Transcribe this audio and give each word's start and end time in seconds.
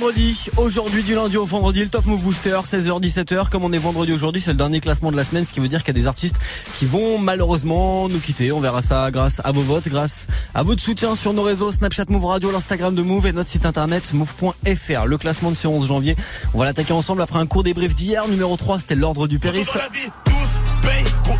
vendredi. 0.00 0.46
Aujourd'hui, 0.56 1.02
du 1.02 1.14
lundi 1.14 1.36
au 1.36 1.44
vendredi, 1.44 1.80
le 1.80 1.88
Top 1.88 2.06
Move 2.06 2.22
Booster, 2.22 2.58
16h, 2.64 3.02
17h. 3.02 3.50
Comme 3.50 3.64
on 3.64 3.72
est 3.72 3.78
vendredi 3.78 4.12
aujourd'hui, 4.12 4.40
c'est 4.40 4.50
le 4.50 4.56
dernier 4.56 4.80
classement 4.80 5.12
de 5.12 5.16
la 5.16 5.24
semaine, 5.24 5.44
ce 5.44 5.52
qui 5.52 5.60
veut 5.60 5.68
dire 5.68 5.84
qu'il 5.84 5.94
y 5.94 5.98
a 5.98 6.00
des 6.00 6.06
artistes 6.06 6.36
qui 6.74 6.86
vont 6.86 7.18
malheureusement 7.18 8.08
nous 8.08 8.18
quitter. 8.18 8.50
On 8.50 8.60
verra 8.60 8.80
ça 8.80 9.10
grâce 9.10 9.42
à 9.44 9.52
vos 9.52 9.60
votes, 9.60 9.88
grâce 9.88 10.26
à 10.54 10.62
votre 10.62 10.80
soutien 10.80 11.16
sur 11.16 11.34
nos 11.34 11.42
réseaux 11.42 11.70
Snapchat 11.70 12.06
Move 12.08 12.24
Radio, 12.24 12.50
l'Instagram 12.50 12.94
de 12.94 13.02
Move 13.02 13.26
et 13.26 13.32
notre 13.32 13.50
site 13.50 13.66
internet 13.66 14.14
move.fr. 14.14 15.04
Le 15.04 15.18
classement 15.18 15.50
de 15.50 15.56
ce 15.56 15.66
11 15.66 15.86
janvier. 15.86 16.16
On 16.54 16.58
va 16.58 16.64
l'attaquer 16.64 16.94
ensemble 16.94 17.20
après 17.20 17.38
un 17.38 17.46
court 17.46 17.62
débrief 17.62 17.94
d'hier. 17.94 18.26
Numéro 18.26 18.56
3, 18.56 18.80
c'était 18.80 18.94
l'ordre 18.94 19.26
du 19.26 19.38
tous 19.38 19.78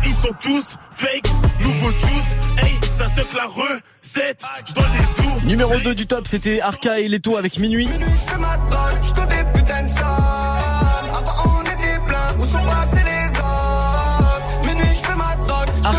ils 0.05 0.13
sont 0.13 0.35
tous 0.41 0.77
fake. 0.91 1.27
Hey, 2.57 2.80
ça 3.07 3.07
c'est 3.15 3.33
la 3.35 3.45
recette. 3.45 4.43
Je 4.65 4.73
dois 4.73 4.85
les 4.93 5.23
tours. 5.23 5.41
Numéro 5.43 5.75
2 5.77 5.95
du 5.95 6.05
top, 6.05 6.27
c'était 6.27 6.61
Arca 6.61 6.99
et 6.99 7.07
Leto 7.07 7.37
avec 7.37 7.57
Minuit. 7.57 7.87
Minuit, 7.87 8.05
je 8.09 8.31
fais 8.31 8.37
ma 8.37 8.57
drogue, 8.57 8.99
je 9.01 9.11
te 9.11 9.21
des 9.21 9.43
putains 9.53 9.83
de. 9.83 9.89
Avant 11.17 11.59
on 11.59 11.61
était 11.63 11.99
plein, 12.05 12.37
où 12.39 12.45
sont 12.45 12.59
passés 12.59 13.03
les 13.05 13.10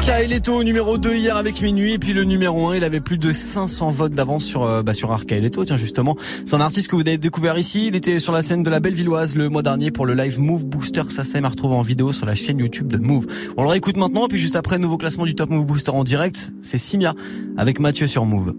drogue. 0.02 0.10
je 0.10 0.10
te 0.10 0.10
Arca 0.10 0.22
et 0.22 0.26
Leto 0.26 0.62
numéro 0.62 0.98
2 0.98 1.14
hier 1.14 1.36
avec 1.36 1.62
Minuit. 1.62 1.92
Et 1.92 1.98
puis 1.98 2.12
le 2.12 2.24
numéro 2.24 2.68
1 2.68 2.76
il 2.76 2.84
avait 2.84 3.00
plus 3.00 3.18
de 3.18 3.32
500 3.32 3.90
votes 3.90 4.12
d'avance 4.12 4.44
sur 4.44 4.64
euh, 4.64 4.82
bah, 4.82 4.94
sur 4.94 5.12
Arca 5.12 5.36
tiens 5.64 5.76
justement 5.76 6.16
c'est 6.44 6.54
un 6.54 6.60
artiste 6.60 6.88
que 6.88 6.96
vous 6.96 7.02
avez 7.02 7.18
découvert 7.18 7.58
ici. 7.58 7.86
Il 7.86 7.96
était 7.96 8.18
sur 8.18 8.32
la 8.32 8.42
scène 8.42 8.62
de 8.62 8.70
la 8.70 8.80
Bellevilloise 8.80 9.36
le 9.36 9.48
mois 9.48 9.62
dernier 9.62 9.90
pour 9.90 10.06
le 10.06 10.14
live 10.14 10.40
Move 10.40 10.64
Booster. 10.64 11.02
Ça 11.08 11.22
à 11.42 11.48
retrouver 11.48 11.74
en 11.74 11.82
vidéo 11.82 12.12
sur 12.12 12.26
la 12.26 12.34
chaîne 12.34 12.58
YouTube 12.58 12.88
de 12.88 12.98
Move. 12.98 13.26
On 13.56 13.62
le 13.62 13.68
réécoute 13.68 13.96
maintenant. 13.96 14.28
Puis 14.28 14.38
juste 14.38 14.56
après 14.56 14.78
nouveau 14.78 14.98
classement 14.98 15.24
du 15.24 15.34
Top 15.34 15.50
Move 15.50 15.66
Booster 15.66 15.90
en 15.92 16.04
direct. 16.04 16.52
C'est 16.62 16.78
Simia 16.78 17.14
avec 17.56 17.80
Mathieu 17.80 18.06
sur 18.06 18.24
Move 18.24 18.54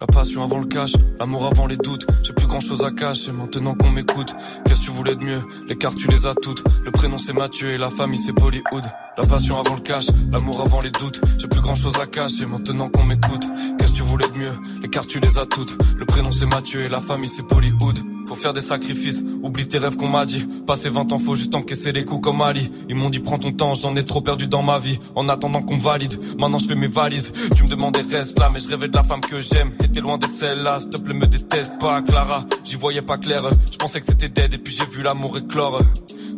La 0.00 0.08
passion 0.08 0.42
avant 0.42 0.58
le 0.58 0.66
cash, 0.66 0.92
l'amour 1.20 1.46
avant 1.46 1.66
les 1.66 1.76
doutes. 1.76 2.04
J'ai 2.24 2.32
plus 2.32 2.48
grand 2.48 2.60
chose 2.60 2.84
à 2.84 2.90
cacher 2.90 3.30
maintenant 3.30 3.74
qu'on 3.74 3.90
m'écoute. 3.90 4.34
Qu'est-ce 4.66 4.80
que 4.80 4.86
tu 4.86 4.90
voulais 4.90 5.14
de 5.14 5.24
mieux? 5.24 5.40
Les 5.68 5.76
cartes 5.76 5.96
tu 5.96 6.08
les 6.08 6.26
as 6.26 6.34
toutes. 6.34 6.64
Le 6.84 6.90
prénom 6.90 7.16
c'est 7.16 7.32
Mathieu 7.32 7.70
et 7.70 7.78
la 7.78 7.90
famille 7.90 8.18
c'est 8.18 8.32
Bollywood. 8.32 8.84
La 9.16 9.26
passion 9.26 9.60
avant 9.60 9.76
le 9.76 9.80
cash, 9.80 10.06
l'amour 10.32 10.60
avant 10.60 10.80
les 10.80 10.90
doutes. 10.90 11.20
J'ai 11.38 11.46
plus 11.46 11.60
grand 11.60 11.76
chose 11.76 11.94
à 12.00 12.06
cacher 12.06 12.44
maintenant 12.44 12.88
qu'on 12.88 13.04
m'écoute. 13.04 13.46
Qu'est-ce 13.78 13.92
que 13.92 13.96
tu 13.98 14.02
voulais 14.02 14.28
de 14.28 14.36
mieux? 14.36 14.58
Les 14.82 14.88
cartes 14.88 15.08
tu 15.08 15.20
les 15.20 15.38
as 15.38 15.46
toutes. 15.46 15.76
Le 15.96 16.04
prénom 16.04 16.32
c'est 16.32 16.46
Mathieu 16.46 16.82
et 16.82 16.88
la 16.88 17.00
famille 17.00 17.30
c'est 17.30 17.46
Bollywood. 17.46 17.98
Faut 18.26 18.34
faire 18.34 18.54
des 18.54 18.60
sacrifices, 18.60 19.22
oublie 19.42 19.68
tes 19.68 19.78
rêves 19.78 19.96
qu'on 19.96 20.08
m'a 20.08 20.24
dit. 20.24 20.46
Passer 20.66 20.88
20 20.88 21.12
ans, 21.12 21.18
faut 21.18 21.34
juste 21.34 21.54
encaisser 21.54 21.92
les 21.92 22.04
coups 22.04 22.22
comme 22.22 22.40
Ali. 22.40 22.70
Ils 22.88 22.96
m'ont 22.96 23.10
dit 23.10 23.20
prends 23.20 23.38
ton 23.38 23.52
temps, 23.52 23.74
j'en 23.74 23.94
ai 23.96 24.04
trop 24.04 24.20
perdu 24.20 24.46
dans 24.46 24.62
ma 24.62 24.78
vie. 24.78 24.98
En 25.14 25.28
attendant 25.28 25.62
qu'on 25.62 25.78
valide, 25.78 26.18
maintenant 26.38 26.58
je 26.58 26.66
fais 26.66 26.74
mes 26.74 26.86
valises. 26.86 27.32
Tu 27.56 27.64
me 27.64 27.68
demandais 27.68 28.00
reste 28.00 28.38
là, 28.38 28.50
mais 28.52 28.60
je 28.60 28.68
rêvais 28.68 28.88
de 28.88 28.96
la 28.96 29.02
femme 29.02 29.20
que 29.20 29.40
j'aime. 29.40 29.72
T'es 29.76 30.00
loin 30.00 30.18
d'être 30.18 30.32
celle-là, 30.32 30.80
s'il 30.80 31.02
plaît 31.02 31.14
me 31.14 31.26
déteste 31.26 31.78
pas, 31.78 32.02
Clara. 32.02 32.36
J'y 32.64 32.76
voyais 32.76 33.02
pas 33.02 33.18
clair, 33.18 33.40
je 33.70 33.76
pensais 33.76 34.00
que 34.00 34.06
c'était 34.06 34.28
dead 34.28 34.54
et 34.54 34.58
puis 34.58 34.74
j'ai 34.74 34.86
vu 34.86 35.02
l'amour 35.02 35.38
éclore. 35.38 35.80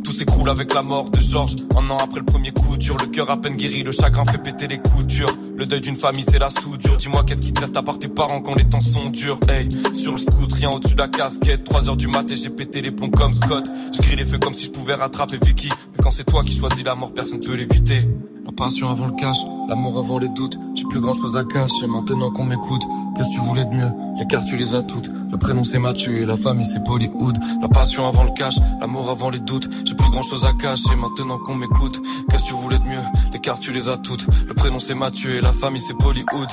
Tout 0.05 0.13
s'écroule 0.13 0.49
avec 0.49 0.73
la 0.73 0.83
mort 0.83 1.11
de 1.11 1.21
Georges. 1.21 1.57
Un 1.77 1.91
an 1.91 1.99
après 1.99 2.21
le 2.21 2.27
premier 2.27 2.53
coup 2.53 2.77
dur, 2.77 2.97
le 2.97 3.07
cœur 3.07 3.31
à 3.31 3.41
peine 3.41 3.57
guéri, 3.57 3.83
le 3.83 3.93
chagrin 3.93 4.25
fait 4.25 4.39
péter 4.39 4.69
les 4.69 4.79
coutures. 4.79 5.35
Le 5.57 5.67
deuil 5.67 5.81
d'une 5.81 5.97
famille, 5.97 6.25
c'est 6.29 6.39
la 6.39 6.51
soudure. 6.51 6.97
Dis-moi, 6.97 7.25
qu'est-ce 7.25 7.41
qui 7.41 7.53
te 7.53 7.61
reste 7.61 7.77
à 7.77 7.83
part 7.83 7.99
tes 7.99 8.09
parents 8.09 8.41
quand 8.41 8.55
les 8.55 8.69
temps 8.69 8.81
sont 8.81 9.11
durs? 9.11 9.41
Hey, 9.49 9.67
sur 9.95 10.13
le 10.13 10.19
scoot, 10.19 10.53
rien 10.53 10.71
au-dessus 10.71 10.95
de 10.95 11.01
la 11.01 11.09
casquette. 11.09 11.65
3 11.77 11.91
heures 11.91 11.97
du 11.97 12.09
mat 12.09 12.25
j'ai 12.35 12.49
pété 12.49 12.81
les 12.81 12.91
plombs 12.91 13.11
comme 13.11 13.35
Scott. 13.35 13.69
Je 13.93 14.01
crie 14.01 14.17
les 14.17 14.25
feux 14.25 14.39
comme 14.39 14.55
si 14.55 14.65
je 14.65 14.71
pouvais 14.71 14.95
rattraper 14.95 15.37
Vicky. 15.45 15.69
Mais 15.69 16.03
quand 16.03 16.11
c'est 16.11 16.25
toi 16.25 16.43
qui 16.43 16.57
choisis 16.57 16.83
la 16.83 16.95
mort, 16.95 17.13
personne 17.13 17.39
peut 17.39 17.53
l'éviter. 17.53 17.99
La 18.47 18.53
passion 18.53 18.89
avant 18.89 19.09
le 19.09 19.13
cash, 19.13 19.37
l'amour 19.69 19.99
avant 19.99 20.19
les 20.19 20.31
doutes. 20.31 20.59
J'ai 20.75 20.85
plus 20.85 21.01
grand 21.01 21.13
chose 21.13 21.37
à 21.37 21.45
cacher 21.45 21.87
maintenant 21.87 22.31
qu'on 22.31 22.45
m'écoute. 22.45 22.81
Qu'est-ce 23.15 23.29
que 23.29 23.35
tu 23.35 23.41
voulais 23.41 23.67
de 23.67 23.75
mieux? 23.75 23.91
Les 24.19 24.27
cartes 24.27 24.47
tu 24.47 24.57
les 24.57 24.75
as 24.75 24.85
toutes. 24.85 25.11
Le 25.31 25.37
prénom 25.37 25.65
c'est 25.65 25.79
Mathieu 25.79 26.23
et 26.23 26.25
la 26.25 26.39
famille 26.39 26.65
c'est 26.65 26.83
Bollywood. 26.83 27.37
La 27.61 27.69
passion 27.69 28.09
avant 28.09 28.25
le 28.25 28.31
cash, 28.31 28.55
l'amour 28.81 29.11
avant 29.11 29.29
les 29.29 29.41
doutes. 29.41 29.69
J'ai 29.85 29.95
plus 29.95 30.11
grand 30.11 30.23
chose 30.23 30.47
à 30.47 30.55
cacher 30.55 30.97
maintenant 30.97 31.37
qu'on 31.37 31.57
m'écoute. 31.57 32.01
Qu'est-ce 32.31 32.45
que 32.45 32.49
tu 32.49 32.55
voulais 32.55 32.79
de 32.79 32.85
mieux? 32.85 33.05
Les 33.35 33.39
cartes 33.39 33.61
tu 33.61 33.73
les 33.73 33.91
as 33.91 33.99
toutes. 33.99 34.27
Le 34.49 34.55
prénom 34.55 34.79
c'est 34.79 34.95
Mathieu 34.95 35.37
et 35.37 35.41
la 35.43 35.53
famille 35.53 35.83
c'est 35.83 35.93
Bollywood. 35.93 36.49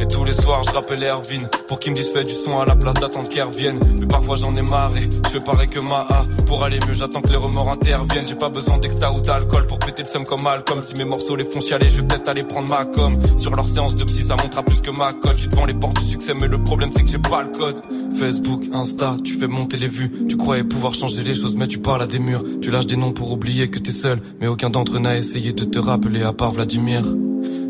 Et 0.00 0.06
tous 0.06 0.24
les 0.24 0.32
soirs 0.32 0.62
je 0.64 0.70
rappelle 0.70 1.02
Erwin 1.02 1.48
Pour 1.68 1.78
qu'il 1.78 1.92
me 1.92 1.96
dise 1.96 2.10
fais 2.12 2.24
du 2.24 2.34
son 2.34 2.58
à 2.58 2.64
la 2.64 2.76
place 2.76 2.94
d'attendre 2.94 3.28
qu'elle 3.28 3.44
revienne. 3.44 3.78
Mais 3.98 4.06
parfois 4.06 4.36
j'en 4.36 4.54
ai 4.54 4.62
marré 4.62 5.08
Je 5.24 5.30
fais 5.30 5.44
pareil 5.44 5.68
que 5.68 5.84
ma 5.84 6.00
A. 6.00 6.24
Pour 6.46 6.64
aller 6.64 6.78
mieux 6.86 6.94
j'attends 6.94 7.20
que 7.20 7.30
les 7.30 7.36
remords 7.36 7.70
interviennent. 7.70 8.26
J'ai 8.26 8.34
pas 8.34 8.48
besoin 8.48 8.78
d'extra 8.78 9.12
ou 9.12 9.20
d'alcool 9.20 9.66
Pour 9.66 9.78
péter 9.78 10.02
le 10.02 10.08
seum 10.08 10.24
comme 10.24 10.42
Malcolm 10.42 10.82
Si 10.82 10.94
mes 10.98 11.04
morceaux 11.04 11.36
les 11.36 11.44
font 11.44 11.60
chialer. 11.60 11.88
Je 11.88 12.00
vais 12.00 12.06
peut-être 12.06 12.28
aller 12.28 12.44
prendre 12.44 12.68
ma 12.68 12.84
com. 12.84 13.14
Sur 13.36 13.54
leur 13.54 13.68
séance 13.68 13.94
de 13.94 14.04
psy 14.04 14.22
ça 14.22 14.36
montre 14.36 14.58
à 14.58 14.62
plus 14.62 14.80
que 14.80 14.90
ma 14.90 15.12
cote. 15.12 15.36
Je 15.36 15.42
suis 15.42 15.48
devant 15.48 15.66
les 15.66 15.74
portes 15.74 16.00
du 16.00 16.08
succès 16.08 16.34
Mais 16.34 16.48
le 16.48 16.58
problème 16.58 16.90
c'est 16.94 17.02
que 17.02 17.10
j'ai 17.10 17.18
pas 17.18 17.42
le 17.42 17.50
code. 17.56 17.80
Facebook, 18.18 18.64
Insta, 18.72 19.16
tu 19.24 19.34
fais 19.34 19.46
monter 19.46 19.76
les 19.76 19.88
vues. 19.88 20.10
Tu 20.28 20.36
croyais 20.36 20.64
pouvoir 20.64 20.94
changer 20.94 21.22
les 21.22 21.34
choses 21.34 21.56
Mais 21.56 21.66
tu 21.66 21.78
parles 21.78 22.02
à 22.02 22.06
des 22.06 22.18
murs. 22.18 22.42
Tu 22.60 22.70
lâches 22.70 22.86
des 22.86 22.96
noms 22.96 23.12
pour 23.12 23.32
oublier 23.32 23.70
que 23.70 23.78
t'es 23.78 23.92
seul 23.92 24.20
Mais 24.40 24.46
aucun 24.46 24.70
d'entre 24.70 24.96
eux 24.96 25.00
n'a 25.00 25.16
essayé 25.16 25.52
de 25.52 25.64
te 25.64 25.78
rappeler 25.78 26.22
à 26.22 26.32
part 26.32 26.52
Vladimir 26.52 27.04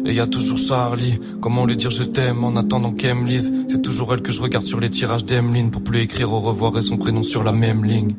et 0.05 0.13
y 0.13 0.21
a 0.21 0.27
toujours 0.27 0.59
Charlie, 0.59 1.19
comment 1.41 1.65
lui 1.67 1.77
dire 1.77 1.91
je 1.91 2.03
t'aime 2.03 2.45
en 2.45 2.57
attendant 2.57 2.93
qu'elle 2.93 3.15
C'est 3.69 3.83
toujours 3.83 4.13
elle 4.15 4.23
que 4.23 4.33
je 4.33 4.41
regarde 4.41 4.65
sur 4.65 4.81
les 4.81 4.91
tirages 4.91 5.25
d'Emeline 5.25 5.71
Pour 5.71 5.83
plus 5.83 6.01
écrire 6.01 6.33
au 6.33 6.41
revoir 6.41 6.77
et 6.79 6.83
son 6.83 6.97
prénom 6.97 7.23
sur 7.23 7.43
la 7.43 7.53
même 7.53 7.85
ligne 7.85 8.15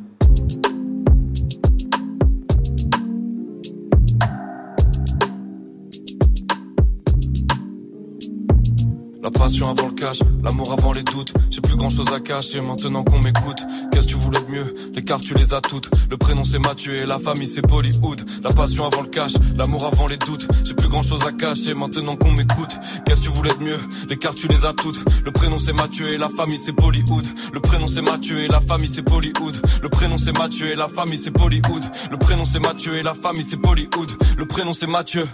La 9.26 9.32
passion 9.32 9.68
avant 9.72 9.88
le 9.88 9.94
cash, 9.94 10.20
l'amour 10.44 10.72
avant 10.72 10.92
les 10.92 11.02
doutes. 11.02 11.34
J'ai 11.50 11.60
plus 11.60 11.76
grand 11.76 11.90
chose 11.90 12.06
à 12.14 12.20
cacher 12.20 12.62
maintenant 12.62 13.04
qu'on 13.04 13.18
m'écoute. 13.18 13.58
Qu'est-ce 13.92 14.06
que 14.06 14.12
tu 14.12 14.18
voulais 14.20 14.40
de 14.40 14.52
mieux? 14.52 14.76
Les 14.94 15.02
cartes 15.02 15.24
tu 15.24 15.34
les 15.34 15.56
as 15.56 15.62
toutes. 15.62 15.90
Le 16.12 16.16
prénom 16.16 16.44
c'est 16.44 16.60
Mathieu 16.60 16.94
et 16.94 17.08
la 17.08 17.18
famille 17.18 17.48
c'est 17.48 17.66
Bollywood. 17.66 18.22
La 18.44 18.54
passion 18.54 18.86
avant 18.86 19.02
le 19.02 19.08
cash, 19.08 19.32
l'amour 19.58 19.90
avant 19.92 20.06
les 20.06 20.18
doutes. 20.18 20.48
J'ai 20.64 20.76
plus 20.76 20.90
grand 20.90 21.02
chose 21.02 21.26
à 21.26 21.32
cacher 21.32 21.74
maintenant 21.74 22.16
qu'on 22.16 22.34
m'écoute. 22.34 22.78
Qu'est-ce 23.08 23.22
que 23.22 23.26
tu 23.26 23.32
voulais 23.32 23.56
de 23.56 23.64
mieux? 23.64 23.80
Les 24.08 24.16
cartes 24.16 24.38
tu 24.38 24.48
les 24.48 24.64
as 24.64 24.74
toutes. 24.74 25.04
Le 25.26 25.32
prénom 25.32 25.58
c'est 25.58 25.74
Mathieu 25.74 26.14
et 26.14 26.20
la 26.20 26.30
famille 26.30 26.60
c'est 26.60 26.74
Bollywood. 26.74 27.26
Le 27.52 27.60
prénom 27.62 27.88
c'est 27.88 28.04
Mathieu 28.04 28.44
et 28.44 28.48
la 28.48 28.62
famille 28.62 28.90
c'est 28.90 29.02
Bollywood. 29.02 29.58
Le 29.82 29.90
prénom 29.90 30.20
c'est 30.20 30.38
Mathieu 30.38 30.72
et 30.72 30.76
la 30.76 30.88
famille 30.88 31.18
c'est 31.18 31.32
Bollywood. 31.32 31.84
Le 32.12 32.18
prénom 32.18 32.46
c'est 32.46 32.60
Mathieu 32.60 32.96
et 32.98 33.02
la 33.02 33.16
famille 33.16 33.44
c'est 33.44 33.60
Bollywood. 33.60 34.12
Le 34.38 34.46
prénom 34.46 34.74
c'est 34.74 34.86
Mathieu. 34.86 35.26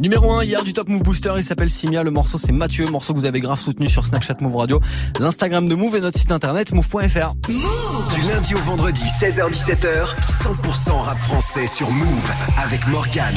Numéro 0.00 0.32
1 0.32 0.44
hier 0.44 0.64
du 0.64 0.72
Top 0.72 0.88
Move 0.88 1.02
Booster, 1.02 1.34
il 1.36 1.42
s'appelle 1.42 1.70
Simia, 1.70 2.02
le 2.02 2.10
morceau 2.10 2.38
c'est 2.38 2.50
Mathieu, 2.50 2.86
morceau 2.86 3.12
que 3.12 3.18
vous 3.18 3.26
avez 3.26 3.40
grave 3.40 3.60
soutenu 3.60 3.90
sur 3.90 4.06
Snapchat 4.06 4.36
Move 4.40 4.56
Radio, 4.56 4.80
l'Instagram 5.20 5.68
de 5.68 5.74
Move 5.74 5.96
et 5.96 6.00
notre 6.00 6.18
site 6.18 6.32
internet 6.32 6.72
move.fr. 6.72 7.34
Du 7.46 8.22
lundi 8.22 8.54
au 8.54 8.58
vendredi, 8.60 9.02
16h17h, 9.02 10.16
100% 10.18 10.92
rap 10.92 11.18
français 11.18 11.66
sur 11.66 11.90
Move 11.90 12.30
avec 12.64 12.86
Morgane. 12.88 13.36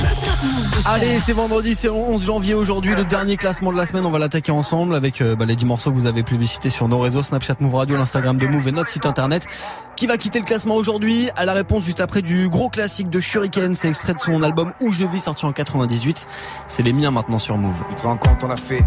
Allez, 0.86 1.20
c'est 1.20 1.34
vendredi, 1.34 1.76
c'est 1.76 1.88
le 1.88 1.94
11 1.94 2.24
janvier 2.24 2.54
aujourd'hui, 2.54 2.96
le 2.96 3.04
dernier 3.04 3.36
classement 3.36 3.74
de 3.74 3.78
la 3.78 3.86
semaine, 3.86 4.06
on 4.06 4.12
va 4.12 4.20
l'attaquer 4.20 4.54
ensemble 4.54 4.96
avec 4.96 5.20
euh, 5.20 5.36
bah, 5.36 5.44
les 5.44 5.58
10 5.58 5.66
morceaux 5.66 5.92
que 5.92 5.98
vous 5.98 6.08
avez 6.08 6.24
publicités 6.24 6.70
sur 6.70 6.88
nos 6.88 7.00
réseaux, 7.00 7.22
Snapchat 7.22 7.56
Move 7.60 7.76
Radio, 7.76 7.98
l'Instagram 7.98 8.38
de 8.38 8.48
Move 8.48 8.70
et 8.70 8.72
notre 8.72 8.90
site 8.90 9.06
internet. 9.06 9.46
Qui 9.96 10.08
va 10.08 10.18
quitter 10.18 10.40
le 10.40 10.46
classement 10.46 10.76
aujourd'hui 10.76 11.30
À 11.38 11.46
la 11.46 11.54
réponse 11.54 11.86
juste 11.86 12.02
après 12.02 12.22
du 12.22 12.50
gros 12.50 12.68
classique 12.68 13.10
de 13.10 13.22
Shuriken, 13.22 13.76
c'est 13.76 13.88
extrait 13.88 14.14
de 14.14 14.20
son 14.20 14.44
album 14.44 14.74
Où 14.82 14.92
je 14.92 15.06
vis 15.06 15.22
sorti 15.22 15.46
en 15.46 15.54
98. 15.54 16.28
C'est 16.68 16.84
les 16.84 16.92
miens 16.92 17.12
maintenant 17.12 17.40
sur 17.40 17.58
Move. 17.58 17.82
Tu 17.88 17.96
te 17.96 18.04
rends 18.04 18.18
compte, 18.18 18.44
on 18.44 18.50
a 18.50 18.58
fait 18.58 18.84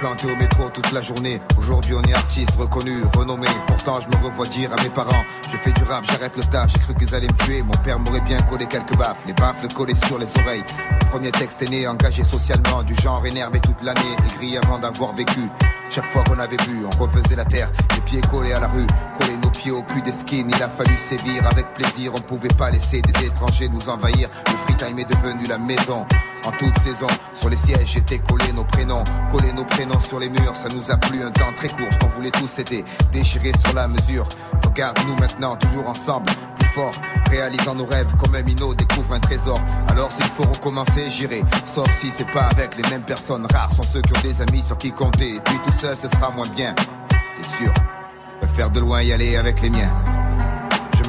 planté 0.00 0.26
au 0.26 0.34
métro 0.34 0.68
toute 0.68 0.90
la 0.90 1.00
journée. 1.00 1.40
Aujourd'hui, 1.58 1.94
on 1.94 2.02
est 2.02 2.12
artiste, 2.12 2.56
reconnu, 2.56 3.02
renommé. 3.16 3.46
Pourtant, 3.68 4.00
je 4.00 4.08
me 4.08 4.24
revois 4.24 4.46
dire 4.46 4.72
à 4.76 4.82
mes 4.82 4.90
parents, 4.90 5.24
je 5.48 5.56
fais 5.56 5.70
du 5.70 5.84
rap, 5.84 6.04
j'arrête 6.04 6.36
le 6.36 6.42
taf. 6.42 6.72
J'ai 6.72 6.80
cru 6.80 6.94
qu'ils 6.94 7.14
allaient 7.14 7.28
me 7.28 7.44
tuer. 7.44 7.62
Mon 7.62 7.74
père 7.84 8.00
m'aurait 8.00 8.20
bien 8.20 8.40
collé 8.42 8.66
quelques 8.66 8.96
baffes. 8.96 9.22
Les 9.28 9.34
baffes 9.34 9.62
le 9.62 9.68
collaient 9.68 9.94
sur 9.94 10.18
les 10.18 10.26
oreilles. 10.40 10.64
Le 11.02 11.08
premier 11.08 11.30
texte 11.30 11.62
est 11.62 11.70
né, 11.70 11.86
engagé 11.86 12.24
socialement, 12.24 12.82
du 12.82 12.96
genre 12.96 13.24
énervé 13.24 13.60
toute 13.60 13.82
l'année, 13.82 14.00
écrit 14.26 14.56
avant 14.56 14.78
d'avoir 14.78 15.14
vécu. 15.14 15.48
Chaque 15.90 16.10
fois 16.10 16.22
qu'on 16.24 16.38
avait 16.38 16.56
bu, 16.58 16.84
on 16.84 17.02
refaisait 17.02 17.36
la 17.36 17.46
terre, 17.46 17.70
les 17.94 18.00
pieds 18.02 18.20
collés 18.30 18.52
à 18.52 18.60
la 18.60 18.68
rue, 18.68 18.86
coller 19.18 19.36
nos 19.38 19.50
pieds 19.50 19.70
au 19.70 19.82
cul 19.82 20.02
des 20.02 20.12
skins. 20.12 20.50
Il 20.54 20.62
a 20.62 20.68
fallu 20.68 20.94
sévir 20.96 21.46
avec 21.46 21.66
plaisir. 21.74 22.12
On 22.14 22.20
pouvait 22.20 22.48
pas 22.48 22.70
laisser 22.70 23.00
des 23.00 23.26
étrangers 23.26 23.68
nous 23.68 23.88
envahir. 23.88 24.28
Le 24.50 24.56
free 24.56 24.76
time 24.76 24.98
est 24.98 25.08
devenu 25.08 25.46
la 25.46 25.56
maison. 25.56 26.06
En 26.44 26.52
toute 26.52 26.78
saison, 26.78 27.06
sur 27.32 27.48
les 27.48 27.56
sièges 27.56 27.96
étaient 27.96 28.18
collés 28.18 28.52
nos 28.52 28.64
prénoms, 28.64 29.02
collés 29.30 29.52
nos 29.52 29.64
prénoms 29.64 29.98
sur 29.98 30.20
les 30.20 30.28
murs. 30.28 30.54
Ça 30.54 30.68
nous 30.68 30.90
a 30.90 30.96
plu 30.98 31.22
un 31.22 31.30
temps 31.30 31.52
très 31.56 31.68
court. 31.68 31.88
Ce 31.90 31.98
qu'on 31.98 32.08
voulait 32.08 32.30
tous 32.30 32.48
c'était 32.48 32.84
déchirer 33.12 33.52
sur 33.56 33.72
la 33.72 33.88
mesure. 33.88 34.28
Regarde-nous 34.64 35.16
maintenant, 35.16 35.56
toujours 35.56 35.88
ensemble, 35.88 36.30
réalisant 37.30 37.74
nos 37.74 37.86
rêves 37.86 38.14
comme 38.16 38.34
un 38.34 38.42
minot 38.42 38.74
découvre 38.74 39.14
un 39.14 39.20
trésor. 39.20 39.60
Alors 39.88 40.10
s'il 40.12 40.26
faut 40.26 40.44
recommencer, 40.44 41.10
j'irai. 41.10 41.42
Sauf 41.64 41.90
si 41.90 42.10
c'est 42.10 42.30
pas 42.30 42.44
avec 42.44 42.76
les 42.76 42.88
mêmes 42.88 43.04
personnes. 43.04 43.46
Rares 43.52 43.72
sont 43.72 43.82
ceux 43.82 44.02
qui 44.02 44.16
ont 44.16 44.22
des 44.22 44.42
amis 44.42 44.62
sur 44.62 44.78
qui 44.78 44.92
compter. 44.92 45.36
Et 45.36 45.40
puis 45.40 45.58
tout 45.64 45.72
seul, 45.72 45.96
ce 45.96 46.08
sera 46.08 46.30
moins 46.30 46.48
bien. 46.48 46.74
C'est 47.36 47.58
sûr. 47.58 47.72
Je 48.30 48.46
préfère 48.46 48.70
de 48.70 48.80
loin 48.80 49.02
y 49.02 49.12
aller 49.12 49.36
avec 49.36 49.60
les 49.62 49.70
miens. 49.70 50.17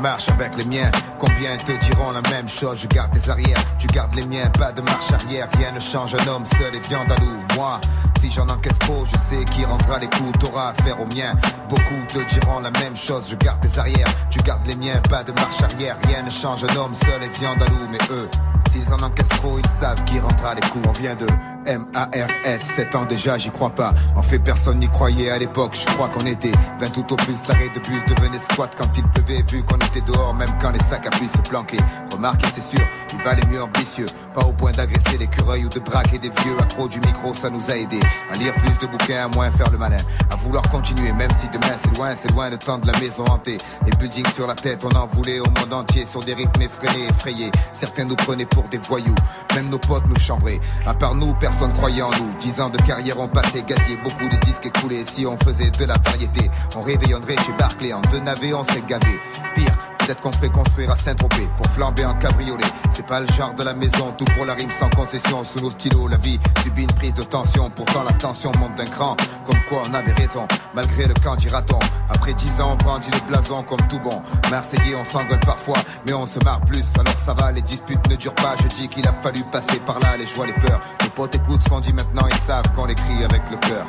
Marche 0.02 0.30
avec 0.30 0.56
les 0.56 0.64
miens, 0.64 0.90
combien 1.18 1.58
te 1.58 1.74
diront 1.74 2.12
la 2.12 2.22
même 2.30 2.48
chose? 2.48 2.80
Je 2.82 2.88
garde 2.88 3.12
tes 3.12 3.30
arrières, 3.30 3.62
tu 3.78 3.88
gardes 3.88 4.16
les 4.16 4.26
miens, 4.26 4.50
pas 4.58 4.72
de 4.72 4.82
marche 4.82 5.12
arrière, 5.12 5.50
rien 5.58 5.74
ne 5.74 5.80
change, 5.80 6.16
un 6.16 6.26
homme. 6.28 6.46
Seul 6.46 6.74
et 6.74 6.80
viande 6.80 7.12
à 7.12 7.16
loup. 7.20 7.44
Moi, 7.56 7.82
si 8.20 8.32
j'en 8.32 8.48
encaisse 8.48 8.80
trop, 8.80 9.06
je 9.06 9.18
sais 9.18 9.44
qui 9.46 9.66
rendra 9.66 10.00
les 10.00 10.10
coups, 10.10 10.32
t'auras 10.40 10.70
affaire 10.70 11.02
aux 11.02 11.06
miens. 11.06 11.36
Beaucoup 11.68 12.06
te 12.08 12.20
diront 12.34 12.60
la 12.62 12.72
même 12.72 12.96
chose, 12.96 13.28
je 13.30 13.36
garde 13.36 13.60
tes 13.60 13.78
arrières, 13.78 14.08
tu 14.30 14.40
gardes 14.40 14.66
les 14.68 14.78
miens, 14.78 15.02
pas 15.10 15.24
de 15.24 15.34
marche 15.34 15.62
arrière, 15.62 15.98
rien 16.08 16.24
ne 16.24 16.30
change, 16.30 16.64
un 16.64 16.76
homme. 16.78 16.94
Seul 16.94 17.22
et 17.22 17.40
viande 17.40 17.62
à 17.62 17.70
loup, 17.70 17.88
mais 17.92 18.00
eux, 18.10 18.30
S'ils 18.70 18.94
en 18.94 19.00
encaissent 19.02 19.30
trop, 19.30 19.58
ils 19.58 19.70
savent 19.70 20.04
qui 20.04 20.20
rentrera 20.20 20.54
les 20.54 20.62
coups. 20.70 20.88
On 20.88 20.92
vient 20.92 21.16
de 21.16 21.26
M-A-R-S, 21.66 22.62
7 22.62 22.96
ans 22.96 23.06
déjà, 23.06 23.38
j'y 23.38 23.50
crois 23.50 23.72
pas. 23.72 23.94
En 24.16 24.22
fait, 24.22 24.40
personne 24.40 24.80
n'y 24.80 24.88
croyait 24.88 25.32
à 25.32 25.38
l'époque, 25.38 25.76
je 25.80 25.92
crois 25.94 26.08
qu'on 26.10 26.26
était 26.26 26.52
20 26.80 26.90
tout 26.92 27.14
au 27.14 27.16
plus. 27.16 27.48
L'arrêt 27.48 27.70
de 27.70 27.80
bus 27.80 28.04
devenait 28.08 28.38
squat 28.38 28.72
quand 28.78 28.90
il 28.98 29.04
pleuvait, 29.04 29.44
vu 29.50 29.64
qu'on 29.64 29.78
était 29.78 30.02
dehors, 30.02 30.34
même 30.36 30.50
quand 30.62 30.72
les 30.72 30.80
sacs 30.80 31.08
à 31.08 31.10
puce 31.10 31.32
se 31.32 31.50
planquaient. 31.50 31.78
Remarquez, 32.12 32.48
c'est 32.52 32.62
sûr, 32.62 32.86
il 33.14 33.20
valait 33.24 33.46
mieux 33.50 33.64
ambitieux. 33.64 34.06
Pas 34.34 34.46
au 34.46 34.52
point 34.52 34.72
d'agresser 34.72 35.18
l'écureuil 35.18 35.66
ou 35.66 35.70
de 35.70 35.80
braquer 35.80 36.20
des 36.20 36.30
vieux. 36.30 36.58
Accro 36.60 36.88
du 36.88 37.00
micro, 37.00 37.34
ça 37.34 37.50
nous 37.50 37.72
a 37.72 37.76
aidé 37.76 38.00
à 38.32 38.38
lire 38.38 38.54
plus 38.56 38.78
de 38.78 38.88
bouquins, 38.88 39.26
à 39.26 39.28
moins 39.36 39.50
faire 39.52 39.72
le 39.72 39.78
malin. 39.78 39.98
À 40.30 40.36
vouloir 40.36 40.64
continuer, 40.70 41.12
même 41.14 41.32
si 41.32 41.48
demain 41.50 41.76
c'est 41.76 41.96
loin, 41.98 42.14
c'est 42.14 42.32
loin 42.32 42.50
le 42.50 42.58
temps 42.58 42.78
de 42.78 42.88
la 42.88 42.98
maison 43.00 43.26
hantée. 43.26 43.58
Les 43.86 43.92
buildings 43.98 44.30
sur 44.30 44.48
la 44.48 44.56
tête, 44.56 44.86
on 44.86 44.96
en 44.96 45.08
voulait 45.08 45.40
au 45.40 45.46
monde 45.46 45.74
entier, 45.74 46.06
sur 46.06 46.24
des 46.24 46.34
rythmes 46.34 46.62
effrénés, 46.62 47.08
effrayés. 47.10 47.52
Certains 47.74 48.06
nous 48.06 48.16
prenaient 48.16 48.46
pour 48.46 48.59
des 48.68 48.78
voyous. 48.78 49.16
Même 49.56 49.70
nos 49.70 49.80
potes 49.80 50.08
nous 50.08 50.18
chambraient. 50.18 50.60
À 50.86 50.94
part 50.94 51.16
nous, 51.16 51.34
personne 51.40 51.72
croyait 51.74 52.02
en 52.02 52.12
nous. 52.12 52.34
Dix 52.40 52.60
ans 52.62 52.70
de 52.70 52.78
carrière 52.80 53.20
ont 53.20 53.28
passé, 53.28 53.64
gazier, 53.68 53.98
beaucoup 54.04 54.28
de 54.28 54.36
disques 54.38 54.66
écoulés. 54.66 55.06
Si 55.06 55.26
on 55.26 55.38
faisait 55.38 55.72
de 55.72 55.86
la 55.86 55.98
variété, 55.98 56.50
on 56.76 56.82
réveillonnerait 56.82 57.38
chez 57.38 57.54
Barclay. 57.58 57.94
En 57.94 58.02
deux 58.12 58.20
navets, 58.20 58.54
on 58.54 58.64
serait 58.64 58.84
gavé. 58.88 59.20
Pire, 59.56 59.78
peut-être 60.10 60.22
qu'on 60.22 60.32
ferait 60.32 60.50
construire 60.50 60.90
à 60.90 60.96
Saint-Tropez 60.96 61.48
pour 61.56 61.68
flamber 61.68 62.04
en 62.04 62.16
cabriolet. 62.16 62.66
C'est 62.90 63.06
pas 63.06 63.20
le 63.20 63.28
genre 63.28 63.54
de 63.54 63.62
la 63.62 63.76
maison, 63.76 64.12
tout 64.18 64.26
pour 64.36 64.44
la 64.44 64.56
rime 64.56 64.72
sans 64.72 64.90
concession. 64.90 65.44
Sous 65.44 65.60
nos 65.60 65.70
stylos, 65.70 66.08
la 66.08 66.18
vie 66.18 66.40
subit 66.64 66.82
une 66.82 66.94
prise 66.94 67.14
de 67.14 67.22
tension. 67.22 67.70
Pourtant, 67.70 68.04
la 68.04 68.14
tension 68.14 68.52
monte 68.60 68.76
d'un 68.76 68.86
cran. 68.86 69.16
Comme 69.46 69.62
quoi, 69.70 69.84
on 69.88 69.94
avait 69.94 70.14
raison, 70.14 70.48
malgré 70.74 71.06
le 71.06 71.14
camp 71.14 71.36
dira-t-on. 71.36 71.80
Après 72.10 72.34
dix 72.34 72.60
ans, 72.60 72.72
on 72.74 72.84
brandit 72.84 73.12
le 73.12 73.20
blason 73.28 73.62
comme 73.62 73.82
tout 73.88 74.00
bon. 74.00 74.20
Marseillais, 74.50 74.96
on 74.96 75.04
s'engueule 75.04 75.40
parfois, 75.42 75.78
mais 76.08 76.14
on 76.14 76.26
se 76.26 76.44
marre 76.44 76.62
plus. 76.62 76.98
Alors 76.98 77.20
ça 77.20 77.36
va, 77.36 77.52
les 77.52 77.62
disputes 77.62 78.10
ne 78.10 78.16
durent 78.16 78.34
pas. 78.34 78.56
Je 78.64 78.68
dis 78.68 78.88
qu'il 78.88 79.08
a 79.08 79.14
fallu 79.14 79.44
passer 79.52 79.80
par 79.80 80.00
là, 80.00 80.18
les 80.18 80.26
joies, 80.26 80.48
les 80.48 80.54
peurs. 80.54 80.82
Les 81.04 81.10
potes 81.12 81.36
écoutent 81.36 81.62
ce 81.62 81.70
qu'on 81.70 81.82
dit 81.82 81.94
maintenant, 81.94 82.26
ils 82.32 82.40
savent 82.40 82.72
qu'on 82.76 82.86
l'écrit 82.86 83.24
avec 83.24 83.44
le 83.52 83.58
cœur. 83.58 83.86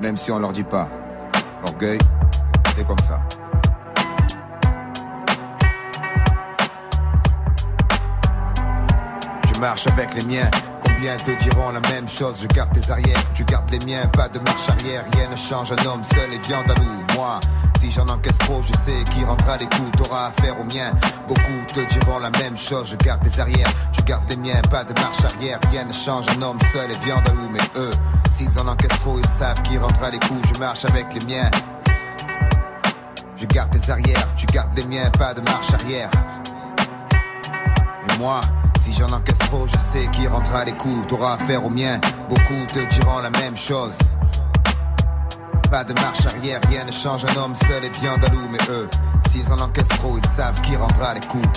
Même 0.00 0.16
si 0.16 0.30
on 0.30 0.38
leur 0.38 0.52
dit 0.52 0.62
pas. 0.62 0.88
Orgueil, 1.64 1.98
c'est 2.76 2.86
comme 2.86 3.00
ça. 3.00 3.18
Je 9.58 9.60
marche 9.60 9.88
avec 9.88 10.14
les 10.14 10.24
miens. 10.24 10.48
Combien 10.84 11.16
te 11.16 11.32
diront 11.42 11.70
la 11.72 11.80
même 11.80 12.06
chose? 12.06 12.42
Je 12.42 12.46
garde 12.46 12.70
tes 12.72 12.92
arrières, 12.92 13.24
tu 13.34 13.42
gardes 13.42 13.68
les 13.72 13.80
miens. 13.80 14.06
Pas 14.06 14.28
de 14.28 14.38
marche 14.38 14.68
arrière, 14.68 15.02
rien 15.14 15.28
ne 15.28 15.34
change. 15.34 15.72
Un 15.72 15.84
homme 15.84 16.04
seul 16.04 16.32
et 16.32 16.38
viande 16.38 16.70
à 16.70 16.74
loup. 16.74 17.02
Moi, 17.16 17.40
si 17.80 17.90
j'en 17.90 18.06
encaisse 18.06 18.38
trop, 18.38 18.62
je 18.62 18.72
sais 18.74 19.02
qui 19.10 19.24
rendra 19.24 19.56
les 19.56 19.66
coups. 19.66 19.90
T'auras 19.96 20.28
affaire 20.28 20.54
aux 20.60 20.64
miens. 20.72 20.92
Beaucoup 21.26 21.64
te 21.74 21.80
diront 21.92 22.20
la 22.20 22.30
même 22.30 22.56
chose. 22.56 22.90
Je 22.90 23.04
garde 23.04 23.20
tes 23.28 23.40
arrières, 23.40 23.72
tu 23.90 24.00
gardes 24.02 24.30
les 24.30 24.36
miens. 24.36 24.62
Pas 24.70 24.84
de 24.84 24.94
marche 25.00 25.24
arrière, 25.24 25.58
rien 25.72 25.84
ne 25.86 25.92
change. 25.92 26.26
Un 26.28 26.40
homme 26.40 26.60
seul 26.72 26.92
et 26.92 26.98
viande 27.04 27.26
à 27.28 27.32
loup. 27.32 27.48
Mais 27.50 27.80
eux, 27.80 27.90
s'ils 28.30 28.56
en 28.60 28.68
encaissent 28.68 29.00
trop, 29.00 29.18
ils 29.18 29.28
savent 29.28 29.60
qui 29.62 29.76
rendra 29.76 30.10
les 30.10 30.20
coups. 30.20 30.52
Je 30.54 30.60
marche 30.60 30.84
avec 30.84 31.12
les 31.14 31.26
miens. 31.26 31.50
Je 33.34 33.46
garde 33.46 33.70
tes 33.72 33.90
arrières, 33.90 34.28
tu 34.36 34.46
gardes 34.46 34.78
les 34.78 34.86
miens. 34.86 35.10
Pas 35.18 35.34
de 35.34 35.40
marche 35.40 35.72
arrière. 35.74 36.10
Mais 38.06 38.16
moi, 38.18 38.40
si 38.80 38.92
j'en 38.92 39.08
encaisse 39.12 39.38
trop, 39.38 39.66
je 39.66 39.76
sais 39.78 40.08
qui 40.12 40.26
rentrera 40.26 40.64
les 40.64 40.76
coups. 40.76 41.06
T'auras 41.06 41.34
affaire 41.34 41.64
aux 41.64 41.70
miens. 41.70 42.00
Beaucoup 42.28 42.66
te 42.66 42.80
diront 42.94 43.18
la 43.20 43.30
même 43.30 43.56
chose. 43.56 43.98
Pas 45.70 45.84
de 45.84 45.92
marche 45.94 46.26
arrière, 46.26 46.60
rien 46.68 46.84
ne 46.84 46.92
change. 46.92 47.24
Un 47.24 47.36
homme 47.36 47.54
seul 47.54 47.84
à 47.84 48.28
loup. 48.28 48.48
Mais 48.50 48.58
eux, 48.70 48.88
s'ils 49.30 49.50
en 49.52 49.58
encaissent 49.58 49.88
trop, 49.88 50.16
ils 50.16 50.28
savent 50.28 50.60
qui 50.62 50.76
rendra 50.76 51.14
les 51.14 51.20
coups. 51.20 51.48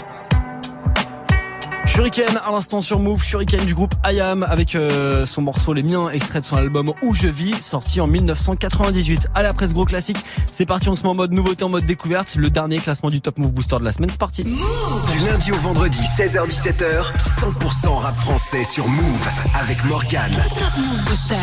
Shuriken 1.93 2.39
à 2.47 2.51
l'instant 2.51 2.79
sur 2.79 2.99
Move, 2.99 3.21
Shuriken 3.21 3.65
du 3.65 3.75
groupe 3.75 3.93
IAM 4.09 4.43
avec 4.43 4.75
euh, 4.75 5.25
son 5.25 5.41
morceau 5.41 5.73
Les 5.73 5.83
Miens, 5.83 6.09
extrait 6.09 6.39
de 6.39 6.45
son 6.45 6.55
album 6.55 6.93
Où 7.01 7.13
je 7.13 7.27
vis, 7.27 7.59
sorti 7.59 7.99
en 7.99 8.07
1998. 8.07 9.27
Allez 9.35 9.49
après 9.49 9.67
ce 9.67 9.73
gros 9.73 9.83
classique, 9.83 10.23
c'est 10.53 10.65
parti, 10.65 10.87
on 10.87 10.95
se 10.95 11.03
met 11.03 11.09
en 11.09 11.15
mode 11.15 11.33
nouveauté, 11.33 11.65
en 11.65 11.69
mode 11.69 11.83
découverte, 11.83 12.35
le 12.37 12.49
dernier 12.49 12.79
classement 12.79 13.09
du 13.09 13.19
Top 13.19 13.37
Move 13.37 13.51
Booster 13.51 13.75
de 13.77 13.83
la 13.83 13.91
semaine, 13.91 14.09
c'est 14.09 14.17
parti. 14.17 14.45
Du 14.45 15.19
lundi 15.27 15.51
au 15.51 15.57
vendredi, 15.57 15.99
16h17h, 15.99 17.11
100% 17.17 17.97
rap 17.97 18.15
français 18.15 18.63
sur 18.63 18.87
Move 18.87 19.27
avec 19.59 19.83
Morgane. 19.83 20.41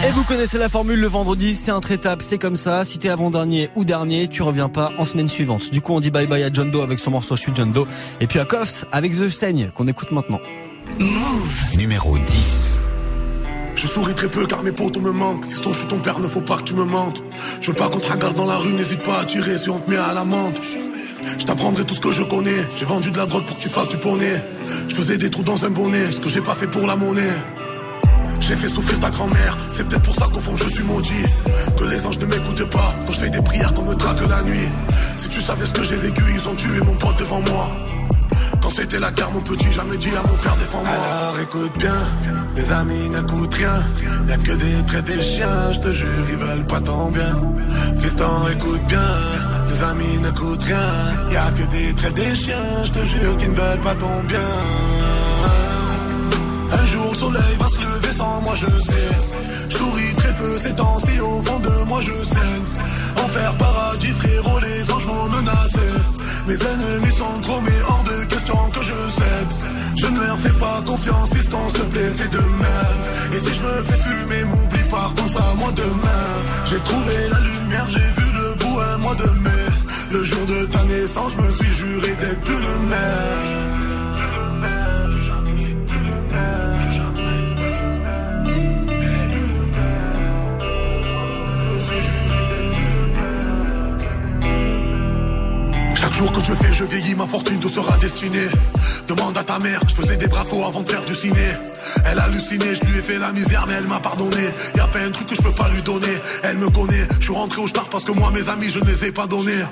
Et 0.09 0.13
vous 0.13 0.25
connaissez 0.25 0.57
la 0.57 0.71
formule, 0.71 0.99
le 0.99 1.09
vendredi 1.09 1.55
c'est 1.57 1.73
intraitable, 1.73 2.23
c'est 2.23 2.39
comme 2.39 2.57
ça, 2.57 2.87
si 2.87 2.99
t'es 2.99 3.11
avant-dernier 3.11 3.69
ou 3.77 3.85
dernier, 3.85 4.29
tu 4.29 4.43
reviens 4.43 4.71
pas 4.71 4.93
en 4.97 5.05
semaine 5.05 5.29
suivante. 5.29 5.71
Du 5.71 5.83
coup 5.83 5.93
on 5.93 6.01
dit 6.01 6.11
bye 6.11 6.27
bye 6.27 6.43
à 6.43 6.51
John 6.51 6.71
Doe 6.71 6.81
avec 6.81 7.01
son 7.01 7.11
morceau 7.11 7.37
Je 7.37 7.43
suis 7.43 7.53
John 7.55 7.71
Doe, 7.71 7.87
et 8.23 8.27
puis 8.27 8.39
à 8.39 8.47
Koffs 8.47 8.87
avec 8.93 9.13
The 9.13 9.29
Saigne 9.29 9.71
qu'on 9.75 9.87
écoute 9.87 10.11
maintenant. 10.11 10.38
Numéro 11.77 12.19
10. 12.19 12.81
Je 13.77 13.87
souris 13.87 14.15
très 14.15 14.29
peu 14.29 14.47
car 14.47 14.65
mes 14.65 14.73
potos 14.73 15.01
me 15.01 15.13
manquent. 15.13 15.45
Fiston, 15.47 15.73
je 15.73 15.79
suis 15.79 15.87
ton 15.87 16.01
père, 16.01 16.19
ne 16.19 16.27
faut 16.27 16.41
pas 16.41 16.57
que 16.57 16.65
tu 16.65 16.75
me 16.75 16.85
mentes. 16.85 17.23
Je 17.61 17.69
veux 17.69 17.77
pas 17.77 17.89
qu'on 17.89 18.01
te 18.01 18.11
regarde 18.11 18.37
dans 18.37 18.47
la 18.47 18.57
rue, 18.57 18.73
n'hésite 18.73 19.05
pas 19.05 19.21
à 19.21 19.25
tirer 19.25 19.59
si 19.59 19.71
on 19.71 19.79
te 19.79 19.89
met 19.89 19.97
à 19.97 20.13
l'amende. 20.13 20.59
Je 21.39 21.45
t'apprendrai 21.45 21.85
tout 21.85 21.95
ce 21.95 22.01
que 22.01 22.11
je 22.11 22.25
connais. 22.25 22.67
J'ai 22.77 22.85
vendu 22.85 23.13
de 23.13 23.17
la 23.17 23.27
drogue 23.27 23.45
pour 23.45 23.57
que 23.57 23.63
tu 23.63 23.69
fasses 23.69 23.91
du 23.91 23.97
poney. 23.97 24.43
Je 24.89 24.95
faisais 24.97 25.19
des 25.19 25.31
trous 25.31 25.45
dans 25.45 25.65
un 25.65 25.71
bonnet, 25.71 26.11
ce 26.11 26.19
que 26.19 26.29
j'ai 26.29 26.41
pas 26.41 26.55
fait 26.55 26.67
pour 26.67 26.85
la 26.85 26.97
monnaie. 26.97 27.37
J'ai 28.41 28.57
fait 28.57 28.69
souffrir 28.69 28.99
ta 28.99 29.11
grand-mère, 29.11 29.57
c'est 29.71 29.87
peut-être 29.87 30.03
pour 30.03 30.15
ça 30.15 30.27
qu'au 30.33 30.41
fond 30.41 30.57
je 30.57 30.69
suis 30.69 30.83
maudit. 30.83 31.13
Que 31.77 31.85
les 31.85 32.07
anges 32.07 32.19
ne 32.19 32.27
m'écoutent 32.27 32.71
pas 32.71 32.95
quand 33.07 33.13
je 33.13 33.19
fais 33.21 33.31
des 33.31 33.43
prières 33.43 33.73
qu'on 33.73 33.85
me 33.85 33.95
traque 33.95 34.27
la 34.29 34.43
nuit. 34.43 34.69
Si 35.17 35.29
tu 35.29 35.41
savais 35.43 35.67
ce 35.67 35.73
que 35.73 35.85
j'ai 35.85 35.97
vécu, 35.97 36.23
ils 36.35 36.49
ont 36.49 36.55
tué 36.55 36.81
mon 36.81 36.95
pote 36.95 37.19
devant 37.19 37.41
moi. 37.41 37.71
C'était 38.75 39.01
la 39.01 39.11
guerre, 39.11 39.31
mon 39.33 39.41
petit, 39.41 39.73
jamais 39.73 39.97
dit 39.97 40.11
à 40.11 40.23
mon 40.23 40.37
frère 40.37 40.55
défends-moi. 40.57 40.89
Alors 40.89 41.41
écoute 41.41 41.79
bien, 41.79 42.01
les 42.55 42.73
amis 42.73 43.09
n'écoutent 43.09 43.55
rien. 43.55 43.83
Y'a 44.29 44.37
que 44.37 44.53
des 44.53 44.87
traits 44.87 45.05
des 45.05 45.21
chiens, 45.21 45.73
je 45.73 45.79
te 45.81 45.91
jure, 45.91 46.09
ils 46.31 46.37
veulent 46.37 46.67
pas 46.67 46.81
ton 46.81 47.11
bien. 47.11 47.35
Fiston, 47.99 48.49
écoute 48.53 48.83
bien, 48.87 49.11
les 49.69 49.83
amis 49.83 50.19
n'écoutent 50.19 50.63
rien. 50.63 51.31
Y'a 51.33 51.51
que 51.51 51.71
des 51.71 51.95
traits 51.95 52.15
des 52.15 52.35
chiens, 52.37 52.85
je 52.85 52.93
te 52.93 53.05
jure, 53.05 53.37
qu'ils 53.37 53.51
ne 53.51 53.57
veulent 53.57 53.81
pas 53.81 53.95
ton 53.97 54.23
bien. 54.29 54.49
Un 56.71 56.87
jour 56.87 57.11
le 57.11 57.17
soleil 57.17 57.57
va 57.59 57.69
se 57.69 57.79
lever 57.81 58.13
sans 58.13 58.41
moi 58.43 58.55
je 58.55 58.67
sais 58.67 59.09
Je 59.71 59.77
souris 59.77 60.15
très 60.17 60.33
peu 60.35 60.59
ces 60.59 60.75
temps-ci 60.75 61.19
au 61.21 61.43
fond 61.43 61.59
de 61.61 61.85
moi 61.87 62.01
je 62.03 62.13
saigne 62.25 63.25
Enfer 63.25 63.57
paradis 63.57 64.13
frérot 64.13 64.59
les 64.61 64.91
anges 64.91 65.07
m'ont 65.07 65.29
menacé 65.29 65.81
Mes 66.49 66.55
ennemis 66.55 67.13
sont 67.13 67.43
trop 67.43 67.61
mais 67.61 67.79
hors 67.87 68.03
de 68.05 68.25
question 68.25 68.57
que 68.71 68.83
je 68.83 68.95
cède. 69.13 69.53
Je 69.97 70.07
ne 70.07 70.19
leur 70.19 70.39
fais 70.39 70.59
pas 70.59 70.81
confiance 70.87 71.31
s'il 71.31 71.45
te 71.45 71.83
plaît 71.91 72.11
fais 72.17 72.29
de 72.29 72.39
même. 72.39 73.35
Et 73.35 73.39
si 73.39 73.55
je 73.55 73.63
me 73.63 73.83
fais 73.83 73.99
fumer 73.99 74.45
m'oublie 74.45 74.89
pas 74.91 75.13
pense 75.15 75.37
à 75.37 75.55
moi 75.57 75.71
demain. 75.77 76.27
J'ai 76.65 76.79
trouvé 76.79 77.15
la 77.31 77.41
lumière 77.41 77.87
j'ai 77.91 78.11
vu 78.19 78.33
le 78.33 78.55
bout 78.55 78.81
un 78.81 78.97
mois 78.97 79.15
de 79.15 79.29
mai. 79.41 79.67
Le 80.11 80.25
jour 80.25 80.47
de 80.47 80.65
ta 80.65 80.85
naissance 80.85 81.33
je 81.37 81.43
me 81.43 81.51
suis 81.51 81.75
juré 81.75 82.17
d'être 82.19 82.41
plus 82.41 82.57
le 82.57 82.79
même 82.89 83.68
Chaque 96.01 96.15
jour 96.15 96.31
que 96.31 96.45
je 96.45 96.53
fais, 96.53 96.73
je 96.73 96.85
vieillis, 96.85 97.17
ma 97.17 97.27
fortune 97.27 97.59
te 97.59 97.67
sera 97.67 97.97
destinée. 97.99 98.47
Demande 99.09 99.37
à 99.37 99.43
ta 99.43 99.59
mère, 99.59 99.81
je 99.89 99.95
faisais 99.95 100.17
des 100.17 100.29
bracos 100.29 100.65
avant 100.65 100.83
de 100.83 100.89
faire 100.89 101.05
du 101.05 101.13
ciné. 101.13 101.57
Elle 102.05 102.21
a 102.21 102.25
halluciné, 102.25 102.77
je 102.77 102.87
lui 102.87 102.99
ai 103.01 103.03
fait 103.03 103.19
la 103.19 103.33
misère, 103.33 103.65
mais 103.67 103.75
elle 103.75 103.89
m'a 103.89 103.99
pardonné. 103.99 104.49
Y 104.77 104.81
a 104.81 104.87
pas 104.87 105.01
un 105.01 105.11
truc 105.11 105.27
que 105.27 105.35
je 105.35 105.43
peux 105.43 105.53
pas 105.53 105.69
lui 105.69 105.83
donner. 105.83 106.17
Elle 106.45 106.59
me 106.59 106.71
connaît, 106.71 107.09
je 107.19 107.25
suis 107.25 107.35
rentré 107.35 107.61
au 107.61 107.67
star 107.67 107.89
parce 107.89 108.05
que 108.05 108.13
moi, 108.13 108.31
mes 108.31 108.49
amis, 108.49 108.69
je 108.69 108.79
ne 108.79 108.85
les 108.85 109.07
ai 109.07 109.13
pas 109.13 109.27
donnés. 109.27 109.65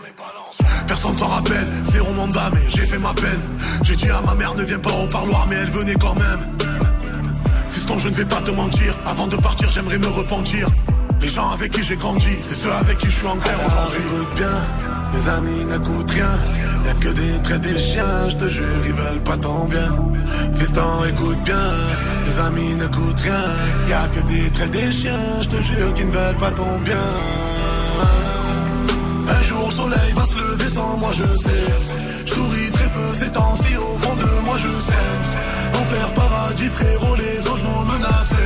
Personne 0.88 1.16
s'en 1.16 1.28
rappelle, 1.28 1.66
zéro 1.92 2.12
mandat, 2.12 2.50
mais 2.52 2.62
j'ai 2.70 2.86
fait 2.86 2.98
ma 2.98 3.14
peine. 3.14 3.40
J'ai 3.84 3.94
dit 3.94 4.10
à 4.10 4.20
ma 4.20 4.34
mère, 4.34 4.56
ne 4.56 4.64
viens 4.64 4.80
pas 4.80 4.92
au 4.92 5.06
parloir, 5.06 5.46
mais 5.48 5.56
elle 5.56 5.70
venait 5.70 5.94
quand 5.94 6.14
même. 6.14 6.58
Fiston, 7.70 8.00
je 8.00 8.08
ne 8.08 8.14
vais 8.14 8.24
pas 8.24 8.40
te 8.40 8.50
mentir. 8.50 8.94
Avant 9.06 9.28
de 9.28 9.36
partir, 9.36 9.70
j'aimerais 9.70 9.98
me 9.98 10.08
repentir. 10.08 10.66
Les 11.20 11.28
gens 11.28 11.50
avec 11.50 11.70
qui 11.70 11.84
j'ai 11.84 11.96
grandi, 11.96 12.36
c'est 12.42 12.56
ceux 12.56 12.72
avec 12.72 12.98
qui 12.98 13.06
je 13.06 13.16
suis 13.16 13.26
en 13.28 13.36
guerre 13.36 13.60
aujourd'hui. 13.64 14.02
Les 15.14 15.28
amis 15.28 15.64
n'écoutent 15.64 16.10
rien. 16.10 16.34
Y'a 16.84 16.94
que 16.94 17.08
des 17.08 17.42
traits 17.42 17.60
des 17.60 17.78
chiens, 17.78 18.28
je 18.28 18.36
te 18.36 18.48
jure, 18.48 18.82
ils 18.86 18.92
veulent 18.92 19.22
pas 19.22 19.36
ton 19.36 19.64
bien. 19.64 19.90
Fiston, 20.54 21.04
écoute 21.08 21.42
bien, 21.44 21.68
les 22.26 22.38
amis 22.38 22.74
n'écoutent 22.74 23.20
rien. 23.20 23.44
Y'a 23.88 24.08
que 24.08 24.20
des 24.26 24.50
traits 24.50 24.70
des 24.70 24.92
chiens, 24.92 25.40
je 25.42 25.48
te 25.48 25.60
jure, 25.62 25.92
qu'ils 25.94 26.06
ne 26.06 26.12
veulent 26.12 26.36
pas 26.36 26.52
ton 26.52 26.78
bien. 26.84 27.06
Un 29.28 29.42
jour 29.42 29.66
le 29.68 29.72
soleil 29.72 30.12
va 30.14 30.24
se 30.24 30.36
lever 30.36 30.68
sans 30.68 30.96
moi, 30.98 31.10
je 31.12 31.38
sais. 31.42 31.66
Je 32.24 32.32
souris 32.32 32.70
très 32.72 32.88
peu 32.88 33.14
ces 33.14 33.30
temps-ci, 33.30 33.76
au 33.76 33.98
fond 33.98 34.14
de 34.14 34.44
moi, 34.44 34.56
je 34.56 34.68
sais. 34.68 35.80
Enfer, 35.80 36.14
paradis, 36.14 36.68
frérot, 36.68 37.16
les 37.16 37.48
anges 37.48 37.64
m'ont 37.64 37.84
menacé. 37.84 38.44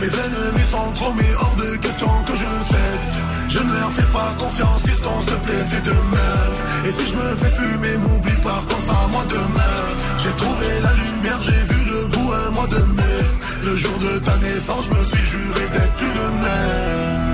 Mes 0.00 0.06
ennemis 0.06 0.68
sont 0.70 0.92
trop, 0.94 1.12
mais 1.14 1.34
hors 1.40 1.56
de 1.56 1.76
question 1.76 2.08
que 2.26 2.32
je 2.36 2.44
cède. 2.44 3.21
Je 3.52 3.58
ne 3.58 3.72
leur 3.74 3.92
fais 3.92 4.10
pas 4.14 4.32
confiance, 4.38 4.82
fiston, 4.82 5.10
s'il 5.20 5.28
te 5.28 5.34
plaît, 5.44 5.64
fais 5.68 5.82
de 5.82 5.90
même. 5.90 6.54
Et 6.86 6.90
si 6.90 7.06
je 7.06 7.16
me 7.16 7.36
fais 7.36 7.50
fumer, 7.50 7.96
m'oublie 7.98 8.40
pas, 8.42 8.62
pense 8.66 8.88
à 8.88 9.06
moi 9.08 9.24
demain. 9.28 9.78
J'ai 10.22 10.34
trouvé 10.42 10.68
la 10.82 10.92
lumière, 10.94 11.38
j'ai 11.42 11.62
vu 11.74 11.84
le 11.84 12.06
bout 12.06 12.32
un 12.32 12.50
mois 12.50 12.66
de 12.66 12.82
mai. 12.96 13.20
Le 13.62 13.76
jour 13.76 13.98
de 13.98 14.18
ta 14.20 14.36
naissance, 14.38 14.86
je 14.86 14.96
me 14.96 15.04
suis 15.04 15.26
juré 15.26 15.68
d'être 15.70 15.94
plus 15.96 16.14
le 16.14 16.28
même. 16.44 17.31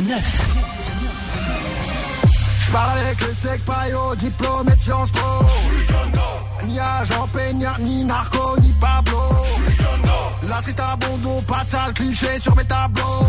09. 0.00 0.56
Je 2.60 2.70
parle 2.70 2.98
avec 2.98 3.20
le 3.26 3.34
sec 3.34 3.62
paillot, 3.66 4.14
diplômé 4.16 4.74
de 4.74 4.80
Sciences 4.80 5.10
Po. 5.10 5.20
Ni 6.66 6.80
agent 6.80 7.28
peignard, 7.34 7.78
ni 7.80 8.04
narco, 8.04 8.58
ni 8.60 8.72
Pablo. 8.80 9.20
La 10.48 10.60
street 10.62 10.80
à 10.80 10.96
bon 10.96 11.42
pas 11.42 11.64
de 11.64 11.70
sale 11.70 11.92
cliché 11.92 12.38
sur 12.38 12.56
mes 12.56 12.64
tableaux. 12.64 13.26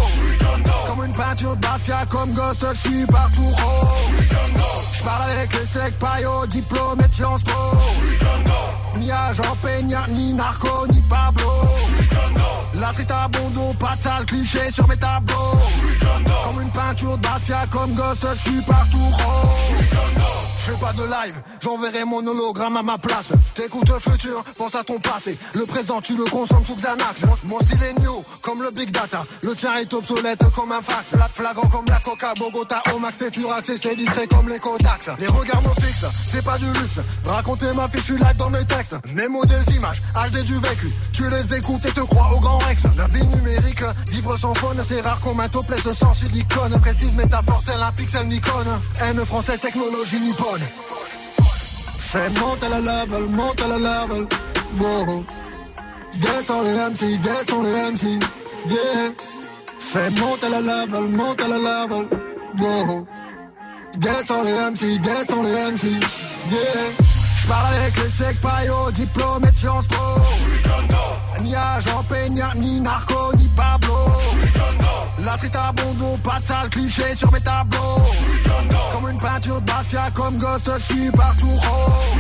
Comme 0.88 1.05
une 1.05 1.12
peinture 1.12 1.55
de 1.55 1.62
Basquiat, 1.62 2.05
comme 2.10 2.34
Ghost, 2.34 2.65
je 2.74 2.89
suis 2.89 3.05
partout 3.08 3.41
rose. 3.41 4.13
Je 4.93 5.03
parle 5.03 5.32
avec 5.32 5.53
le 5.53 5.65
sec 5.65 6.00
paillot, 6.00 6.46
diplômé 6.48 7.03
de 7.03 7.13
Sciences 7.13 7.43
Po. 7.43 9.00
Ni 9.00 9.12
agent 9.12 9.58
peignard, 9.62 10.08
ni 10.10 10.32
narco, 10.32 10.88
ni 10.88 11.01
Pablo. 11.10 11.51
J'suis 11.75 12.32
la 12.75 12.91
street 12.91 13.11
à 13.11 13.27
bon 13.27 13.73
pas 13.73 13.95
de 13.95 14.01
sale 14.01 14.25
cliché 14.25 14.71
sur 14.71 14.87
mes 14.87 14.97
tableaux. 14.97 15.59
Comme 16.45 16.61
une 16.61 16.71
peinture 16.71 17.17
de 17.17 17.27
comme 17.69 17.93
Ghost, 17.93 18.27
j'suis 18.35 18.61
partout 18.63 18.97
rose. 18.97 20.52
J'fais 20.65 20.79
pas 20.79 20.93
de 20.93 21.03
live, 21.03 21.41
j'enverrai 21.62 22.05
mon 22.05 22.25
hologramme 22.25 22.77
à 22.77 22.84
ma 22.84 22.98
place. 22.98 23.34
T'écoutes 23.53 23.89
le 23.89 24.00
futur, 24.00 24.46
pense 24.58 24.74
à 24.75 24.84
ton 24.86 24.98
passé. 24.98 25.38
Le 25.55 25.65
présent, 25.65 26.00
tu 26.00 26.15
le 26.15 26.24
consommes 26.24 26.63
sous 26.63 26.77
Xanax. 26.77 27.24
Mon 27.50 27.60
style 27.60 27.84
est 27.84 28.00
new, 28.00 28.24
comme 28.41 28.63
le 28.63 28.72
big 28.72 28.89
data. 28.89 29.25
Le 29.43 29.53
tien 29.55 29.77
est 29.79 29.93
obsolète 29.93 30.46
comme 30.55 30.72
un 30.72 30.79
fax. 30.82 31.12
La 31.20 31.27
flagrant 31.27 31.67
comme 31.67 31.86
la 31.88 32.00
coca, 32.00 32.34
Bogota, 32.39 32.82
au 32.96 33.00
max, 33.00 33.17
t'es 33.17 33.29
furax 33.29 33.67
et 33.67 33.77
c'est 33.77 33.93
distrait 33.98 34.25
comme 34.27 34.48
les 34.48 34.58
Kodax. 34.58 35.10
Les 35.20 35.27
regards 35.27 35.62
me 35.63 35.82
fixent, 35.82 36.05
c'est 36.25 36.46
pas 36.46 36.58
du 36.58 36.67
luxe. 36.67 37.01
Raconter 37.25 37.67
ma 37.75 37.89
fiche, 37.89 38.00
je 38.00 38.13
suis 38.13 38.17
live 38.17 38.38
dans 38.38 38.50
mes 38.50 38.63
textes. 38.63 38.96
Mes 39.13 39.27
mots 39.27 39.43
des 39.43 39.75
images, 39.75 40.01
HD 40.15 40.46
du 40.46 40.58
vécu. 40.60 40.93
Tu 41.12 41.24
les 41.29 41.55
écoutes 41.55 41.86
et 41.86 41.91
te 41.91 42.00
crois 42.00 42.32
au 42.34 42.39
grand 42.39 42.60
Rex. 42.60 42.84
La 42.96 43.08
vie 43.08 43.25
numérique, 43.25 43.84
vivre 44.12 44.38
sans 44.38 44.53
phone, 44.53 44.82
c'est 44.88 45.01
rare 45.01 45.20
qu'on 45.20 45.34
m'intoplesse 45.34 45.91
sans 45.91 46.13
silicone. 46.13 46.79
Précise 46.79 47.15
métaphore, 47.15 47.62
tel 47.65 47.82
un 47.84 47.91
pixel 47.91 48.27
Nikon. 48.29 48.63
Haine 49.01 49.25
française, 49.25 49.60
technologie 49.60 50.22
nippone. 50.22 50.52
Fais 52.00 52.29
monte 52.29 52.63
à 52.63 52.69
la 52.69 52.79
level, 52.79 53.29
monte 53.36 53.62
à 53.62 53.67
la 53.67 53.77
level. 53.77 54.27
Wow. 54.79 55.25
Descends 56.15 56.62
les 56.63 56.74
MC, 56.74 57.19
descends 57.19 57.63
les 57.63 57.91
MC. 57.91 58.19
Yeah. 58.69 60.12
Monte 60.19 60.43
à 60.43 60.50
la 60.50 60.62
level, 60.62 61.07
monte 61.10 61.41
à 61.41 61.48
la 61.48 61.57
level. 61.57 62.07
Wow. 62.60 63.07
Descends 63.98 64.43
les 64.43 64.53
MC, 64.53 65.00
descends 65.00 65.43
les 65.43 65.72
MC. 65.72 65.86
Yeah. 66.51 66.91
J'parle 67.41 67.75
avec 67.75 67.98
les 68.03 68.10
secs 68.10 68.39
paillots, 68.41 68.91
diplôme 68.91 69.43
et 69.48 69.51
de 69.51 69.57
Sciences 69.57 69.88
Po. 69.88 70.22
Ni 71.41 71.55
agent 71.55 72.03
Peña, 72.10 72.53
ni 72.55 72.79
narco, 72.79 73.31
ni 73.38 73.48
Pablo. 73.50 73.95
La 75.25 75.37
street 75.37 75.51
à 75.55 75.71
bon 75.71 76.17
pas 76.17 76.39
de 76.39 76.45
sale 76.45 76.69
cliché 76.69 77.15
sur 77.15 77.31
mes 77.31 77.39
tableaux. 77.39 77.79
Comme 78.93 79.09
une 79.09 79.17
peinture 79.17 79.61
de 79.61 79.65
Basquiat, 79.65 80.11
comme 80.13 80.37
Ghost, 80.37 80.69
j'suis 80.79 81.11
partout 81.11 81.47
rose. 81.47 82.19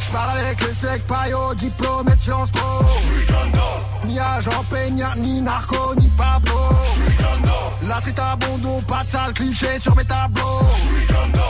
J'parle 0.00 0.38
avec 0.38 0.60
les 0.60 0.74
secs 0.74 1.06
paillots, 1.06 1.54
diplôme 1.54 2.06
et 2.08 2.20
Sciences 2.20 2.50
Po. 2.50 4.06
Ni 4.06 4.18
agent 4.18 4.64
Peña, 4.70 5.14
ni 5.18 5.40
narco, 5.40 5.94
ni 5.96 6.08
Pablo. 6.16 6.52
La 7.86 8.00
street 8.00 8.14
à 8.18 8.34
bon 8.34 8.82
pas 8.82 9.04
de 9.04 9.10
sale 9.10 9.32
cliché 9.32 9.78
sur 9.78 9.94
mes 9.94 10.04
tableaux. 10.04 10.60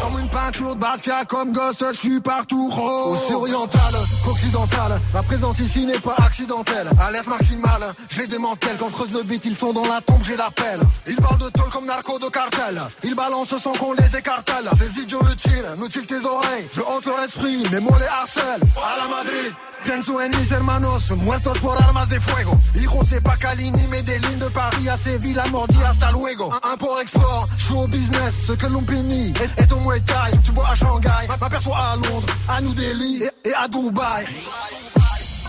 Comme 0.02 0.21
une 0.21 0.28
peinture 0.28 0.75
de 0.75 0.80
Basquiat, 0.80 1.25
comme 1.25 1.52
Ghost, 1.52 1.85
j'suis 1.95 2.21
partout 2.21 2.68
rose. 2.71 3.16
Aussi 3.16 3.33
oriental 3.33 3.95
qu'occidental, 4.25 5.00
ma 5.14 5.23
présence 5.23 5.59
ici 5.61 5.87
n'est 5.87 5.99
pas 5.99 6.16
accidentelle. 6.18 6.90
Alerte 7.00 7.28
maximale, 7.28 7.95
je 8.11 8.23
démantèle. 8.25 8.76
Quand 8.78 8.90
creuse 8.90 9.12
le 9.14 9.23
beat, 9.23 9.45
ils 9.47 9.56
sont 9.56 9.73
dans 9.73 9.87
la 9.87 10.00
tombe, 10.02 10.23
j'ai 10.23 10.37
l'appel. 10.67 10.81
Ils 11.07 11.17
parlent 11.17 11.39
de 11.39 11.49
tôle 11.51 11.71
comme 11.71 11.87
narco 11.87 12.19
de 12.19 12.29
cartel. 12.29 12.81
Ils 13.05 13.15
balancent 13.15 13.57
sans 13.59 13.73
qu'on 13.73 13.93
les 13.93 14.17
écartèle. 14.17 14.69
Ces 14.79 15.03
idiots 15.03 15.23
utiles, 15.33 15.65
mutilent 15.79 16.07
tes 16.07 16.25
oreilles. 16.25 16.67
Je 16.75 16.81
hante 16.81 17.05
leur 17.07 17.21
esprit, 17.23 17.63
mes 17.71 17.81
mots 17.81 17.97
les 17.99 18.07
harcèlent. 18.07 18.63
À 18.77 18.97
la 19.03 19.09
Madrid. 19.09 19.53
Pienso 19.85 20.19
en 20.21 20.29
mis 20.31 20.51
hermanos, 20.53 21.11
muertos 21.13 21.59
por 21.59 21.77
armas 21.81 22.07
de 22.09 22.19
fuego. 22.19 22.59
Hijo, 22.75 23.03
pas 23.23 23.37
Calini, 23.37 23.79
lignes 23.87 24.39
de 24.39 24.49
Paris 24.49 24.89
à 24.89 24.97
Séville, 24.97 25.39
à 25.39 25.47
Mordi, 25.49 25.77
hasta 25.85 26.11
luego. 26.11 26.51
Un- 26.53 26.73
Import-export, 26.73 27.47
show 27.57 27.87
business, 27.87 28.47
ce 28.47 28.53
que 28.55 28.67
l'on 28.67 28.83
bénit 28.83 29.33
est, 29.41 29.63
est 29.63 29.73
au 29.73 29.79
Muay. 29.81 30.03
Tu 30.45 30.51
vois 30.53 30.71
à 30.71 30.75
Shanghai, 30.75 31.29
m'aperçois 31.41 31.77
à 31.79 31.95
Londres, 31.97 32.27
à 32.49 32.61
New 32.63 32.75
Delhi 32.75 33.23
et, 33.45 33.55
à 33.55 33.69
Dubaï. 33.69 34.27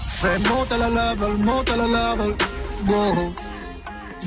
Fais 0.09 0.37
monte 0.39 0.71
à 0.71 0.77
la 0.77 0.89
level, 0.89 1.37
monte 1.45 1.69
à 1.71 1.77
la 1.77 1.85
level. 1.85 2.35
Wow. 2.89 3.33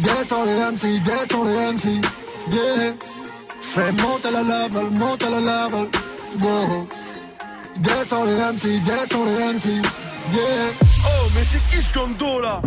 Descends 0.02 0.44
les 0.46 0.54
MC, 0.54 0.98
descends 1.02 1.44
les 1.44 1.72
MC. 1.72 2.00
Yeah. 2.50 2.94
Fais 3.60 3.92
monte 3.92 4.24
à 4.24 4.30
la 4.30 4.40
level, 4.40 4.90
monte 4.98 5.22
à 5.22 5.30
la 5.30 5.40
level. 5.40 5.88
Wow. 6.40 6.88
Descends 7.80 8.24
les 8.24 8.34
MC, 8.34 8.80
descends 8.82 9.24
les 9.26 9.52
MC. 9.52 9.66
Yeah. 10.32 10.72
Oh, 11.04 11.28
mais 11.34 11.44
c'est 11.44 11.60
qui 11.70 11.82
ce 11.82 11.92
Doe 12.18 12.40
là? 12.40 12.62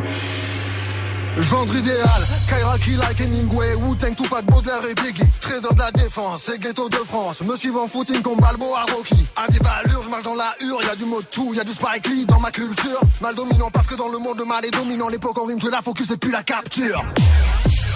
Gendre 1.39 1.75
idéal, 1.75 2.23
Kairaki 2.47 2.95
like 2.95 3.19
Hemingway, 3.19 3.73
Wu-Tang, 3.75 4.15
Tupac, 4.15 4.45
Baudelaire 4.45 4.85
et 4.89 4.93
Biggie. 4.93 5.23
Trader 5.41 5.73
de 5.73 5.79
la 5.79 5.91
défense, 5.91 6.43
c'est 6.43 6.59
ghetto 6.59 6.89
de 6.89 6.95
France. 6.95 7.41
Me 7.41 7.55
suivant 7.55 7.87
footing 7.87 8.21
comme 8.21 8.37
Balboa 8.37 8.85
Rocky. 8.95 9.25
À 9.35 9.47
des 9.47 9.59
allures, 9.65 10.03
je 10.03 10.09
marche 10.09 10.23
dans 10.23 10.35
la 10.35 10.53
hure, 10.61 10.81
y 10.83 10.89
a 10.89 10.95
du 10.95 11.05
mot 11.05 11.21
tout, 11.23 11.53
y 11.53 11.59
a 11.59 11.63
du 11.63 11.71
Spike 11.71 12.27
dans 12.27 12.39
ma 12.39 12.51
culture. 12.51 12.99
Mal 13.19 13.33
dominant 13.35 13.71
parce 13.71 13.87
que 13.87 13.95
dans 13.95 14.09
le 14.09 14.19
monde 14.19 14.37
le 14.37 14.45
mal 14.45 14.63
est 14.63 14.71
dominant. 14.71 15.09
L'époque 15.09 15.37
en 15.39 15.45
rime, 15.45 15.59
je 15.61 15.67
la 15.69 15.81
focus 15.81 16.11
et 16.11 16.17
puis 16.17 16.31
la 16.31 16.43
capture. 16.43 17.03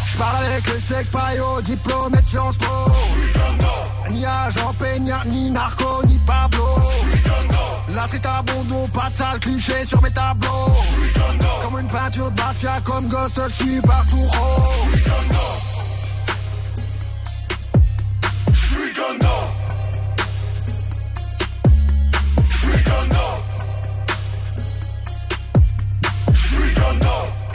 J'parle 0.07 0.45
avec 0.45 0.73
les 0.73 0.79
secs 0.79 1.11
paillots, 1.11 1.61
diplôme 1.61 2.13
et 2.17 2.21
de 2.21 2.27
Sciences 2.27 2.57
Po 2.57 2.65
Ni 4.11 4.25
agent 4.25 4.73
Peña, 4.79 5.23
ni 5.25 5.49
narco, 5.49 6.01
ni 6.07 6.17
Pablo. 6.19 6.65
La 7.93 8.05
street 8.07 8.21
à 8.25 8.43
pas 8.43 9.09
de 9.09 9.15
sale 9.15 9.39
cliché 9.39 9.85
sur 9.85 10.01
mes 10.01 10.11
tableaux. 10.11 10.73
Comme 11.63 11.79
une 11.79 11.87
peinture 11.87 12.31
de 12.31 12.35
Basquiat, 12.35 12.81
comme 12.83 13.07
Ghost, 13.07 13.41
j'suis 13.49 13.81
partout 13.81 14.21
rose. 14.21 14.87
J'suis 14.93 15.66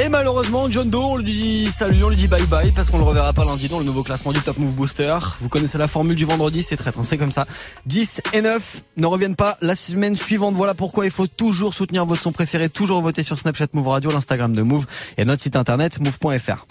Et 0.04 0.08
malheureusement, 0.08 0.68
John 0.68 0.90
Doe, 0.90 0.98
on 0.98 1.16
lui 1.16 1.32
dit 1.32 1.70
salut, 1.70 2.02
on 2.02 2.08
lui 2.08 2.16
dit 2.16 2.26
bye 2.26 2.44
bye 2.46 2.72
parce 2.72 2.90
qu'on 2.90 2.98
le 2.98 3.04
reverra 3.04 3.32
pas 3.32 3.44
lundi 3.44 3.68
dans 3.68 3.78
le 3.78 3.84
nouveau 3.84 4.02
classement 4.02 4.32
du 4.32 4.40
Top 4.40 4.58
Move 4.58 4.74
Booster. 4.74 5.16
Vous 5.38 5.48
connaissez 5.48 5.78
la 5.78 5.86
formule 5.86 6.16
du 6.16 6.24
vendredi, 6.24 6.64
c'est 6.64 6.80
hein, 6.80 7.02
c'est 7.02 7.18
comme 7.18 7.30
ça. 7.30 7.46
10 7.86 8.20
et 8.32 8.40
9 8.40 8.82
ne 8.96 9.06
reviennent 9.06 9.36
pas 9.36 9.58
la 9.60 9.76
semaine 9.76 10.16
suivante. 10.16 10.54
Voilà 10.54 10.74
pourquoi 10.74 11.04
il 11.04 11.12
faut 11.12 11.28
toujours 11.28 11.72
soutenir 11.72 12.04
votre 12.04 12.20
son 12.20 12.32
préféré, 12.32 12.68
toujours 12.68 13.00
voter 13.00 13.22
sur 13.22 13.38
Snapchat 13.38 13.66
Move 13.74 13.88
Radio, 13.88 14.10
l'Instagram 14.10 14.56
de 14.56 14.62
Move 14.62 14.86
et 15.18 15.24
notre 15.24 15.40
site 15.40 15.54
internet 15.54 16.00
move.fr 16.00 16.66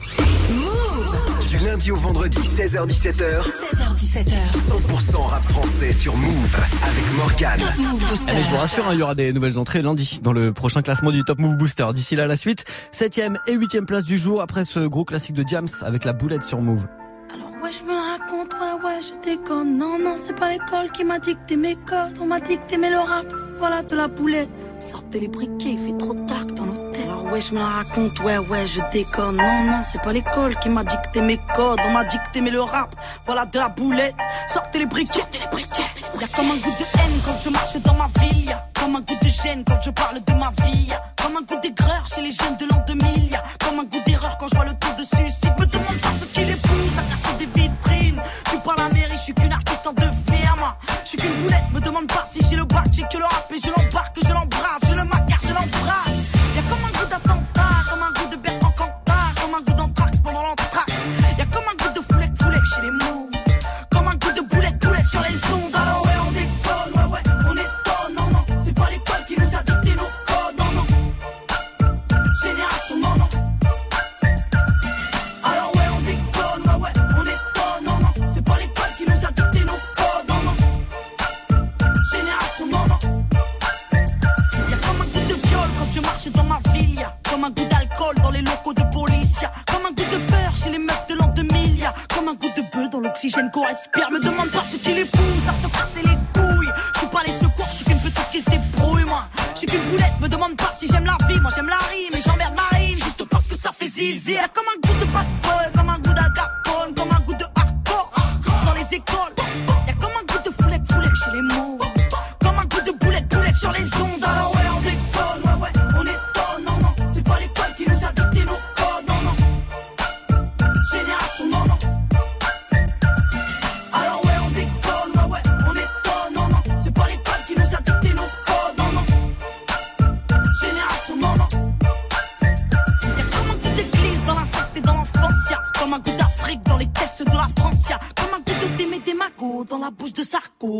lundi 1.71 1.91
au 1.91 1.95
vendredi, 1.95 2.37
16h17h. 2.39 3.43
16h17h. 3.43 4.35
100% 4.51 5.21
rap 5.21 5.45
français 5.45 5.93
sur 5.93 6.13
Move 6.17 6.55
avec 6.83 7.15
Morgan. 7.15 7.61
Allez, 7.61 7.87
eh 7.87 8.25
ben, 8.25 8.43
je 8.43 8.49
vous 8.49 8.57
rassure, 8.57 8.87
hein, 8.87 8.91
il 8.91 8.99
y 8.99 9.03
aura 9.03 9.15
des 9.15 9.31
nouvelles 9.31 9.57
entrées 9.57 9.81
lundi 9.81 10.19
dans 10.21 10.33
le 10.33 10.51
prochain 10.51 10.81
classement 10.81 11.11
du 11.11 11.23
Top 11.23 11.39
Move 11.39 11.55
Booster. 11.55 11.87
D'ici 11.93 12.17
là, 12.17 12.27
la 12.27 12.35
suite, 12.35 12.65
7ème 12.91 13.37
et 13.47 13.55
8ème 13.55 13.85
place 13.85 14.03
du 14.03 14.17
jour 14.17 14.41
après 14.41 14.65
ce 14.65 14.79
gros 14.79 15.05
classique 15.05 15.35
de 15.35 15.47
Jams 15.47 15.69
avec 15.83 16.03
la 16.03 16.11
boulette 16.11 16.43
sur 16.43 16.59
Move. 16.59 16.87
Alors 17.33 17.51
ouais, 17.63 17.69
je 17.71 17.85
me 17.85 17.93
la 17.93 18.17
raconte, 18.17 18.53
ouais, 18.53 18.85
ouais, 18.85 18.99
je 19.01 19.31
déconne. 19.31 19.77
Non, 19.77 19.97
non, 19.97 20.15
c'est 20.17 20.35
pas 20.35 20.49
l'école 20.49 20.91
qui 20.91 21.05
m'a 21.05 21.19
dicté 21.19 21.55
mes 21.55 21.75
codes. 21.75 22.17
On 22.19 22.25
m'a 22.25 22.41
dicté 22.41 22.77
mes 22.77 22.89
le 22.89 22.97
rap. 22.97 23.27
Voilà 23.59 23.81
de 23.81 23.95
la 23.95 24.09
boulette. 24.09 24.49
Sortez 24.79 25.21
les 25.21 25.29
briquets, 25.29 25.71
il 25.71 25.79
fait 25.79 25.97
trop 25.97 26.15
tard 26.15 26.47
dans 26.47 26.65
nos 26.65 26.80
ouais, 27.31 27.41
je 27.41 27.53
me 27.53 27.59
la 27.59 27.67
raconte, 27.67 28.19
ouais, 28.19 28.37
ouais, 28.37 28.67
je 28.67 28.81
déconne. 28.91 29.37
Non, 29.37 29.63
non, 29.63 29.81
c'est 29.83 30.01
pas 30.01 30.13
l'école 30.13 30.57
qui 30.59 30.69
m'a 30.69 30.83
dicté 30.83 31.21
mes 31.21 31.39
codes. 31.55 31.79
On 31.85 31.91
m'a 31.91 32.03
dicté, 32.03 32.41
mais 32.41 32.51
le 32.51 32.61
rap, 32.61 32.93
voilà 33.25 33.45
de 33.45 33.57
la 33.57 33.69
boulette. 33.69 34.15
Sortez 34.47 34.79
les 34.79 34.85
briquets, 34.85 35.19
sortez 35.19 35.39
les 35.39 35.47
briquets. 35.47 35.91
Y'a 36.19 36.27
comme 36.27 36.51
un 36.51 36.55
goût 36.55 36.71
de 36.71 36.99
haine 36.99 37.21
quand 37.25 37.39
je 37.43 37.49
marche 37.49 37.77
dans 37.77 37.93
ma 37.95 38.09
ville. 38.19 38.45
Y'a 38.45 38.67
comme 38.79 38.95
un 38.95 39.01
goût 39.01 39.17
de 39.21 39.29
gêne 39.29 39.63
quand 39.65 39.81
je 39.81 39.91
parle 39.91 40.23
de 40.23 40.33
ma 40.33 40.51
vie. 40.63 40.87
Y'a 40.87 41.01
comme 41.21 41.37
un 41.37 41.41
goût 41.41 41.61
d'aigreur 41.61 42.05
chez 42.13 42.21
les 42.21 42.31
jeunes 42.31 42.57
de 42.57 42.65
l'an 42.65 42.83
2000. 42.87 43.41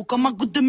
Come 0.08 0.28
on, 0.28 0.36
good. 0.38 0.61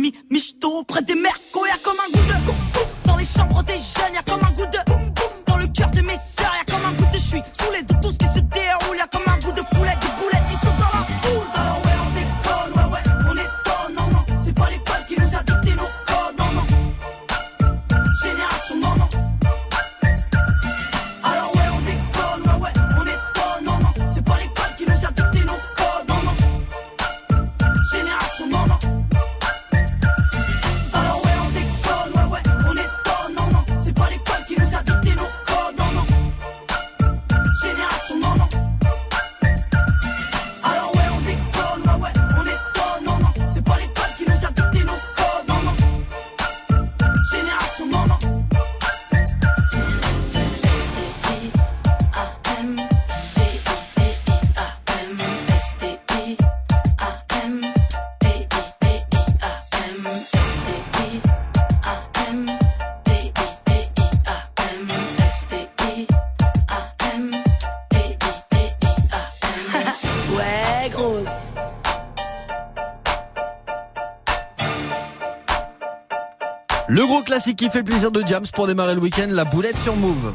qui 77.50 77.68
fait 77.68 77.83
plaisir 77.83 78.12
de 78.12 78.22
Jams 78.24 78.46
pour 78.55 78.66
démarrer 78.68 78.94
le 78.94 79.00
week-end, 79.00 79.26
la 79.28 79.44
boulette 79.44 79.76
sur 79.76 79.96
Move. 79.96 80.33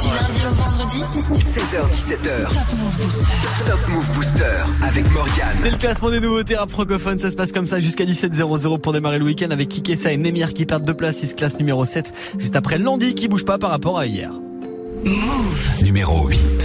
Du 0.00 0.06
lundi 0.08 0.40
au 0.50 0.54
vendredi 0.54 1.02
16h17h 1.34 2.48
Top 3.66 3.78
Move 3.90 4.16
Booster 4.16 4.44
avec 4.86 5.10
Morgan. 5.12 5.48
C'est 5.50 5.70
le 5.70 5.76
classement 5.76 6.10
des 6.10 6.20
nouveautés 6.20 6.56
rap 6.56 6.70
francophones, 6.70 7.18
ça 7.18 7.30
se 7.30 7.36
passe 7.36 7.52
comme 7.52 7.66
ça 7.66 7.78
jusqu'à 7.78 8.04
17h00 8.04 8.80
pour 8.80 8.92
démarrer 8.92 9.18
le 9.18 9.26
week-end 9.26 9.50
avec 9.50 9.68
Kikessa 9.68 10.10
et 10.12 10.16
Nemir 10.16 10.54
qui 10.54 10.64
perdent 10.66 10.86
deux 10.86 10.94
places, 10.94 11.22
ils 11.22 11.28
se 11.28 11.34
classent 11.34 11.58
numéro 11.58 11.84
7 11.84 12.12
juste 12.38 12.56
après 12.56 12.78
Landy 12.78 13.14
qui 13.14 13.28
bouge 13.28 13.44
pas 13.44 13.58
par 13.58 13.70
rapport 13.70 13.98
à 13.98 14.06
hier. 14.06 14.30
Move 15.04 15.82
numéro 15.82 16.26
8 16.26 16.57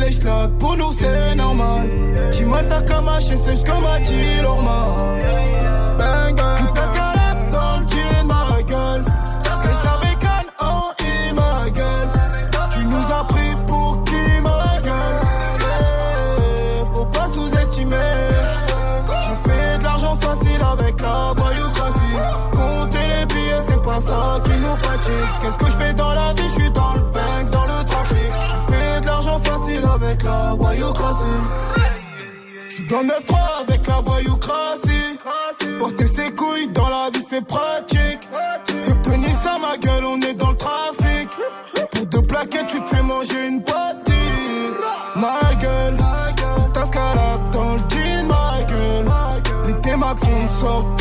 les 0.00 0.12
schlags, 0.12 0.50
pour 0.58 0.76
nous 0.76 0.92
c'est 0.98 1.34
normal. 1.34 1.88
J'ai 2.32 2.44
mal 2.44 2.68
ça 2.68 2.82
comme 2.82 3.08
c'est 3.20 3.36
ce 3.36 3.62
que 3.62 3.80
m'a 3.80 3.98
dit 4.00 4.42
normal. 4.42 5.20
Bang 5.98 6.36
bang. 6.36 6.58
Tout 6.58 6.74
escalade 6.80 7.50
dans 7.50 7.80
le 7.80 7.86
jean, 7.86 8.26
ma 8.26 8.62
gueule. 8.62 9.04
T'as 9.44 9.58
fait 9.62 9.78
ta 9.82 9.96
bécane 10.02 10.50
en 10.60 10.90
I, 11.00 11.32
ma 11.34 11.70
gueule. 11.70 12.08
Tu 12.70 12.84
nous 12.84 13.06
as 13.18 13.24
pris 13.24 13.56
pour 13.66 14.04
qui, 14.04 14.40
ma 14.42 14.80
gueule? 14.82 15.20
Eh, 15.60 16.94
faut 16.94 17.06
pas 17.06 17.28
sous-estimer. 17.32 17.96
Je 19.06 19.50
fais 19.50 19.78
de 19.78 19.84
l'argent 19.84 20.16
facile 20.20 20.62
avec 20.72 21.00
la 21.00 21.32
voyou 21.36 21.66
facile. 21.70 22.22
Compter 22.52 23.06
les 23.18 23.26
billets, 23.26 23.64
c'est 23.68 23.82
pas 23.82 24.00
ça 24.00 24.40
qui 24.44 24.50
nous 24.50 24.76
fatigue. 24.76 25.28
Qu'est-ce 25.40 25.58
que 25.58 25.66
je 25.66 25.76
fais 25.84 25.94
dans 25.94 26.07
voyoucratie. 30.88 31.24
J'suis 32.68 32.86
dans 32.88 33.02
9-3 33.02 33.60
avec 33.60 33.86
la 33.86 34.00
voyoucratie. 34.00 35.18
Porter 35.78 36.06
ses 36.06 36.30
couilles 36.32 36.68
dans 36.68 36.88
la 36.88 37.10
vie, 37.12 37.24
c'est 37.28 37.44
pratique. 37.44 38.28
Le 38.86 38.94
pénis 39.02 39.46
à 39.46 39.58
ma 39.58 39.76
gueule, 39.76 40.04
on 40.04 40.20
est 40.22 40.34
dans 40.34 40.50
le 40.50 40.56
trafic. 40.56 41.28
Pour 41.92 42.06
deux 42.06 42.22
plaquettes, 42.22 42.66
tu 42.68 42.80
te 42.80 42.88
fais 42.88 43.02
manger 43.02 43.48
une 43.48 43.62
pastille. 43.62 44.14
Ma 45.16 45.54
gueule, 45.54 45.96
ta 46.72 46.86
scalade 46.86 47.50
dans 47.52 47.72
le 47.72 47.80
jean, 47.88 48.26
ma 48.26 48.62
gueule. 48.62 49.04
Les 49.66 49.80
témacs 49.80 50.18
sont 50.20 50.60
sortis. 50.60 50.97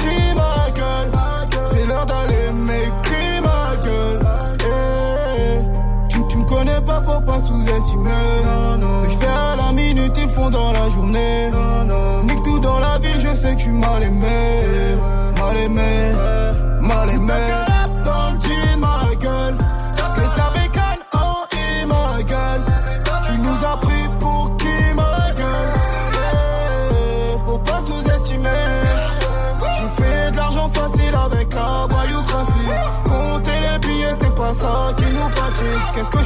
Mal 13.87 14.03
aimé. 14.03 14.97
Mal 15.39 15.57
aimé, 15.57 15.91
mal 16.81 17.09
aimé. 17.09 17.41
Dans 18.03 18.29
le 18.31 18.39
jean, 18.39 18.79
ma 18.79 19.15
gueule. 19.23 19.57
Que 20.15 20.25
ta 20.37 20.47
bécane 20.55 21.03
en 21.13 21.35
I, 21.53 21.85
ma 21.85 22.23
gueule. 22.31 22.63
Tu 23.25 23.33
nous 23.45 23.59
as 23.71 23.77
pris 23.85 24.05
pour 24.19 24.57
qui, 24.57 24.77
ma 24.95 25.15
gueule? 25.39 25.71
Faut 27.45 27.59
pas 27.59 27.81
sous-estimer. 27.87 28.65
Je 29.77 29.85
fais 29.97 30.31
de 30.31 30.37
l'argent 30.37 30.69
facile 30.73 31.15
avec 31.25 31.53
la 31.53 31.69
voyoucratie. 31.89 32.69
Compter 33.05 33.59
les 33.65 33.79
billets, 33.87 34.15
c'est 34.19 34.35
pas 34.35 34.53
ça 34.53 34.73
qui 34.97 35.05
nous 35.15 35.29
fatigue. 35.39 35.85
Qu'est-ce 35.93 36.09
que 36.09 36.23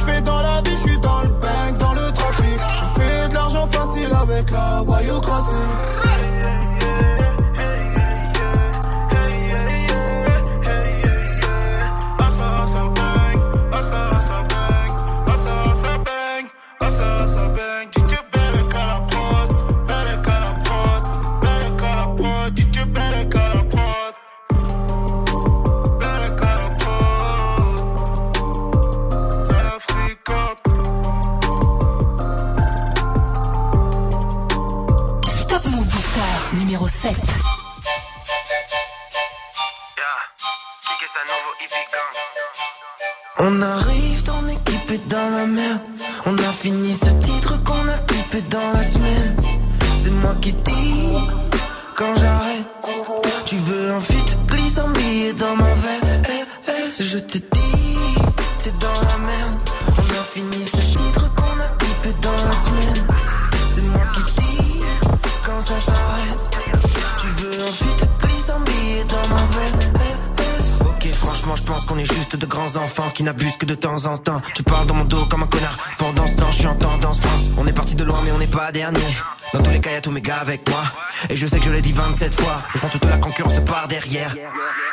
les 80.12 80.20
mes 80.20 80.22
gars 80.22 80.38
avec 80.38 80.68
moi. 80.68 80.82
Et 81.30 81.36
je 81.36 81.46
sais 81.46 81.58
que 81.58 81.64
je 81.64 81.70
l'ai 81.70 81.80
dit 81.80 81.92
27 81.92 82.40
fois. 82.40 82.62
Je 82.72 82.78
prends 82.78 82.88
toute 82.88 83.04
la 83.04 83.18
concurrence 83.18 83.60
par 83.64 83.88
derrière. 83.88 84.34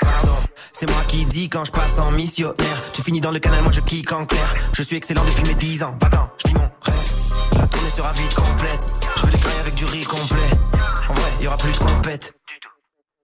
Pardon, 0.01 0.35
c'est 0.71 0.89
moi 0.89 1.01
qui 1.07 1.25
dis 1.25 1.49
quand 1.49 1.65
je 1.65 1.71
passe 1.71 1.99
en 1.99 2.11
missionnaire. 2.11 2.91
Tu 2.93 3.01
finis 3.01 3.21
dans 3.21 3.31
le 3.31 3.39
canal, 3.39 3.61
moi 3.61 3.71
je 3.71 3.81
kick 3.81 4.11
en 4.11 4.25
clair. 4.25 4.53
Je 4.73 4.83
suis 4.83 4.95
excellent 4.95 5.23
depuis 5.25 5.43
mes 5.43 5.55
10 5.55 5.83
ans. 5.83 5.95
Va-t'en, 5.99 6.29
je 6.37 6.47
vis 6.47 6.53
mon 6.53 6.61
rêve. 6.61 7.59
La 7.59 7.67
tournée 7.67 7.89
sera 7.89 8.11
vite 8.13 8.33
complète. 8.33 9.09
Je 9.17 9.25
des 9.27 9.37
grailles 9.37 9.59
avec 9.59 9.75
du 9.75 9.85
riz 9.85 10.05
complet. 10.05 10.49
En 11.09 11.13
vrai, 11.13 11.31
y 11.41 11.47
aura 11.47 11.57
plus 11.57 11.71
de 11.71 11.77
compète. 11.77 12.33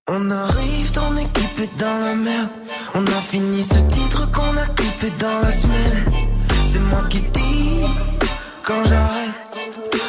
On 0.07 0.29
arrive, 0.29 0.91
ton 0.91 1.17
équipe 1.17 1.59
est 1.59 1.79
dans 1.79 1.99
la 1.99 2.15
merde. 2.15 2.49
On 2.93 3.05
a 3.05 3.21
fini 3.21 3.63
ce 3.63 3.79
titre 3.93 4.31
qu'on 4.31 4.55
a 4.57 4.65
clippé 4.67 5.09
dans 5.17 5.39
la 5.41 5.51
semaine. 5.51 6.05
C'est 6.67 6.79
moi 6.79 7.03
qui 7.09 7.21
dis 7.21 7.81
quand 8.63 8.83
j'arrête. 8.85 9.44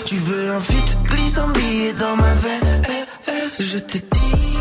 Tu 0.06 0.14
veux 0.14 0.50
un 0.52 0.60
feat, 0.60 0.96
glisse 1.04 1.36
un 1.36 1.48
billet 1.48 1.92
dans 1.94 2.14
ma 2.14 2.32
veine. 2.32 2.82
Eh, 2.88 3.28
eh, 3.28 3.62
je 3.62 3.78
te 3.78 3.98
dis, 3.98 4.58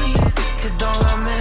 t'es 0.58 0.72
dans 0.80 0.92
la 0.92 1.16
merde. 1.24 1.35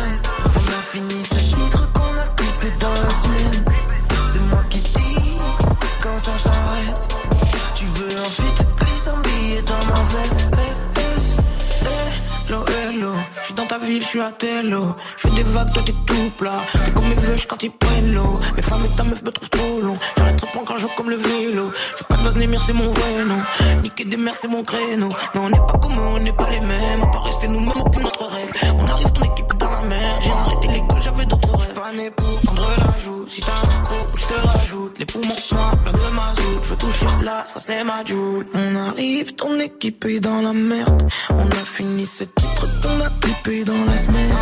Je 13.44 13.48
suis 13.48 13.56
dans 13.56 13.66
ta 13.66 13.76
ville, 13.76 14.02
je 14.02 14.08
suis 14.08 14.20
à 14.22 14.32
Tello. 14.32 14.96
Je 15.18 15.28
fais 15.28 15.34
des 15.34 15.42
vagues, 15.42 15.70
toi 15.74 15.82
t'es 15.84 15.92
tout 16.06 16.30
plat. 16.38 16.62
T'es 16.72 16.92
comme 16.92 17.08
mes 17.08 17.14
vœux, 17.14 17.36
quand 17.46 17.62
ils 17.62 17.70
prennent 17.70 18.14
l'eau. 18.14 18.40
Mes 18.56 18.62
femmes 18.62 18.80
et 18.86 18.96
ta 18.96 19.04
meuf 19.04 19.22
me 19.22 19.30
trouvent 19.30 19.50
trop 19.50 19.80
long. 19.82 19.98
J'arrête 20.16 20.40
de 20.40 20.46
prendre 20.46 20.72
un 20.72 20.78
jour 20.78 20.94
comme 20.94 21.10
le 21.10 21.16
vélo. 21.16 21.70
Suis 21.94 22.06
pas 22.06 22.16
de 22.16 22.24
base 22.24 22.36
Némir, 22.38 22.62
c'est 22.64 22.72
mon 22.72 22.88
vrai 22.88 23.24
nom. 23.26 23.42
Niquer 23.82 24.06
des 24.06 24.16
mers, 24.16 24.34
c'est 24.34 24.48
mon 24.48 24.64
créneau. 24.64 25.10
Non, 25.34 25.42
on 25.42 25.50
n'est 25.50 25.58
pas 25.58 25.78
comme 25.78 25.92
eux, 25.92 26.12
on 26.14 26.20
n'est 26.20 26.32
pas 26.32 26.48
les 26.48 26.60
mêmes. 26.60 27.02
On 27.02 27.10
peut 27.10 27.18
rester 27.18 27.46
nous-mêmes, 27.48 27.82
aucune 27.84 28.06
autre 28.06 28.24
règle. 28.24 28.78
On 28.78 28.86
arrive, 28.86 29.12
ton 29.12 29.24
équipe 29.24 29.52
est 29.52 29.58
dans 29.58 29.70
la 29.70 29.82
mer. 29.82 30.18
J'ai 30.22 30.30
arrêté 30.30 30.68
l'école, 30.68 31.02
j'avais 31.02 31.26
d'autres 31.26 31.54
rêves. 31.58 31.74
J'suis 31.74 31.74
pas 31.74 32.12
pour 32.16 32.54
prendre 32.54 32.76
la 32.78 32.98
joue. 32.98 33.24
Si 33.28 33.40
t'as 33.42 33.52
un 33.52 33.82
pot, 33.82 34.16
je 34.16 34.26
te 34.26 34.46
rajoute. 34.46 34.98
Les 34.98 35.04
poumons 35.04 35.36
noirs, 35.52 35.78
plein 35.82 35.92
de 35.92 36.16
mazout. 36.16 36.60
Je 36.62 36.68
veux 36.70 36.76
toucher 36.76 37.06
là, 37.22 37.44
ça 37.44 37.60
c'est 37.60 37.84
ma 37.84 38.02
joule. 38.06 38.46
On 38.54 38.76
arrive, 38.76 39.34
ton 39.34 39.60
équipe 39.60 40.06
est 40.06 40.20
dans 40.20 40.40
la 40.40 40.54
merde. 40.54 41.06
On 41.30 41.46
a 41.46 41.64
fini 41.64 42.06
ce 42.06 42.24
titre 42.24 42.53
qu'on 42.84 43.00
a 43.00 43.64
dans 43.64 43.84
la 43.86 43.96
semaine. 43.96 44.36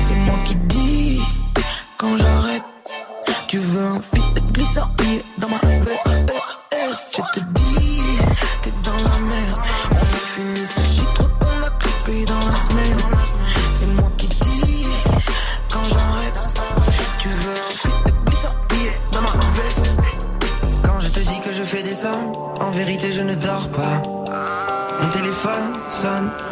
C'est 0.00 0.14
moi 0.14 0.36
qui 0.44 0.54
dis 0.54 1.20
quand 1.98 2.16
j'arrête. 2.16 2.62
Tu 3.48 3.58
veux 3.58 3.82
un 3.82 4.00
feat 4.00 4.34
de 4.34 4.52
glissant 4.52 4.88
dans 5.38 5.48
ma 5.48 5.58
VRS. 5.58 6.98
Je 7.16 7.40
te 7.40 7.40
dis, 7.40 8.18
t'es 8.62 8.72
dans 8.82 8.96
la 8.96 9.18
merde. 9.30 9.58
On 9.90 9.96
a 9.96 10.22
fini 10.34 10.66
ce 10.66 10.80
titre 10.80 11.30
qu'on 11.38 11.66
a 11.66 11.70
clippé 11.80 12.24
dans 12.24 12.38
la 12.38 12.56
semaine. 12.56 12.98
C'est 13.72 13.94
moi 13.96 14.10
qui 14.16 14.28
dis 14.28 14.86
quand 15.72 15.88
j'arrête. 15.88 16.62
Tu 17.18 17.28
veux 17.28 17.52
un 17.52 17.70
feat 17.82 18.06
de 18.06 18.30
glissant 18.30 18.56
dans 19.12 19.22
ma 19.22 19.32
veste. 19.62 19.96
Quand 20.84 21.00
je 21.00 21.08
te 21.08 21.20
dis 21.20 21.40
que 21.40 21.52
je 21.52 21.62
fais 21.62 21.82
des 21.82 21.94
sommes, 21.94 22.32
en 22.60 22.70
vérité 22.70 23.12
je 23.12 23.22
ne 23.22 23.34
dors 23.34 23.68
pas. 23.70 24.02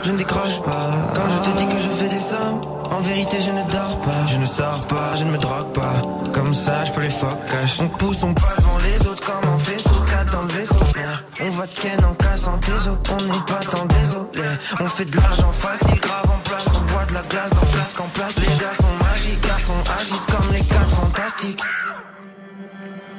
Je 0.02 0.12
ne 0.12 0.18
décroche 0.18 0.60
pas. 0.62 0.90
Quand 1.14 1.28
je 1.28 1.50
te 1.50 1.58
dis 1.58 1.66
que 1.66 1.80
je 1.80 1.88
fais 1.88 2.08
des 2.08 2.20
sommes, 2.20 2.60
en 2.90 3.00
vérité 3.00 3.38
je 3.40 3.52
ne 3.52 3.62
dors 3.70 3.98
pas. 4.00 4.26
Je 4.26 4.36
ne 4.36 4.46
sors 4.46 4.80
pas, 4.86 5.16
je 5.16 5.24
ne 5.24 5.30
me 5.30 5.38
drogue 5.38 5.72
pas. 5.72 6.00
Comme 6.32 6.52
ça, 6.52 6.84
je 6.84 6.92
peux 6.92 7.02
les 7.02 7.10
fuck 7.10 7.36
cash. 7.46 7.78
On 7.80 7.88
pousse, 7.88 8.22
on 8.22 8.34
passe 8.34 8.56
devant 8.56 8.78
les 8.78 9.06
autres 9.06 9.24
comme 9.24 9.52
un 9.52 9.56
vaisseau. 9.58 9.90
4 10.06 10.34
dans 10.34 10.42
le 10.42 10.48
vaisseau. 10.48 10.74
On 11.40 11.50
va 11.50 11.66
ken 11.66 12.04
en 12.04 12.14
cassant 12.14 12.58
tes 12.58 12.72
os. 12.72 12.98
On 13.10 13.16
n'est 13.16 13.44
pas 13.46 13.64
tant 13.70 13.86
désolé. 13.86 14.48
On 14.80 14.86
fait 14.86 15.04
de 15.04 15.16
l'argent 15.16 15.52
facile, 15.52 16.00
grave 16.00 16.30
en 16.30 16.40
place. 16.48 16.66
On 16.74 16.92
boit 16.92 17.04
de 17.06 17.14
la 17.14 17.22
glace 17.22 17.50
dans 17.50 17.66
place 17.66 17.92
qu'en 17.96 18.08
place. 18.14 18.34
Les 18.38 18.56
gars 18.56 18.74
sont 18.80 19.04
magiques, 19.04 19.46
garçons 19.46 19.82
agissent 20.00 20.26
comme 20.26 20.52
les 20.52 20.64
quatre 20.64 20.90
fantastiques. 20.90 21.62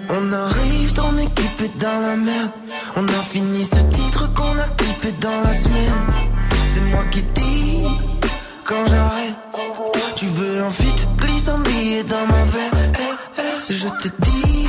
On 0.09 0.33
arrive, 0.33 0.93
ton 0.93 1.17
équipe 1.17 1.61
est 1.61 1.77
dans 1.79 1.99
la 2.01 2.15
merde. 2.15 2.51
On 2.97 3.07
a 3.07 3.23
fini 3.23 3.63
ce 3.65 3.79
titre 3.95 4.31
qu'on 4.33 4.57
a 4.59 4.67
clippé 4.77 5.11
dans 5.13 5.41
la 5.43 5.53
semaine. 5.53 6.32
C'est 6.73 6.81
moi 6.81 7.03
qui 7.11 7.21
dis 7.21 7.83
quand 8.63 8.87
j'arrête. 8.87 9.35
Tu 10.15 10.25
veux 10.25 10.63
un 10.63 10.71
feat, 10.71 11.07
glisse 11.17 11.47
un 11.47 11.59
billet 11.59 12.03
dans 12.03 12.25
ma 12.25 12.43
veine. 12.45 12.93
Eh, 12.99 13.41
eh, 13.69 13.73
je 13.73 13.87
te 14.01 14.07
dis, 14.07 14.67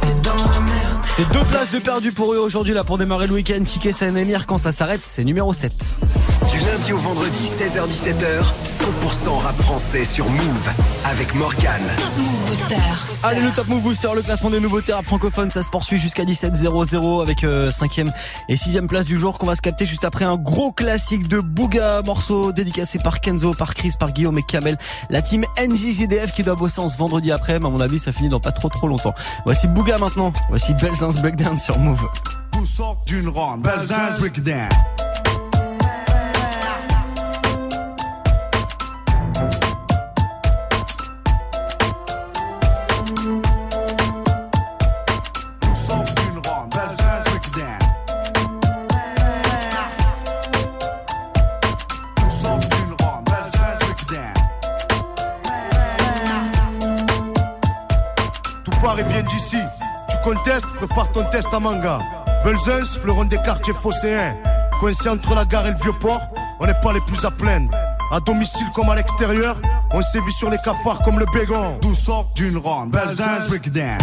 t'es 0.00 0.14
dans 0.28 0.34
la 0.34 0.60
merde. 0.60 1.04
C'est 1.08 1.28
deux 1.32 1.44
places 1.44 1.70
de 1.70 1.78
perdu 1.78 2.10
pour 2.10 2.34
eux 2.34 2.38
aujourd'hui 2.38 2.74
là 2.74 2.82
pour 2.82 2.98
démarrer 2.98 3.28
le 3.28 3.34
week-end. 3.34 3.62
Kiké 3.64 3.92
Saint-Émir 3.92 4.46
quand 4.46 4.58
ça 4.58 4.72
s'arrête, 4.72 5.04
c'est 5.04 5.22
numéro 5.22 5.52
7. 5.52 5.72
Du 6.56 6.64
lundi 6.64 6.92
au 6.94 6.98
vendredi, 6.98 7.44
16h-17h, 7.44 8.42
100% 8.64 9.38
rap 9.40 9.56
français 9.60 10.06
sur 10.06 10.26
Move 10.30 10.70
avec 11.04 11.34
Morgan. 11.34 11.82
Top 11.98 12.16
Move 12.16 12.44
Booster. 12.46 12.76
Allez 13.22 13.40
le 13.42 13.50
Top 13.50 13.68
Move 13.68 13.82
Booster, 13.82 14.08
le 14.14 14.22
classement 14.22 14.48
des 14.48 14.60
nouveautés 14.60 14.94
rap 14.94 15.04
francophones, 15.04 15.50
ça 15.50 15.62
se 15.62 15.68
poursuit 15.68 15.98
jusqu'à 15.98 16.24
17-0-0 16.24 17.20
avec 17.20 17.42
5ème 17.42 18.10
et 18.48 18.54
6ème 18.54 18.86
place 18.86 19.04
du 19.04 19.18
jour 19.18 19.38
qu'on 19.38 19.44
va 19.44 19.54
se 19.54 19.60
capter 19.60 19.84
juste 19.84 20.06
après 20.06 20.24
un 20.24 20.36
gros 20.36 20.72
classique 20.72 21.28
de 21.28 21.40
Bouga, 21.40 22.00
morceau 22.06 22.52
dédicacé 22.52 22.98
par 23.00 23.20
Kenzo, 23.20 23.52
par 23.52 23.74
Chris, 23.74 23.92
par 23.98 24.12
Guillaume 24.12 24.38
et 24.38 24.42
Kamel. 24.42 24.78
La 25.10 25.20
team 25.20 25.44
NJGDF 25.58 26.32
qui 26.32 26.42
doit 26.42 26.54
bosser 26.54 26.80
en 26.80 26.88
ce 26.88 26.96
vendredi 26.96 27.32
après, 27.32 27.58
mais 27.58 27.66
à 27.66 27.70
mon 27.70 27.80
avis 27.80 27.98
ça 27.98 28.12
finit 28.12 28.30
dans 28.30 28.40
pas 28.40 28.52
trop 28.52 28.70
trop 28.70 28.88
longtemps. 28.88 29.14
Voici 29.44 29.68
Bouga 29.68 29.98
maintenant, 29.98 30.32
voici 30.48 30.72
Belzins 30.72 31.20
Breakdown 31.20 31.58
sur 31.58 31.78
Move. 31.78 32.06
Tout 32.50 32.64
sort 32.64 32.96
d'une 33.06 33.28
ronde. 33.28 33.60
Belzins 33.60 34.18
Breakdown. 34.20 34.70
Tu 59.50 60.16
contestes, 60.24 60.66
prépare 60.76 61.12
ton 61.12 61.24
test 61.30 61.48
à 61.52 61.60
manga. 61.60 62.00
Belzens, 62.44 62.98
fleuron 63.00 63.24
des 63.26 63.36
quartiers 63.36 63.74
phocéens. 63.74 64.34
Coincé 64.80 65.08
entre 65.08 65.36
la 65.36 65.44
gare 65.44 65.66
et 65.66 65.70
le 65.70 65.76
vieux 65.76 65.92
port, 65.92 66.20
on 66.58 66.66
n'est 66.66 66.80
pas 66.80 66.92
les 66.92 67.00
plus 67.02 67.24
à 67.24 67.30
plaindre. 67.30 67.70
À 68.12 68.18
domicile 68.18 68.66
comme 68.74 68.88
à 68.88 68.96
l'extérieur, 68.96 69.56
on 69.92 70.02
sévit 70.02 70.32
sur 70.32 70.50
les 70.50 70.58
cafards 70.58 71.00
comme 71.04 71.20
le 71.20 71.26
bégon. 71.32 71.78
Tout 71.80 71.94
sort 71.94 72.26
d'une 72.34 72.58
ronde. 72.58 72.90
Belzins 72.90 73.48
breakdown. 73.48 73.98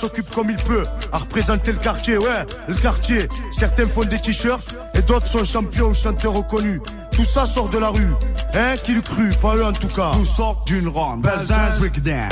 S'occupe 0.00 0.30
comme 0.30 0.50
il 0.50 0.56
peut 0.56 0.84
à 1.12 1.18
représenter 1.18 1.72
le 1.72 1.78
quartier, 1.78 2.16
ouais, 2.16 2.46
le 2.68 2.74
quartier. 2.74 3.28
Certains 3.52 3.86
font 3.86 4.04
des 4.04 4.18
t-shirts 4.18 4.74
et 4.94 5.02
d'autres 5.02 5.26
sont 5.26 5.44
champions 5.44 5.88
ou 5.88 5.94
chanteurs 5.94 6.32
reconnus. 6.32 6.80
Tout 7.12 7.24
ça 7.24 7.44
sort 7.44 7.68
de 7.68 7.78
la 7.78 7.90
rue, 7.90 8.12
hein, 8.54 8.74
qui 8.82 8.94
le 8.94 9.02
cru, 9.02 9.30
pas 9.42 9.56
eux 9.56 9.64
en 9.64 9.72
tout 9.72 9.88
cas. 9.88 10.12
Tout 10.12 10.24
sort 10.24 10.64
d'une 10.66 10.88
ronde. 10.88 11.22
Belzins 11.22 11.78
breakdown. 11.78 12.28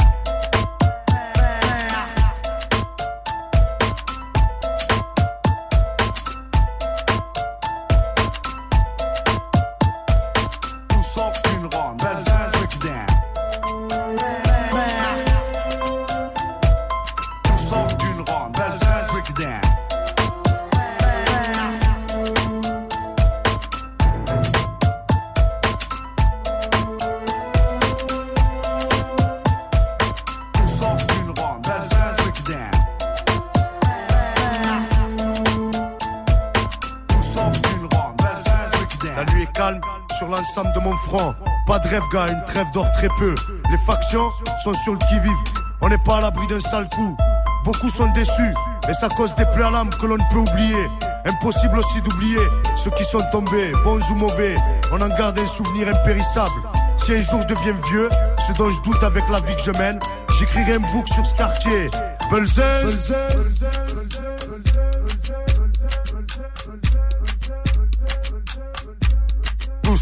Une 41.98 42.44
trêve 42.46 42.70
dort 42.72 42.90
très 42.92 43.08
peu. 43.18 43.34
Les 43.70 43.78
factions 43.78 44.30
sont 44.62 44.72
sur 44.72 44.92
le 44.92 44.98
qui-vive. 45.10 45.36
On 45.80 45.88
n'est 45.88 45.98
pas 45.98 46.18
à 46.18 46.20
l'abri 46.20 46.46
d'un 46.46 46.60
sale 46.60 46.88
coup. 46.94 47.16
Beaucoup 47.64 47.88
sont 47.88 48.06
déçus, 48.12 48.54
et 48.88 48.92
ça 48.92 49.08
cause 49.08 49.34
des 49.34 49.44
plaies 49.46 49.66
à 49.66 49.70
l'âme 49.70 49.90
que 49.90 50.06
l'on 50.06 50.16
ne 50.16 50.22
peut 50.30 50.38
oublier. 50.38 50.88
Impossible 51.26 51.76
aussi 51.76 52.00
d'oublier 52.02 52.38
ceux 52.76 52.90
qui 52.92 53.02
sont 53.02 53.20
tombés, 53.32 53.72
bons 53.84 54.00
ou 54.12 54.14
mauvais. 54.14 54.54
On 54.92 55.00
en 55.00 55.08
garde 55.08 55.40
un 55.40 55.46
souvenir 55.46 55.88
impérissable. 55.88 56.52
Si 56.96 57.12
un 57.12 57.20
jour 57.20 57.40
je 57.42 57.48
deviens 57.48 57.74
vieux, 57.90 58.08
ce 58.46 58.52
dont 58.52 58.70
je 58.70 58.80
doute 58.82 59.02
avec 59.02 59.28
la 59.28 59.40
vie 59.40 59.56
que 59.56 59.62
je 59.62 59.72
mène, 59.72 59.98
j'écrirai 60.38 60.74
un 60.74 60.92
book 60.92 61.08
sur 61.08 61.26
ce 61.26 61.34
quartier. 61.34 61.88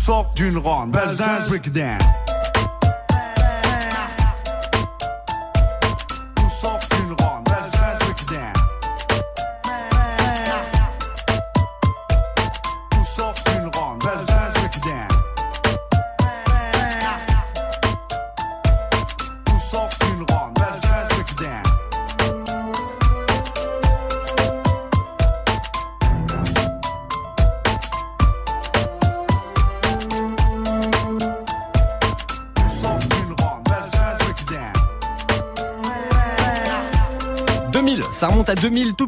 Sort 0.07 0.33
d'une 0.37 0.57
ronde. 0.57 0.93
Belzins 0.93 1.49
breakdown. 1.49 1.99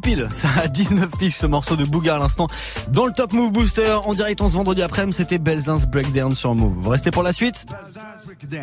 Pile. 0.09 0.29
Ça 0.31 0.49
a 0.63 0.69
19 0.69 1.11
piges 1.19 1.37
ce 1.37 1.47
morceau 1.47 1.77
de 1.77 1.85
Booga 1.85 2.17
à 2.17 2.19
l'instant. 2.19 2.47
Dans 2.91 3.05
le 3.05 3.13
Top 3.13 3.35
Move 3.35 3.53
Booster, 3.53 3.93
en 4.05 4.15
direct 4.15 4.41
on 4.41 4.49
ce 4.49 4.55
vendredi 4.55 4.83
après-midi, 4.83 5.17
c'était 5.17 5.39
Belzins 5.39 5.85
Breakdown 5.87 6.35
sur 6.35 6.55
Move. 6.55 6.75
Vous 6.79 6.91
restez 6.91 7.11
pour 7.11 7.23
la 7.23 7.33
suite? 7.33 7.67
Belzins 7.69 8.01
breakdown. 8.25 8.63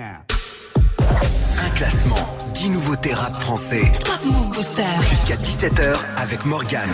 Un 1.66 1.70
classement, 1.76 2.16
10 2.56 2.70
nouveautés 2.70 3.14
rap 3.14 3.36
français. 3.36 3.92
Top 4.04 4.26
Move 4.26 4.50
Booster. 4.50 4.86
Jusqu'à 5.10 5.36
17h 5.36 5.96
avec 6.18 6.46
Morgane. 6.46 6.90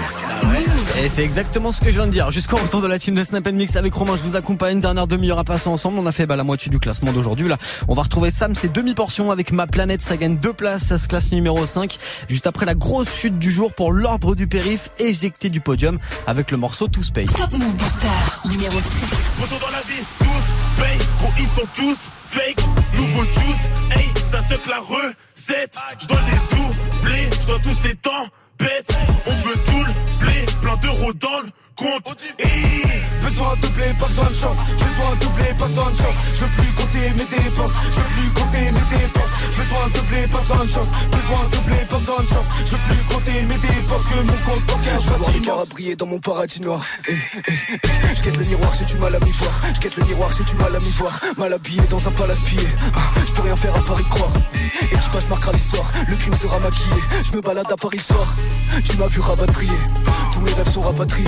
Et 1.03 1.09
c'est 1.09 1.23
exactement 1.23 1.71
ce 1.71 1.81
que 1.81 1.87
je 1.87 1.95
viens 1.95 2.05
de 2.05 2.11
dire. 2.11 2.31
Jusqu'au 2.31 2.57
retour 2.57 2.81
de 2.81 2.87
la 2.87 2.99
team 2.99 3.15
de 3.15 3.23
Snap 3.23 3.47
Mix 3.51 3.75
avec 3.75 3.93
Romain, 3.93 4.15
je 4.17 4.23
vous 4.23 4.35
accompagne. 4.35 4.79
Dernière 4.79 5.07
demi-heure 5.07 5.39
à 5.39 5.43
passer 5.43 5.67
ensemble. 5.67 5.97
On 5.97 6.05
a 6.05 6.11
fait 6.11 6.25
bah, 6.25 6.35
la 6.35 6.43
moitié 6.43 6.69
du 6.69 6.79
classement 6.79 7.11
d'aujourd'hui. 7.11 7.47
Là, 7.47 7.57
on 7.87 7.95
va 7.95 8.03
retrouver 8.03 8.29
Sam, 8.29 8.53
ses 8.53 8.69
demi-portions 8.69 9.31
avec 9.31 9.51
Ma 9.51 9.67
Planète. 9.67 10.01
Ça 10.01 10.17
gagne 10.17 10.37
deux 10.37 10.53
places. 10.53 10.83
Ça 10.83 10.97
se 10.97 11.07
classe 11.07 11.31
numéro 11.31 11.65
5. 11.65 11.97
Juste 12.29 12.45
après 12.45 12.65
la 12.65 12.75
grosse 12.75 13.13
chute 13.13 13.39
du 13.39 13.51
jour 13.51 13.73
pour 13.73 13.93
l'ordre 13.93 14.35
du 14.35 14.47
périph, 14.47 14.89
éjecté 14.99 15.49
du 15.49 15.61
podium 15.61 15.97
avec 16.27 16.51
le 16.51 16.57
morceau 16.57 16.87
Tous 16.87 17.09
Pay. 17.09 17.25
Top 17.25 17.51
Move 17.53 17.75
Booster. 17.75 18.07
Numéro 18.45 18.79
6. 18.79 19.41
Retour 19.41 19.59
dans 19.59 19.71
la 19.71 19.81
vie, 19.81 20.03
tous 20.19 20.81
paye, 20.81 20.97
gros 21.19 21.31
ils 21.39 21.47
sont 21.47 21.67
tous 21.75 22.09
fake. 22.25 22.65
Nouveau 22.95 23.23
juice, 23.23 23.69
hey, 23.95 24.09
ça 24.23 24.41
se 24.41 24.69
la 24.69 24.79
recette. 24.79 25.77
Je 25.99 26.07
dois 26.07 26.19
les 26.21 26.55
doubler, 26.55 27.29
je 27.41 27.47
dois 27.47 27.59
tous 27.59 27.83
les 27.83 27.95
temps 27.95 28.27
On 28.63 29.31
veut 29.41 29.55
tout 29.65 29.83
le 29.83 30.19
blé, 30.19 30.45
plein 30.61 30.77
d'euros 30.77 31.13
dans 31.13 31.41
le 31.41 31.49
compte. 31.81 32.15
Besoin 33.21 33.55
de 33.55 33.61
doubler, 33.61 33.93
pas 33.99 34.07
besoin 34.07 34.29
de 34.29 34.35
chance. 34.35 34.57
Besoin 34.77 35.15
de 35.15 35.19
doubler, 35.25 35.53
pas 35.57 35.67
besoin 35.67 35.91
de 35.91 35.95
chance. 35.95 36.15
Je 36.35 36.41
veux 36.41 36.51
plus 36.51 36.73
compter 36.73 37.09
mes 37.15 37.25
dépenses. 37.25 37.73
Je 37.91 37.99
veux 37.99 38.09
plus 38.15 38.33
compter 38.33 38.71
mes 38.71 38.97
dépenses. 38.97 39.33
Besoin 39.57 39.87
de 39.87 39.93
doubler, 39.93 40.27
pas 40.27 40.39
besoin 40.39 40.65
de 40.65 40.69
chance. 40.69 40.87
Besoin 41.11 41.45
de 41.45 41.55
doubler, 41.55 41.85
pas 41.89 41.97
besoin 41.97 42.21
de 42.23 42.27
chance. 42.27 42.47
Je 42.65 42.71
veux 42.71 42.83
plus 42.87 43.03
compter 43.13 43.45
mes 43.45 43.57
dépenses. 43.57 44.07
Que 44.07 44.21
mon 44.21 44.37
compte 44.45 44.65
bancaire 44.65 44.99
Je 44.99 45.09
vois 45.09 45.31
les 45.31 45.41
caras 45.41 45.65
briller 45.65 45.95
dans 45.95 46.05
mon 46.07 46.19
paradis 46.19 46.61
noir. 46.61 46.83
Eh, 47.07 47.13
eh, 47.13 47.41
eh. 47.77 48.15
Je 48.15 48.21
guette 48.21 48.37
le 48.37 48.45
miroir, 48.45 48.73
j'ai 48.77 48.85
du 48.85 48.97
mal 48.97 49.15
à 49.15 49.19
m'y 49.19 49.31
voir. 49.31 49.61
Je 49.73 49.79
guette 49.79 49.97
le 49.97 50.05
miroir, 50.05 50.29
j'ai 50.37 50.43
du 50.43 50.55
mal 50.55 50.75
à 50.75 50.79
m'y 50.79 50.91
voir. 50.91 51.19
Mal 51.37 51.53
habillé 51.53 51.81
dans 51.89 52.07
un 52.07 52.11
palace 52.11 52.39
pillé. 52.41 52.67
Ah, 52.95 52.99
Je 53.25 53.31
peux 53.31 53.41
rien 53.43 53.55
faire 53.55 53.75
à 53.75 53.81
part 53.81 53.99
y 53.99 54.03
croire. 54.05 54.31
Équipage 54.81 55.27
marquera 55.27 55.51
l'histoire. 55.53 55.91
Le 56.07 56.15
crime 56.15 56.35
sera 56.35 56.59
maquillé. 56.59 56.95
Je 57.23 57.31
me 57.35 57.41
balade 57.41 57.71
à 57.71 57.75
Paris 57.77 57.97
le 57.97 58.03
soir. 58.03 58.35
Tu 58.83 58.97
m'as 58.97 59.07
vu 59.07 59.19
rapatrier. 59.21 59.71
Tous 60.33 60.41
mes 60.41 60.53
rêves 60.53 60.71
sont 60.71 60.81
rapatriés. 60.81 61.27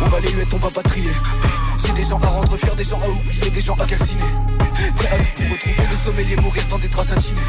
On 0.00 0.08
va 0.08 0.20
les 0.20 0.30
huettes, 0.32 0.54
on 0.54 0.58
va 0.58 0.70
pas 0.70 0.82
trier. 0.82 1.10
J'ai 1.84 1.92
des 1.92 2.04
gens 2.04 2.20
à 2.20 2.26
rendre 2.26 2.56
fiers, 2.56 2.74
des 2.76 2.84
gens 2.84 3.00
à 3.00 3.08
oublier, 3.08 3.50
des 3.50 3.60
gens 3.60 3.74
à 3.74 3.86
calciner. 3.86 4.22
Prêt 4.96 5.08
à 5.08 5.18
tout 5.18 5.42
pour 5.42 5.50
retrouver 5.50 5.88
le 5.90 5.96
sommeil 5.96 6.32
et 6.32 6.36
mourir 6.40 6.62
dans 6.70 6.78
des 6.78 6.88
draps 6.88 7.08
satinés. 7.08 7.40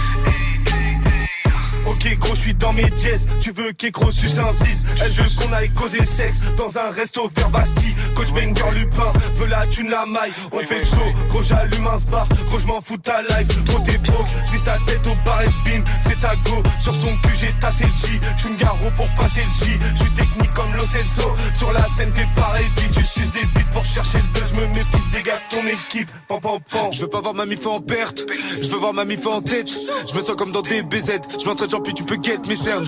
Je 2.04 2.50
suis 2.50 2.54
dans 2.56 2.74
mes 2.74 2.92
jazz 2.98 3.30
Tu 3.39 3.52
veux 3.52 3.72
qu'écro 3.72 4.12
suce 4.12 4.38
un 4.39 4.52
6 4.52 4.86
Elle 5.02 5.12
veut 5.12 5.24
qu'on 5.39 5.54
aille 5.54 5.70
causer 5.70 6.04
sexe 6.04 6.42
Dans 6.58 6.78
un 6.78 6.89
resto 6.89 7.32
vers 7.34 7.50
Bastille. 7.50 7.96
Coach 8.16 8.34
Banger 8.34 8.72
Lupin 8.76 9.13
Veut 9.38 9.48
la 9.48 9.66
thune 9.68 9.89
la 9.89 10.06
maille. 10.06 10.32
On 10.52 10.60
fait 10.60 10.80
le 10.80 10.86
show 10.86 11.28
Gros 11.30 11.42
j'allume 11.42 11.88
un 11.88 12.12
bar 12.12 12.28
Gros 12.46 12.60
je 12.60 12.68
m'en 12.68 12.82
fous 12.82 12.98
de 12.98 13.04
ta 13.04 13.22
life. 13.22 13.48
Gros 13.66 13.80
t'es 13.80 13.98
broke. 14.00 14.28
J'vise 14.48 14.63
ta 14.63 14.78
tête 14.86 15.06
au 15.08 15.16
bar 15.24 15.44
et 15.44 15.48
bim 15.63 15.84
C'est 16.02 16.20
ta 16.20 16.36
go. 16.36 16.62
Sur 16.80 16.94
son 16.94 17.16
cul 17.24 17.36
j'ai 17.39 17.54
tassé 17.62 17.86
le 17.86 17.92
J. 17.92 18.20
J'suis 18.36 18.50
une 18.50 18.58
garo 18.58 18.92
pour 18.96 19.08
passer 19.16 19.42
le 19.42 19.66
J. 19.66 19.72
J'suis 19.96 20.12
technique 20.13 20.54
comme 20.54 20.74
Lo 20.76 20.84
Celso. 20.84 21.34
Sur 21.54 21.72
la 21.72 21.88
scène 21.88 22.10
t'es 22.10 22.28
pareil 22.36 22.66
Tu 22.92 23.04
suces 23.04 23.32
des 23.32 23.46
bites 23.56 23.70
pour 23.72 23.86
chercher 23.86 24.18
le 24.18 24.39
buzz. 24.39 24.54
Me 24.54 24.68
méfie 24.68 24.98
des 25.13 25.24
gars 25.24 25.39
de 25.50 25.56
ton 25.56 25.66
équipe. 25.68 26.12
Pam 26.28 26.42
pam 26.42 26.60
pam 26.70 26.92
Je 26.92 27.02
veux 27.02 27.08
pas 27.08 27.22
voir 27.22 27.34
ma 27.34 27.46
mif 27.46 27.66
en 27.68 27.80
perte, 27.80 28.26
je 28.52 28.70
veux 28.70 28.78
voir 28.78 28.94
ma 28.94 29.06
mif 29.06 29.26
en 29.26 29.42
tête. 29.42 29.70
Je 29.70 30.16
me 30.16 30.22
sens 30.22 30.36
comme 30.36 30.52
dans 30.52 30.62
des 30.62 30.82
BZ, 30.82 31.22
je 31.39 31.46
m'entraîne, 31.46 31.70
tu 31.93 32.03
peux 32.03 32.17
get. 32.21 32.39
mes 32.47 32.56
cernes. 32.56 32.86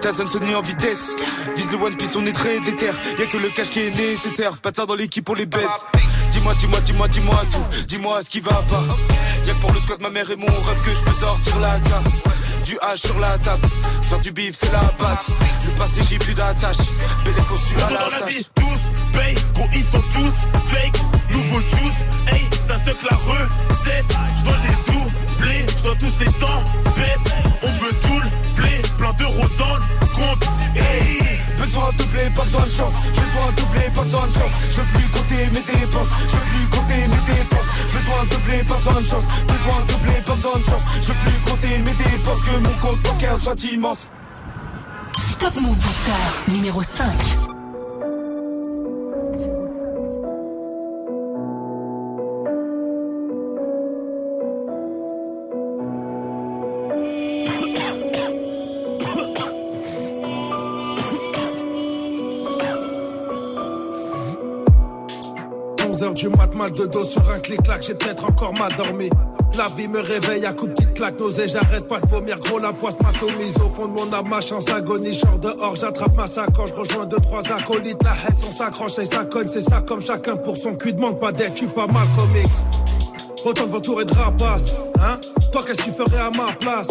Tyson 0.00 0.26
Sony 0.26 0.54
en 0.54 0.60
vitesse. 0.60 1.16
Vise 1.56 1.70
le 1.70 1.78
One 1.78 1.96
Piece, 1.96 2.16
on 2.16 2.24
est 2.26 2.32
très 2.32 2.60
déter. 2.60 2.90
Y'a 3.18 3.26
que 3.26 3.36
le 3.36 3.50
cash 3.50 3.70
qui 3.70 3.80
est 3.80 3.90
nécessaire. 3.90 4.58
Pas 4.58 4.70
de 4.70 4.76
ça 4.76 4.86
dans 4.86 4.94
l'équipe, 4.94 5.28
on 5.28 5.34
les 5.34 5.46
baisse. 5.46 5.84
Dis-moi, 6.32 6.54
dis-moi, 6.54 6.80
dis-moi, 6.80 7.08
dis-moi 7.08 7.42
tout. 7.50 7.86
Dis-moi 7.86 8.22
ce 8.22 8.30
qui 8.30 8.40
va 8.40 8.62
pas. 8.68 8.84
Y'a 9.46 9.54
que 9.54 9.60
pour 9.60 9.72
le 9.72 9.80
squat, 9.80 10.00
ma 10.00 10.10
mère 10.10 10.30
et 10.30 10.36
mon 10.36 10.46
rêve 10.46 10.82
que 10.84 10.92
je 10.92 11.02
peux 11.02 11.12
sortir 11.12 11.58
la 11.60 11.78
carte. 11.80 12.06
Du 12.64 12.76
H 12.76 12.96
sur 12.96 13.18
la 13.18 13.36
table, 13.38 13.68
faire 14.02 14.20
du 14.20 14.30
bif 14.30 14.54
c'est 14.54 14.70
la 14.72 14.82
base. 14.96 15.26
Le 15.28 15.78
passé 15.78 16.00
j'ai 16.08 16.18
plus 16.18 16.32
d'attache, 16.32 16.76
belle 17.24 17.34
costume 17.48 17.78
à 17.78 17.92
dans 17.92 18.08
la 18.08 18.20
la 18.20 18.26
vie, 18.26 18.46
tous 18.54 18.90
paye, 19.12 19.34
gros 19.52 19.66
ils 19.74 19.82
sont 19.82 20.02
tous 20.12 20.46
fake. 20.68 21.00
Nouveau 21.30 21.60
juice, 21.60 22.06
hey, 22.30 22.48
ça 22.60 22.78
se 22.78 22.90
la 22.90 23.16
recette. 23.16 24.16
Je 24.38 24.44
dois 24.44 24.56
les 24.62 24.91
doubler, 25.82 25.96
dois 25.96 25.96
tous 25.96 26.18
les 26.20 26.32
temps 26.38 26.62
baisse. 26.96 27.32
On 27.62 27.84
veut 27.84 28.00
tout 28.00 28.20
le 28.20 28.54
blé, 28.54 28.82
plein 28.98 29.12
d'euros 29.14 29.48
dans 29.58 29.76
le 29.76 30.06
compte. 30.14 30.48
Hey. 30.74 31.22
Besoin 31.58 31.90
de 31.92 32.04
blé, 32.04 32.30
pas 32.34 32.44
besoin 32.44 32.66
de 32.66 32.70
chance. 32.70 32.92
Besoin 33.14 33.52
de 33.56 33.62
blé, 33.72 33.90
pas 33.94 34.02
besoin 34.02 34.26
de 34.26 34.32
chance. 34.32 34.50
Je 34.70 34.80
veux 34.80 34.86
plus 34.86 35.08
compter 35.10 35.50
mes 35.50 35.62
dépenses. 35.62 36.08
Je 36.28 36.36
veux 36.36 36.42
plus 36.42 36.68
compter 36.78 37.08
mes 37.08 37.34
dépenses. 37.34 37.70
Besoin 37.92 38.24
de 38.24 38.36
blé, 38.44 38.64
pas 38.64 38.76
besoin 38.76 39.00
de 39.00 39.06
chance. 39.06 39.24
Besoin 39.46 39.80
de 39.86 39.94
blé, 40.04 40.22
pas 40.22 40.34
besoin 40.34 40.58
de 40.58 40.64
chance. 40.64 40.82
Je 41.00 41.08
veux 41.08 41.14
plus 41.14 41.50
compter 41.50 41.78
mes 41.78 41.94
dépenses. 41.94 42.44
Que 42.44 42.58
mon 42.58 42.78
compte 42.78 43.02
bancaire 43.02 43.38
soit 43.38 43.64
immense. 43.64 44.08
Top 45.38 45.54
Move 45.56 45.76
Booster 45.76 46.52
numéro 46.52 46.82
5. 46.82 47.61
Du 66.22 66.28
mat, 66.36 66.54
mal 66.54 66.70
de 66.70 66.86
dos 66.86 67.02
sur 67.02 67.28
un 67.30 67.38
clic-clac, 67.40 67.82
j'ai 67.82 67.94
peut-être 67.94 68.24
encore 68.24 68.54
mal 68.54 68.72
dormi. 68.76 69.10
La 69.56 69.66
vie 69.76 69.88
me 69.88 69.98
réveille 69.98 70.46
à 70.46 70.52
coups 70.52 70.68
de 70.68 70.74
petites 70.74 70.94
claques, 70.94 71.18
nausée, 71.18 71.48
j'arrête 71.48 71.88
pas 71.88 71.98
de 72.00 72.06
vomir, 72.06 72.38
gros 72.38 72.60
la 72.60 72.72
poisse 72.72 72.94
m'atomise 73.02 73.56
au 73.56 73.68
fond 73.68 73.88
de 73.88 73.92
mon 73.92 74.12
âme, 74.12 74.28
ma 74.28 74.40
chance 74.40 74.68
agonie, 74.68 75.14
genre 75.14 75.38
dehors, 75.38 75.74
j'attrape 75.74 76.14
ma 76.16 76.28
sacoche, 76.28 76.70
rejoins 76.72 77.06
deux, 77.06 77.18
trois 77.18 77.42
acolytes, 77.52 78.00
la 78.04 78.12
haine, 78.12 78.36
on 78.46 78.50
s'accroche 78.52 79.00
et 79.00 79.04
ça 79.04 79.24
cogne, 79.24 79.48
c'est 79.48 79.62
ça 79.62 79.80
comme 79.80 80.00
chacun 80.00 80.36
pour 80.36 80.56
son 80.56 80.76
cul, 80.76 80.92
demande 80.92 81.18
pas 81.18 81.32
d'aide, 81.32 81.54
tu 81.54 81.66
pas 81.66 81.88
mal 81.88 82.06
comics. 82.14 82.46
Autant 83.44 83.66
de 83.66 83.70
vautours 83.70 84.02
et 84.02 84.04
de 84.04 84.14
rapaces, 84.14 84.76
hein 85.00 85.16
Toi 85.50 85.64
qu'est-ce 85.66 85.78
que 85.78 85.84
tu 85.84 85.92
ferais 85.92 86.20
à 86.20 86.30
ma 86.30 86.52
place? 86.52 86.88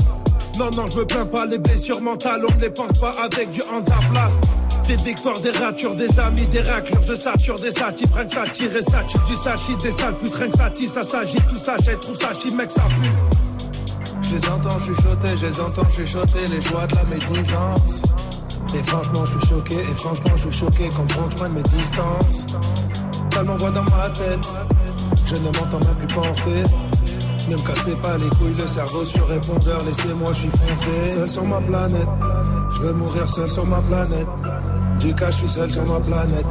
Non, 0.60 0.70
non, 0.76 0.88
je 0.88 1.00
me 1.00 1.06
plains 1.06 1.26
pas, 1.26 1.46
les 1.46 1.58
blessures 1.58 2.02
mentales, 2.02 2.42
on 2.46 2.54
ne 2.54 2.62
les 2.62 2.70
pense 2.70 3.00
pas 3.00 3.16
avec 3.24 3.50
du 3.52 3.62
place. 4.12 4.38
Des 4.92 4.98
victoires, 5.04 5.40
des 5.40 5.52
ratures, 5.52 5.96
des 5.96 6.20
amis, 6.20 6.46
des 6.48 6.60
raclures, 6.60 7.00
je 7.08 7.14
sature 7.14 7.58
des 7.58 7.72
satis, 7.72 8.06
rien 8.14 8.26
que 8.26 8.34
ça 8.34 8.44
tire 8.52 8.76
et 8.76 8.82
ça 8.82 9.02
du 9.26 9.36
sachi, 9.38 9.78
des 9.78 9.90
sales 9.90 10.18
putes, 10.18 10.36
rien 10.36 10.50
que 10.50 10.58
ça 10.58 10.70
tire, 10.70 10.90
ça 10.90 11.02
s'agit, 11.02 11.38
tout 11.48 11.56
ça, 11.56 11.78
j'ai 11.82 11.98
trouve 11.98 12.18
ça 12.18 12.32
chi, 12.38 12.54
mec, 12.54 12.70
ça 12.70 12.82
pue. 13.02 13.10
Je 14.22 14.36
les 14.36 14.46
entends 14.50 14.78
chuchoter, 14.80 15.30
je 15.40 15.46
les 15.46 15.62
entends 15.62 15.88
chuchoter, 15.88 16.46
les 16.50 16.62
joies 16.62 16.88
de 16.88 16.96
la 16.96 17.04
médisance. 17.06 18.02
Et 18.76 18.84
franchement, 18.84 19.24
je 19.24 19.38
suis 19.40 19.48
choqué, 19.48 19.76
et 19.76 19.96
franchement, 19.96 20.32
je 20.36 20.50
suis 20.50 20.60
choqué, 20.60 20.90
comprends 20.90 21.30
que 21.30 21.38
je 21.38 21.46
mes 21.46 21.64
distances. 21.64 22.48
Tellement 23.30 23.56
voix 23.56 23.72
dans 23.72 23.84
ma 23.84 24.10
tête, 24.10 24.46
je 25.26 25.36
ne 25.36 25.46
m'entends 25.46 25.80
même 25.86 25.96
plus 25.96 26.14
penser. 26.14 26.64
Ne 27.48 27.56
me 27.56 27.62
cassez 27.62 27.96
pas 27.96 28.18
les 28.18 28.30
couilles, 28.32 28.56
le 28.60 28.68
cerveau 28.68 29.06
sur 29.06 29.26
répondeur, 29.26 29.86
laissez-moi, 29.86 30.34
je 30.34 30.40
suis 30.40 30.50
foncé. 30.50 31.14
Seul 31.16 31.30
sur 31.30 31.46
ma 31.46 31.62
planète, 31.62 32.10
je 32.76 32.82
veux 32.82 32.94
mourir 32.94 33.30
seul 33.30 33.50
sur 33.50 33.66
ma 33.66 33.80
planète. 33.80 34.28
Du 35.02 35.16
cas, 35.16 35.32
je 35.32 35.38
suis 35.38 35.50
seul 35.50 35.70
sur 35.70 35.84
ma 35.86 36.00
planète. 36.00 36.46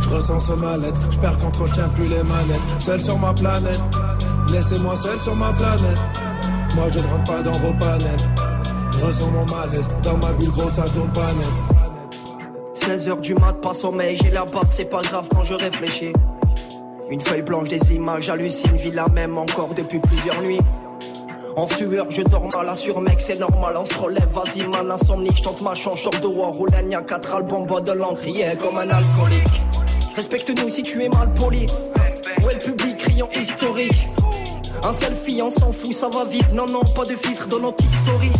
Je 0.00 0.08
ressens 0.08 0.40
ce 0.40 0.52
mal-être, 0.54 1.12
je 1.12 1.18
perds 1.18 1.38
contrôle, 1.38 1.68
je 1.68 1.74
tiens 1.74 1.88
plus 1.90 2.08
les 2.08 2.22
manettes. 2.22 2.62
Seul 2.78 3.00
sur 3.00 3.18
ma 3.18 3.32
planète, 3.34 3.80
laissez-moi 4.50 4.96
seul 4.96 5.18
sur 5.18 5.36
ma 5.36 5.50
planète. 5.52 5.98
Moi, 6.76 6.86
je 6.90 6.98
ne 6.98 7.04
rentre 7.04 7.32
pas 7.32 7.42
dans 7.42 7.52
vos 7.52 7.72
panels. 7.74 8.34
Je 8.92 9.04
ressens 9.04 9.30
mon 9.30 9.44
malaise, 9.44 9.88
dans 10.02 10.16
ma 10.16 10.32
bulle, 10.32 10.50
gros, 10.50 10.68
ça 10.68 10.84
tourne 10.94 11.12
pas 11.12 11.32
net. 11.34 11.52
16 12.74 13.08
heures 13.08 13.20
du 13.20 13.34
mat, 13.34 13.54
pas 13.60 13.74
sommeil, 13.74 14.16
j'ai 14.16 14.30
la 14.30 14.44
barre, 14.44 14.64
c'est 14.70 14.86
pas 14.86 15.02
grave 15.02 15.28
quand 15.30 15.44
je 15.44 15.54
réfléchis. 15.54 16.12
Une 17.10 17.20
feuille 17.20 17.42
blanche, 17.42 17.68
des 17.68 17.94
images, 17.94 18.24
j'hallucine, 18.24 18.76
vis 18.76 18.92
la 18.92 19.08
même 19.08 19.36
encore 19.36 19.74
depuis 19.74 20.00
plusieurs 20.00 20.40
nuits. 20.42 20.60
En 21.56 21.68
sueur, 21.68 22.06
je 22.10 22.22
dors 22.22 22.48
mal, 22.52 22.68
assure 22.68 23.00
mec, 23.00 23.20
c'est 23.20 23.38
normal, 23.38 23.76
on 23.76 23.86
se 23.86 23.94
relève, 23.96 24.28
vas-y 24.30 24.66
man, 24.66 24.90
insomnie, 24.90 25.30
je 25.34 25.42
tente 25.42 25.62
ma 25.62 25.74
chance, 25.74 26.00
sors 26.00 26.18
de 26.20 26.26
war, 26.26 26.52
y 26.90 26.94
a 26.94 27.02
quatre 27.02 27.32
albums, 27.32 27.64
bois 27.66 27.80
de 27.80 27.92
l'encre, 27.92 28.22
comme 28.60 28.78
un 28.78 28.90
alcoolique. 28.90 29.62
Respecte-nous 30.16 30.68
si 30.68 30.82
tu 30.82 31.04
es 31.04 31.08
mal 31.08 31.32
poli. 31.34 31.64
Est 31.64 32.54
le 32.54 32.58
public, 32.58 32.96
criant 32.96 33.28
historique. 33.40 34.08
Un 34.82 34.92
selfie, 34.92 35.40
on 35.42 35.50
s'en 35.50 35.72
fout, 35.72 35.92
ça 35.92 36.08
va 36.08 36.24
vite, 36.24 36.52
non, 36.54 36.66
non, 36.66 36.82
pas 36.94 37.04
de 37.04 37.14
filtre 37.14 37.46
dans 37.46 37.60
notre 37.60 37.76
petite 37.76 37.94
story. 37.94 38.30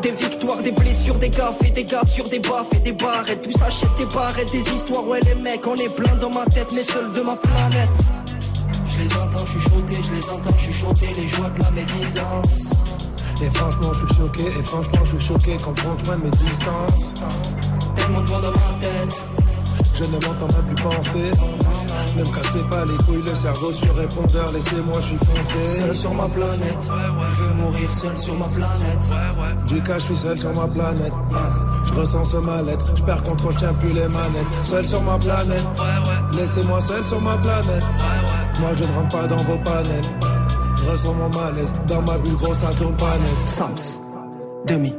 Des 0.00 0.12
victoires, 0.12 0.62
des 0.62 0.72
blessures, 0.72 1.18
des 1.18 1.30
gaffes 1.30 1.62
et 1.66 1.70
des 1.70 1.84
gars 1.84 2.04
sur 2.04 2.28
des 2.28 2.38
baffes 2.38 2.72
et 2.74 2.78
des 2.78 2.92
barrettes. 2.92 3.42
Tout 3.42 3.52
s'achète 3.52 3.94
des 3.98 4.06
barrettes, 4.06 4.50
des 4.52 4.66
histoires. 4.70 5.06
Ouais, 5.06 5.20
les 5.20 5.34
mecs, 5.34 5.66
on 5.66 5.74
est 5.74 5.94
plein 5.94 6.14
dans 6.14 6.30
ma 6.30 6.46
tête, 6.46 6.68
mais 6.74 6.82
seul 6.82 7.12
de 7.12 7.20
ma 7.20 7.36
planète. 7.36 8.19
Je 9.00 9.06
les 9.06 9.14
entends 9.14 9.46
chuchoter, 9.46 9.94
je 10.02 10.14
les 10.14 10.28
entends 10.28 10.56
chuchoter, 10.56 11.06
les 11.14 11.28
joies 11.28 11.50
de 11.56 11.62
la 11.62 11.70
médisance. 11.70 12.70
Et 13.42 13.48
franchement, 13.48 13.92
je 13.94 14.06
suis 14.06 14.14
choqué, 14.14 14.42
et 14.46 14.62
franchement, 14.62 14.98
je 15.04 15.16
suis 15.16 15.26
choqué, 15.26 15.56
comprends 15.56 15.94
que 15.94 16.00
je 16.00 16.04
prenne 16.04 16.20
mes 16.22 16.30
distances. 16.30 17.14
Tellement 17.96 18.20
de 18.20 18.26
voix 18.26 18.40
dans 18.42 18.50
ma 18.50 18.78
tête. 18.78 19.22
Je 19.94 20.04
ne 20.04 20.12
m'entends 20.12 20.48
même 20.54 20.64
plus 20.66 20.82
penser. 20.82 21.30
Ne 22.16 22.24
me 22.24 22.34
cassez 22.34 22.62
pas 22.68 22.84
les 22.84 22.96
couilles, 23.04 23.22
le 23.22 23.34
cerveau 23.34 23.72
sur 23.72 23.94
répondeur, 23.94 24.52
laissez-moi, 24.52 25.00
je 25.00 25.06
suis 25.06 25.16
foncé. 25.16 25.80
Seul 25.80 25.96
sur 25.96 26.14
ma 26.14 26.28
planète, 26.28 26.88
je 27.30 27.42
veux 27.42 27.54
mourir 27.54 27.94
seul 27.94 28.18
sur 28.18 28.38
ma 28.38 28.46
planète. 28.46 29.66
Du 29.66 29.82
cas, 29.82 29.98
je 29.98 30.04
suis 30.04 30.16
seul 30.16 30.38
sur 30.38 30.52
ma 30.52 30.66
planète. 30.66 31.12
Je 31.86 31.92
ressens 31.94 32.24
ce 32.24 32.36
mal-être, 32.38 32.96
je 32.96 33.02
perds 33.02 33.22
contrôle, 33.22 33.52
je 33.52 33.58
tiens 33.58 33.74
plus 33.74 33.92
les 33.92 34.08
manettes. 34.08 34.54
Seul 34.64 34.84
sur 34.84 35.02
ma 35.02 35.18
planète, 35.18 35.66
laissez-moi 36.36 36.80
seul 36.80 37.04
sur 37.04 37.20
ma 37.20 37.36
planète. 37.36 37.84
Moi, 38.60 38.70
je 38.76 38.84
ne 38.84 38.92
rentre 38.92 39.16
pas 39.16 39.26
dans 39.26 39.36
vos 39.36 39.58
panels. 39.58 40.04
Je 40.76 40.90
ressens 40.90 41.14
mon 41.14 41.28
malaise, 41.28 41.72
dans 41.86 42.02
ma 42.02 42.18
bulle, 42.18 42.36
gros, 42.36 42.54
ça 42.54 42.68
tourne 42.78 42.96
pas. 42.96 43.14
Sams, 43.44 44.00
demi. 44.66 44.94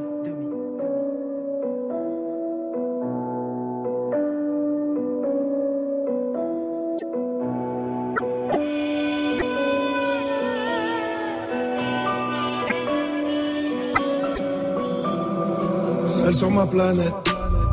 Sur 16.31 16.49
ma 16.49 16.65
planète, 16.65 17.13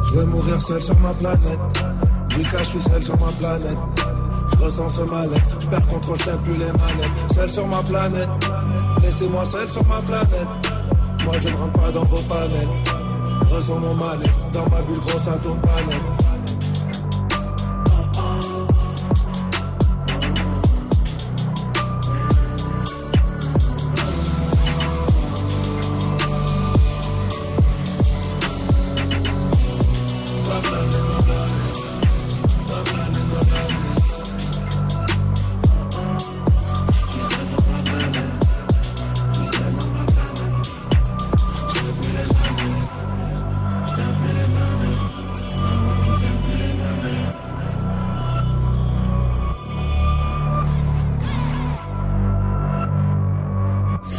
je 0.03 0.19
veux 0.19 0.27
mourir 0.27 0.61
seul 0.61 0.83
sur 0.83 0.99
ma 1.01 1.11
planète. 1.15 1.59
Du 2.29 2.43
cas, 2.43 2.59
je 2.59 2.65
suis 2.65 2.81
seul 2.81 3.03
sur 3.03 3.19
ma 3.19 3.33
planète. 3.33 3.79
Je 4.53 4.65
ressens 4.65 4.89
ce 4.91 5.01
mal-être, 5.03 5.61
je 5.61 5.67
perds 5.69 5.87
contrôle, 5.87 6.19
je 6.19 6.37
plus 6.37 6.53
les 6.53 6.67
manettes. 6.67 7.33
Seul 7.33 7.49
sur 7.49 7.67
ma 7.67 7.83
planète, 7.83 8.29
laissez-moi 9.01 9.45
seul 9.45 9.67
sur 9.69 9.87
ma 9.87 10.01
planète. 10.01 10.49
Moi, 11.25 11.35
je 11.41 11.49
ne 11.49 11.57
rentre 11.57 11.73
pas 11.81 11.91
dans 11.93 12.05
vos 12.05 12.23
panels. 12.23 12.69
Je 13.49 13.55
ressens 13.55 13.79
mon 13.79 13.95
malaise, 13.95 14.37
dans 14.53 14.69
ma 14.69 14.83
bulle, 14.83 15.01
gros, 15.07 15.19
ça 15.19 15.39
tourne 15.39 15.61
pas 15.61 15.83
net. 15.87 16.03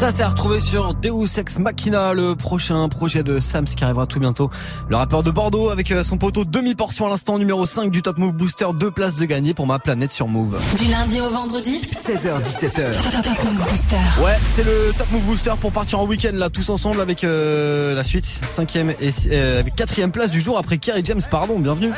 Ça 0.10 0.16
s'est 0.16 0.26
retrouvé 0.26 0.60
sur 0.60 0.96
Deus 0.96 1.38
Ex 1.38 1.60
Machina, 1.60 2.14
le 2.14 2.34
prochain 2.34 2.90
projet 2.90 3.22
de 3.22 3.40
Sams 3.40 3.66
qui 3.66 3.84
arrivera 3.84 4.08
tout 4.08 4.20
bientôt. 4.20 4.50
Le 4.90 4.96
rappeur 4.96 5.22
de 5.22 5.30
Bordeaux 5.30 5.70
avec 5.70 5.92
euh, 5.92 6.04
son 6.04 6.18
poteau 6.18 6.46
demi-portion 6.46 7.06
à 7.06 7.10
l'instant 7.10 7.38
numéro 7.38 7.64
5 7.64 7.92
du 7.92 8.02
Top 8.02 8.18
Move 8.18 8.32
Booster, 8.32 8.66
deux 8.74 8.90
places 8.90 9.18
de 9.18 9.26
gagner 9.26 9.54
pour 9.54 9.68
ma 9.68 9.78
planète 9.78 10.10
sur 10.10 10.28
Move. 10.28 10.60
Du 10.80 10.86
lundi 10.86 11.22
au 11.22 11.30
vendredi? 11.30 11.82
16h17h. 11.82 13.22
Top 13.22 13.44
Move 13.44 13.70
Booster. 13.70 14.24
Ouais, 14.26 14.40
c'est 14.48 14.64
le 14.64 14.94
Top 14.98 15.12
Move 15.12 15.26
Booster 15.26 15.54
pour 15.62 15.72
partir 15.72 16.00
en 16.00 16.08
week-end 16.08 16.34
là 16.34 16.50
tous 16.50 16.72
ensemble 16.72 17.02
avec 17.02 17.24
euh, 17.24 17.94
la 17.94 18.04
suite, 18.04 18.26
cinquième 18.26 18.90
et 19.00 19.12
euh, 19.32 19.60
avec 19.60 19.76
quatrième 19.76 20.12
place 20.12 20.32
du 20.32 20.42
jour 20.42 20.58
après 20.58 20.80
Kerry 20.80 21.04
James, 21.06 21.22
pardon, 21.30 21.60
bienvenue. 21.60 21.92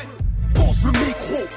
Le 0.53 0.59
micro, 0.59 0.74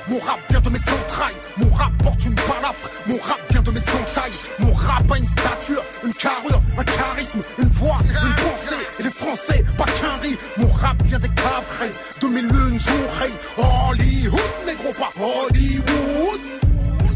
mon 0.08 0.18
rap 0.18 0.38
vient 0.50 0.60
de 0.60 0.70
mes 0.70 0.78
entrailles. 0.78 1.34
Mon 1.56 1.68
rap 1.70 1.92
porte 2.02 2.24
une 2.24 2.34
balafre, 2.34 2.90
mon 3.06 3.18
rap 3.18 3.40
vient 3.50 3.62
de 3.62 3.70
mes 3.70 3.80
entailles. 3.80 4.38
Mon 4.60 4.72
rap 4.72 5.10
a 5.10 5.18
une 5.18 5.26
stature, 5.26 5.82
une 6.04 6.14
carrure, 6.14 6.60
un 6.76 6.84
charisme, 6.84 7.40
une 7.58 7.68
voix, 7.68 7.96
une 8.02 8.34
pensée. 8.44 8.86
Et 8.98 9.02
les 9.02 9.10
Français, 9.10 9.64
pas 9.78 9.84
qu'un 9.84 10.16
riz. 10.22 10.36
Mon 10.56 10.68
rap 10.68 11.02
vient 11.04 11.18
des 11.18 11.28
cavrets, 11.28 11.92
de 12.20 12.26
mes 12.26 12.42
lunes 12.42 12.80
oreilles. 13.08 13.38
Hollywood, 13.56 14.40
négro, 14.66 14.92
pas 14.92 15.10
Hollywood. 15.18 16.40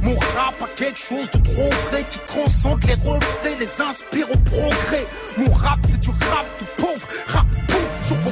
Mon 0.02 0.14
rap 0.14 0.62
a 0.62 0.68
quelque 0.76 0.98
chose 0.98 1.30
de 1.32 1.38
trop 1.38 1.70
vrai 1.90 2.04
qui 2.10 2.18
transcende 2.20 2.82
les 2.84 2.94
refrains, 2.94 3.56
les 3.58 3.80
inspire 3.82 4.30
au 4.30 4.38
progrès. 4.38 5.06
Mon 5.36 5.52
rap, 5.52 5.78
c'est 5.88 6.00
du 6.00 6.08
rap 6.08 6.46
de 6.60 6.82
pauvre, 6.82 7.06
rap 7.26 7.46
pauvre 7.66 7.88
sur 8.02 8.16
vos 8.16 8.30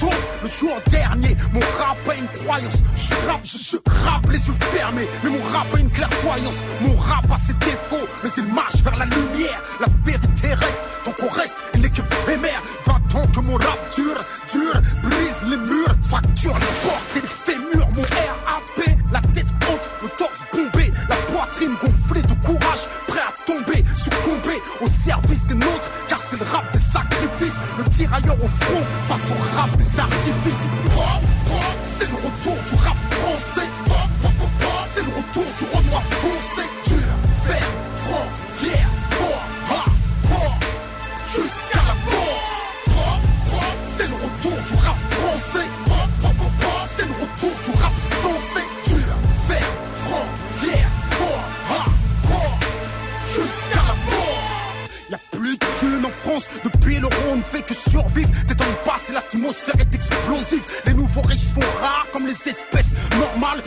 Le 0.00 0.48
jour 0.48 0.80
dernier, 0.90 1.36
mon 1.52 1.60
rap 1.60 1.98
a 2.08 2.14
une 2.14 2.28
croyance. 2.28 2.84
Je 2.96 3.28
rappe, 3.28 3.40
je, 3.44 3.58
je 3.58 3.76
rappe 4.04 4.30
les 4.30 4.46
yeux 4.46 4.54
fermés, 4.60 5.08
mais 5.24 5.30
mon 5.30 5.42
rap 5.42 5.66
a 5.74 5.80
une 5.80 5.90
clairvoyance. 5.90 6.62
Mon 6.82 6.94
rap 6.94 7.24
a 7.32 7.36
ses 7.36 7.54
défauts, 7.54 8.06
mais 8.22 8.30
il 8.36 8.46
marche 8.46 8.76
vers 8.76 8.96
la 8.96 9.06
lumière. 9.06 9.60
La 9.80 9.86
vérité 10.04 10.54
reste, 10.54 10.80
tant 11.04 11.10
qu'on 11.12 11.28
reste, 11.28 11.58
il 11.74 11.80
n'est 11.80 11.90
que 11.90 12.02
éphémère. 12.02 12.62
20 12.86 13.14
ans 13.16 13.26
que 13.26 13.40
mon 13.40 13.54
rap 13.54 13.78
dure, 13.96 14.24
dure, 14.52 14.80
brise 15.02 15.44
les 15.50 15.56
murs, 15.56 15.96
fracture 16.08 16.54
les 16.54 16.88
portes 16.88 17.16
et 17.16 17.20
les 17.20 17.52
fémurs. 17.52 17.88
Mon 17.96 18.02
RAP, 18.02 18.86
la 19.12 19.20
tête 19.32 19.50
haute, 19.68 19.88
le 20.02 20.08
torse 20.10 20.44
bombé, 20.52 20.92
la 21.08 21.16
poitrine 21.16 21.74
gonflée 21.82 22.22
de 22.22 22.34
courage, 22.46 22.86
prêt 23.08 23.20
à 23.26 23.32
tomber, 23.44 23.84
succomber 23.96 24.62
au 24.80 24.86
service 24.86 25.44
des 25.46 25.54
nôtres, 25.54 25.90
c'est 26.38 26.44
le 26.44 26.50
rap 26.50 26.72
des 26.72 26.78
sacrifices, 26.78 27.60
le 27.78 27.84
tirailleur 27.84 28.36
au 28.36 28.48
front 28.48 28.82
au 29.10 29.56
rap 29.56 29.76
des 29.76 30.00
artifices. 30.00 30.64
C'est 31.86 32.08
le 32.08 32.14
retour 32.14 32.56
du 32.68 32.74
rap 32.84 32.96
français, 33.10 33.68
c'est 34.86 35.02
le 35.02 35.10
retour 35.10 35.44
du 35.58 35.64
renoir 35.76 36.02
foncé, 36.02 36.62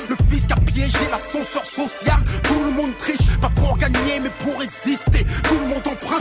Le 0.10 0.18
fisc 0.30 0.52
a 0.52 0.60
piégé 0.60 0.98
l'ascenseur 1.10 1.64
social. 1.64 2.20
Tout 2.44 2.62
le 2.62 2.72
monde 2.72 2.98
triche, 2.98 3.38
pas 3.40 3.50
pour 3.56 3.78
gagner 3.78 4.20
mais 4.22 4.30
pour 4.44 4.62
exister. 4.62 5.24
Tout 5.44 5.56
le 5.64 5.68
monde 5.68 5.88
emprunte, 5.88 6.21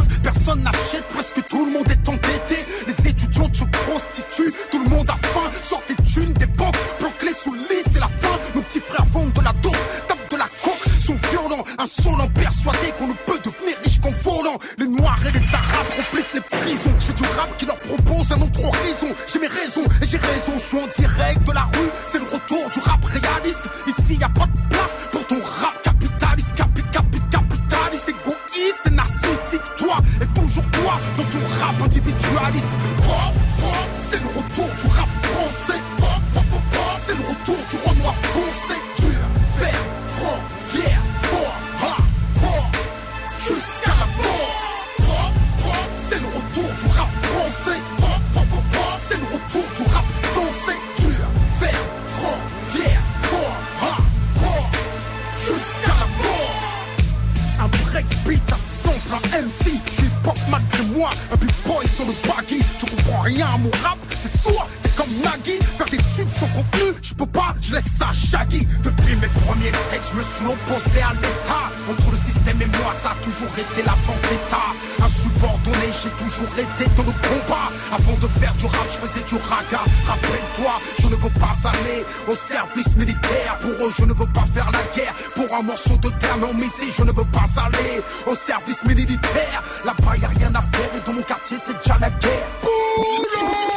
textes, 70.51 70.91
je 70.91 70.97
me 70.97 70.99
suis 71.01 71.01
opposé 71.01 71.03
à 71.03 71.13
l'état. 71.15 71.67
Entre 71.91 72.11
le 72.11 72.17
système 72.17 72.63
et 72.63 72.67
moi, 72.67 72.93
ça 72.93 73.11
a 73.11 73.25
toujours 73.25 73.53
été 73.59 73.83
la 73.83 73.95
vendetta. 74.07 74.65
Insubordonné, 75.03 75.91
j'ai 76.03 76.11
toujours 76.11 76.59
été 76.59 76.85
dans 76.97 77.03
le 77.03 77.15
combat. 77.29 77.69
Avant 77.93 78.19
de 78.19 78.29
faire 78.41 78.53
du 78.55 78.67
rap, 78.67 78.87
je 78.93 79.07
faisais 79.07 79.25
du 79.25 79.35
raga. 79.35 79.83
Rappelle-toi, 80.07 80.73
je 81.01 81.07
ne 81.09 81.17
veux 81.17 81.35
pas 81.39 81.55
aller 81.69 82.05
au 82.29 82.35
service 82.35 82.97
militaire. 82.97 83.59
Pour 83.61 83.87
eux, 83.87 83.93
je 83.99 84.05
ne 84.05 84.13
veux 84.13 84.27
pas 84.27 84.45
faire 84.53 84.71
la 84.71 84.83
guerre. 84.95 85.15
Pour 85.35 85.57
un 85.57 85.63
morceau 85.63 85.97
de 85.97 86.11
terre, 86.11 86.39
non, 86.39 86.53
mais 86.55 86.67
ici, 86.67 86.93
je 86.97 87.03
ne 87.03 87.13
veux 87.13 87.25
pas 87.25 87.47
aller 87.57 88.03
au 88.27 88.35
service 88.35 88.85
militaire. 88.85 89.63
Là-bas, 89.85 90.17
y 90.17 90.25
a 90.25 90.29
rien 90.29 90.53
à 90.55 90.63
faire 90.77 90.91
et 90.97 91.07
dans 91.07 91.13
mon 91.13 91.23
quartier, 91.23 91.57
c'est 91.59 91.77
déjà 91.79 91.97
la 92.01 92.11
guerre. 92.11 93.70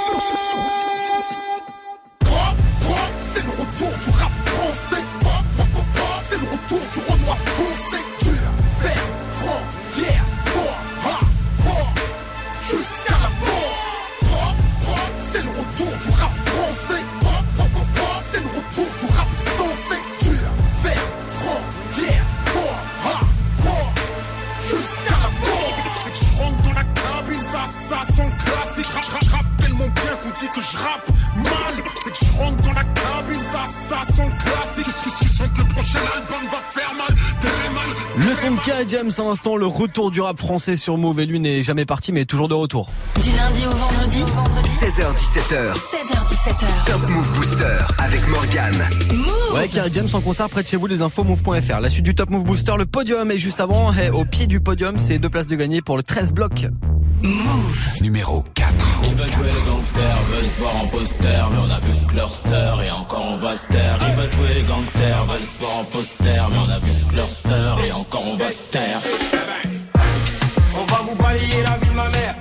Ça, 33.94 34.04
ça 34.04 34.14
son 34.14 34.30
classique. 34.30 34.86
Qu'est-ce 34.86 35.20
que 35.20 35.24
tu 35.24 35.30
sens 35.30 35.48
que 35.54 35.60
le 35.60 35.68
prochain 35.68 36.00
album 36.16 36.50
va 36.52 36.60
faire 36.70 36.94
mal? 36.96 37.16
Très 37.42 37.74
mal? 37.74 38.28
Le 38.28 38.36
son 38.36 38.52
de 38.52 38.90
James 38.90 39.12
à 39.18 39.22
l'instant, 39.30 39.56
le 39.56 39.66
retour 39.66 40.12
du 40.12 40.22
rap 40.22 40.38
français 40.38 40.76
sur 40.78 40.98
Move 40.98 41.20
et 41.20 41.26
lui 41.26 41.40
n'est 41.40 41.64
jamais 41.64 41.86
parti 41.86 42.12
mais 42.12 42.22
est 42.22 42.26
toujours 42.26 42.48
de 42.48 42.54
retour. 42.54 42.92
Du 43.22 43.32
lundi 43.32 43.66
au 43.66 43.72
vendredi 43.72 44.24
16h17h. 44.66 45.74
16h17h. 45.74 46.86
Top 46.86 47.10
Move 47.10 47.30
Booster 47.36 47.78
avec 48.00 48.28
Morgane. 48.28 48.88
Ouais, 49.54 49.68
Kerry 49.68 49.92
James 49.94 50.10
en 50.14 50.22
concert 50.22 50.50
près 50.50 50.64
de 50.64 50.68
chez 50.68 50.78
vous, 50.78 50.88
les 50.88 51.02
infos 51.02 51.24
move.fr. 51.24 51.80
La 51.80 51.90
suite 51.90 52.06
du 52.06 52.16
Top 52.16 52.30
Move 52.30 52.44
Booster, 52.44 52.74
le 52.78 52.86
podium 52.86 53.30
et 53.32 53.40
juste 53.40 53.62
avant, 53.62 53.94
eh, 53.94 54.10
au 54.10 54.26
pied 54.26 54.48
du 54.48 54.60
podium, 54.60 55.00
c'est 55.00 55.20
deux 55.20 55.30
places 55.30 55.48
de 55.48 55.56
gagner 55.56 55.82
pour 55.82 55.98
le 55.98 56.04
13 56.04 56.34
bloc. 56.34 56.68
Move. 57.22 57.88
Numéro 58.02 58.44
4. 58.54 58.83
Ils 59.06 59.16
veulent 59.16 59.34
jouer 59.34 59.52
les 59.54 59.70
gangsters, 59.70 60.24
veulent 60.30 60.48
se 60.48 60.60
voir 60.60 60.76
en 60.78 60.88
poster, 60.88 61.46
mais 61.52 61.58
on 61.58 61.72
a 61.72 61.80
vu 61.80 61.94
que 62.08 62.16
leur 62.16 62.30
sœur 62.30 62.82
et 62.82 62.92
encore 62.92 63.26
on 63.26 63.38
va 63.38 63.56
se 63.56 63.68
taire. 63.68 64.00
Ils 64.08 64.16
veulent 64.16 64.32
jouer 64.32 64.54
les 64.56 64.64
gangsters, 64.64 65.26
veulent 65.26 65.44
se 65.44 65.60
voir 65.60 65.78
en 65.78 65.84
poster, 65.86 66.42
mais 66.50 66.58
on 66.58 66.72
a 66.72 66.80
vu 66.80 67.06
que 67.10 67.16
leur 67.16 67.28
sœur 67.28 67.80
et 67.86 67.92
encore 67.92 68.24
on 68.26 68.38
va 68.38 68.52
se 68.52 68.70
taire. 68.70 69.00
On 70.76 70.86
va 70.86 71.02
vous 71.08 71.16
balayer 71.16 71.64
la 71.64 71.78
vie 71.78 71.90
de 71.90 71.94
ma 71.94 72.10
mère. 72.10 72.36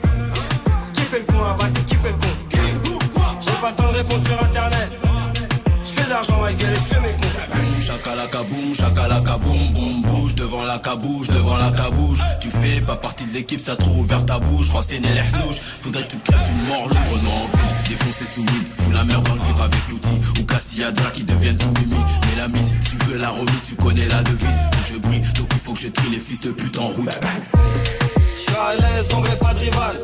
Qui 0.95 1.03
fait 1.03 1.19
le 1.19 1.25
con 1.25 1.43
là 1.43 1.57
Vas-y, 1.59 1.85
qui 1.85 1.95
fait 1.97 2.11
le 2.11 2.17
con? 2.17 2.99
J'ai 3.41 3.53
pas 3.61 3.71
le 3.71 3.77
temps 3.77 3.93
de 3.93 3.97
répondre 3.97 4.27
sur 4.27 4.43
internet. 4.43 4.91
Je 5.83 5.89
fais 5.89 6.05
de 6.05 6.11
l'argent, 6.11 6.41
ma 6.41 6.53
gueule, 6.53 6.73
et 6.73 6.77
je. 6.77 7.22
Chakalaka 7.83 8.43
boum, 8.45 8.75
chakalaka 8.75 9.39
boum, 9.39 9.73
boum, 9.73 10.03
bouge 10.03 10.35
devant 10.35 10.65
la 10.65 10.79
cabouche, 10.79 11.29
devant 11.29 11.57
la 11.57 11.71
cabouche. 11.71 12.21
Tu 12.41 12.51
fais 12.51 12.81
pas 12.81 12.97
partie 12.97 13.25
de 13.25 13.35
l'équipe, 13.35 13.61
ça 13.61 13.77
trop 13.77 13.93
ouvert 13.93 14.25
ta 14.25 14.39
bouche. 14.39 14.69
Renseigner 14.71 15.13
les 15.13 15.21
hnouches, 15.21 15.61
faudrait 15.81 16.05
que 16.05 16.11
tu 16.11 16.19
crèves 16.19 16.45
d'une 16.45 16.69
mort 16.69 16.89
louche. 16.89 17.13
Renaud 17.13 17.31
en 17.31 17.57
ville, 17.57 17.89
défoncer 17.89 18.27
sous 18.27 18.43
weed, 18.43 18.69
fous 18.77 18.91
la 18.93 19.05
merde 19.05 19.27
dans 19.27 19.35
le 19.35 19.41
VIP 19.41 19.61
avec 19.61 19.89
l'outil. 19.91 20.21
Ou 20.41 20.45
Cassiadra 20.45 21.11
qui 21.11 21.25
deviennent 21.25 21.57
ton 21.57 21.73
mimi. 21.81 22.03
Mais 22.27 22.41
la 22.41 22.49
mise, 22.49 22.75
tu 22.81 22.97
veux 23.07 23.19
la 23.19 23.31
remise, 23.31 23.67
tu 23.69 23.75
connais 23.75 24.07
la 24.09 24.23
devise. 24.23 24.61
Faut 24.73 24.83
que 24.83 24.95
je 24.95 24.99
brille, 24.99 25.23
donc 25.37 25.49
il 25.53 25.59
faut 25.59 25.73
que 25.73 25.81
je 25.81 25.89
trie 25.89 26.11
les 26.11 26.21
fils 26.21 26.41
de 26.41 26.53
pute 26.53 26.79
en 26.79 26.89
route. 26.89 27.19
Je 28.35 28.39
suis 28.39 28.55
à 28.55 28.75
l'aise, 28.77 29.09
pas 29.41 29.55
de 29.55 29.59
rival. 29.59 30.01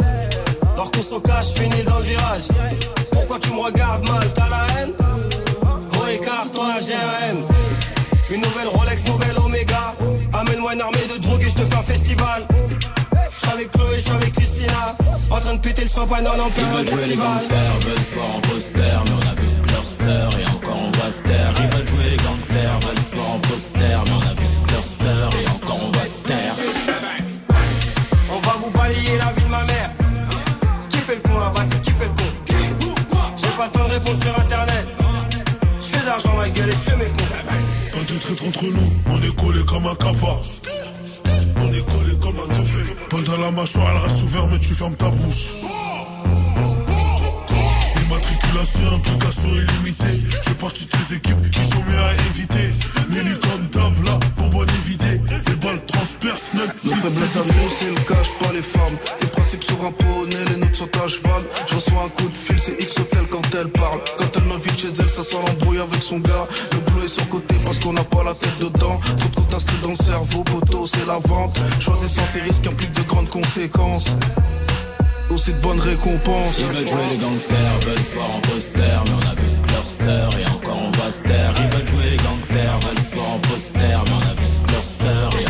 Leur 0.77 0.91
qu'on 0.91 1.03
se 1.03 1.21
cache, 1.21 1.53
finis 1.55 1.83
dans 1.87 1.99
le 1.99 2.05
virage. 2.05 2.43
Pourquoi 3.13 3.39
tu 3.39 3.51
me 3.51 3.61
regardes 3.61 4.09
mal, 4.09 4.33
t'as 4.35 4.49
la 4.49 4.67
haine? 4.77 4.93
Écart, 6.19 6.51
toi 6.53 6.75
la 6.75 6.81
GRM. 6.81 7.45
Une 8.31 8.41
nouvelle 8.41 8.69
Rolex, 8.69 9.05
nouvelle 9.05 9.39
Omega. 9.39 9.95
Amène-moi 10.33 10.75
une 10.75 10.81
armée 10.81 11.07
de 11.13 11.19
drogue 11.19 11.43
et 11.43 11.49
je 11.49 11.55
te 11.55 11.63
fais 11.63 11.77
un 11.77 11.83
festival. 11.83 12.47
Je 13.31 13.37
suis 13.37 13.49
avec 13.49 13.71
Chloé, 13.71 13.97
je 13.97 14.03
suis 14.03 14.13
avec 14.13 14.33
Christina. 14.33 14.97
En 15.31 15.41
train 15.41 15.55
de 15.55 15.61
péter 15.61 15.83
le 15.83 15.89
champagne 15.89 16.27
en 16.27 16.47
Ils 16.47 16.53
plein 16.53 16.73
veulent 16.73 16.89
jouer 16.89 17.07
les 17.07 17.17
gangsters, 17.17 17.79
veulent 17.81 18.03
se 18.03 18.15
voir 18.15 18.35
en 18.37 18.41
poster, 18.41 18.83
mais 19.05 19.11
on 19.11 19.31
a 19.31 19.35
vu 19.35 19.49
que 19.63 19.73
leur 19.73 19.85
sœur 19.85 20.31
et 20.39 20.45
encore 20.51 20.79
on 20.83 20.91
va 20.99 21.13
se 21.13 21.23
taire. 21.23 21.53
Ils 21.59 21.77
veulent 21.77 21.89
jouer 21.89 22.11
les 22.11 22.17
gangsters, 22.17 22.81
veulent 22.81 22.99
se 22.99 23.15
voir 23.15 23.31
en 23.31 23.41
poster, 23.41 23.79
mais 23.79 24.11
on 24.11 24.31
a 24.31 24.35
vu 24.41 24.47
que 24.67 24.73
leur 24.73 24.83
sœur 24.83 25.31
et 25.41 25.49
encore 25.49 25.81
on 25.83 25.99
va 25.99 26.07
se 26.07 26.19
taire. 26.25 26.55
On 28.31 28.41
va 28.41 28.57
vous 28.63 28.71
balayer 28.71 29.19
la 29.19 29.33
vie 29.33 29.45
de 29.45 29.51
ma 29.51 29.65
mère. 29.65 29.91
Qui 30.91 30.99
fait 30.99 31.17
le 31.17 31.21
con 31.21 31.39
là-bas, 31.39 31.65
c'est 31.71 31.81
qui 31.81 31.91
fait 31.91 32.07
le 32.07 32.11
con? 32.11 32.95
J'ai 33.37 33.49
pas 33.57 33.67
le 33.67 33.71
temps 33.71 33.85
de 33.85 33.93
répondre 33.93 34.25
sur 34.25 34.39
internet. 34.41 34.68
L'argent 36.09 36.37
ma 36.37 36.49
gueule. 36.49 36.71
Pas 37.93 38.03
de 38.03 38.19
traître 38.19 38.47
entre 38.47 38.65
nous, 38.65 38.93
on 39.09 39.21
est 39.21 39.37
collé 39.37 39.63
comme 39.67 39.87
un 39.87 39.95
capa. 39.95 40.41
On 41.59 41.69
est 41.69 41.85
collé 41.85 42.19
comme 42.19 42.37
un 42.39 42.55
teufé. 42.55 42.97
Paul 43.11 43.25
dans 43.25 43.37
la 43.37 43.51
mâchoire, 43.51 43.93
elle 43.95 44.03
reste 44.09 44.23
ouverte, 44.23 44.49
mais 44.51 44.59
tu 44.59 44.73
fermes 44.73 44.95
ta 44.95 45.11
bouche. 45.11 45.53
Immatriculation, 48.07 48.95
implication 48.95 49.49
illimitée. 49.51 50.23
Je 50.49 50.53
partie 50.55 50.87
de 50.87 50.93
ces 50.93 51.17
équipes 51.17 51.51
qui 51.51 51.65
sont 51.65 51.85
mieux 51.87 51.99
à 51.99 52.15
éviter. 52.31 52.71
Nelly 53.11 53.39
comme 53.41 53.69
table, 53.69 54.07
là, 54.07 54.19
transpercent 56.39 56.55
net. 56.55 56.85
Nos 56.85 56.97
faiblesses 56.97 57.37
à 57.37 57.41
nous, 57.41 57.71
c'est 57.79 57.89
le 57.89 57.95
cache 58.07 58.33
pas 58.39 58.53
les 58.53 58.63
femmes. 58.63 58.97
Les 59.21 59.27
principes 59.29 59.65
sur 59.65 59.85
un 59.85 59.93
poney, 59.93 60.37
les 60.51 60.57
notes 60.57 60.75
sont 60.75 60.89
à 61.05 61.09
cheval. 61.09 61.43
Je 61.69 61.75
reçois 61.75 62.03
un 62.05 62.09
coup 62.09 62.29
de 62.29 62.37
fil, 62.37 62.59
c'est 62.59 62.81
X 62.81 62.99
Hotel 62.99 63.27
quand 63.31 63.43
elle 63.55 63.69
parle. 63.69 64.01
Quand 64.17 64.37
elle 64.37 64.45
m'invite 64.45 64.79
chez 64.79 64.89
elle, 64.99 65.09
ça 65.09 65.25
sent 65.25 65.37
l'embrouille 65.47 65.79
avec 65.79 66.03
son 66.03 66.19
gars. 66.19 66.47
Le 66.73 66.79
boulot 66.79 67.05
est 67.05 67.09
sur 67.09 67.29
côté 67.29 67.57
parce 67.65 67.81
qu'on 67.81 67.93
n'a 67.93 68.05
pas 68.05 68.25
la 68.25 68.35
tête 68.35 68.59
dedans. 68.61 69.01
Trop 69.19 69.29
de 69.29 69.35
comptes 69.35 69.55
inscrits 69.55 69.79
dans 69.83 69.91
le 69.91 69.97
cerveau, 69.97 70.45
poteau, 70.45 70.87
c'est 70.87 71.07
la 71.07 71.19
vente. 71.19 71.61
Choisissant 71.81 72.25
ces 72.33 72.41
risques 72.41 72.67
implique 72.67 72.93
de 72.93 73.03
grandes 73.03 73.29
conséquences. 73.29 74.07
Aussi 75.31 75.53
de 75.53 75.61
bonnes 75.61 75.81
récompenses. 75.81 76.59
Ils 76.59 76.65
veulent 76.65 76.89
jouer 76.89 77.03
les 77.11 77.19
gangsters, 77.19 77.79
veulent 77.81 78.03
se 78.03 78.15
voir 78.15 78.31
en 78.31 78.41
poster, 78.41 79.03
mais 79.05 79.11
on 79.13 79.31
a 79.31 79.35
vu 79.35 79.49
que 79.63 79.73
leur 79.73 79.85
sœur 79.85 80.31
et 80.39 80.51
encore 80.51 80.83
on 80.83 80.91
va 80.93 81.13
se 81.13 81.23
taire. 81.23 81.55
Ils 81.59 81.77
veulent 81.77 81.89
jouer 81.89 82.11
les 82.11 82.17
gangsters, 82.17 82.81
veulent 82.81 82.99
se 82.99 83.15
voir 83.15 83.29
en 83.33 83.39
poster, 83.41 83.79
mais 83.83 84.11
on 84.11 84.31
a 84.31 84.35
vu 84.35 84.47
que 84.67 84.73
leur 84.73 84.83
sœur 84.83 85.31
et 85.39 85.48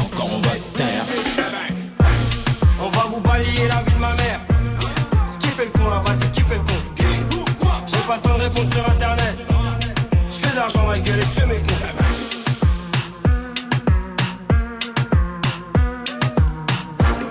pas 8.08 8.16
le 8.16 8.22
temps 8.22 8.38
de 8.38 8.42
répondre 8.42 8.72
sur 8.72 8.90
internet. 8.90 9.36
Je 10.30 10.34
fais 10.34 10.50
de 10.50 10.56
l'argent 10.56 10.86
ma 10.86 10.98
gueule 10.98 11.18
et 11.18 11.22
je 11.22 11.26
fais 11.26 11.46
mes 11.46 11.56
cons. 11.56 11.74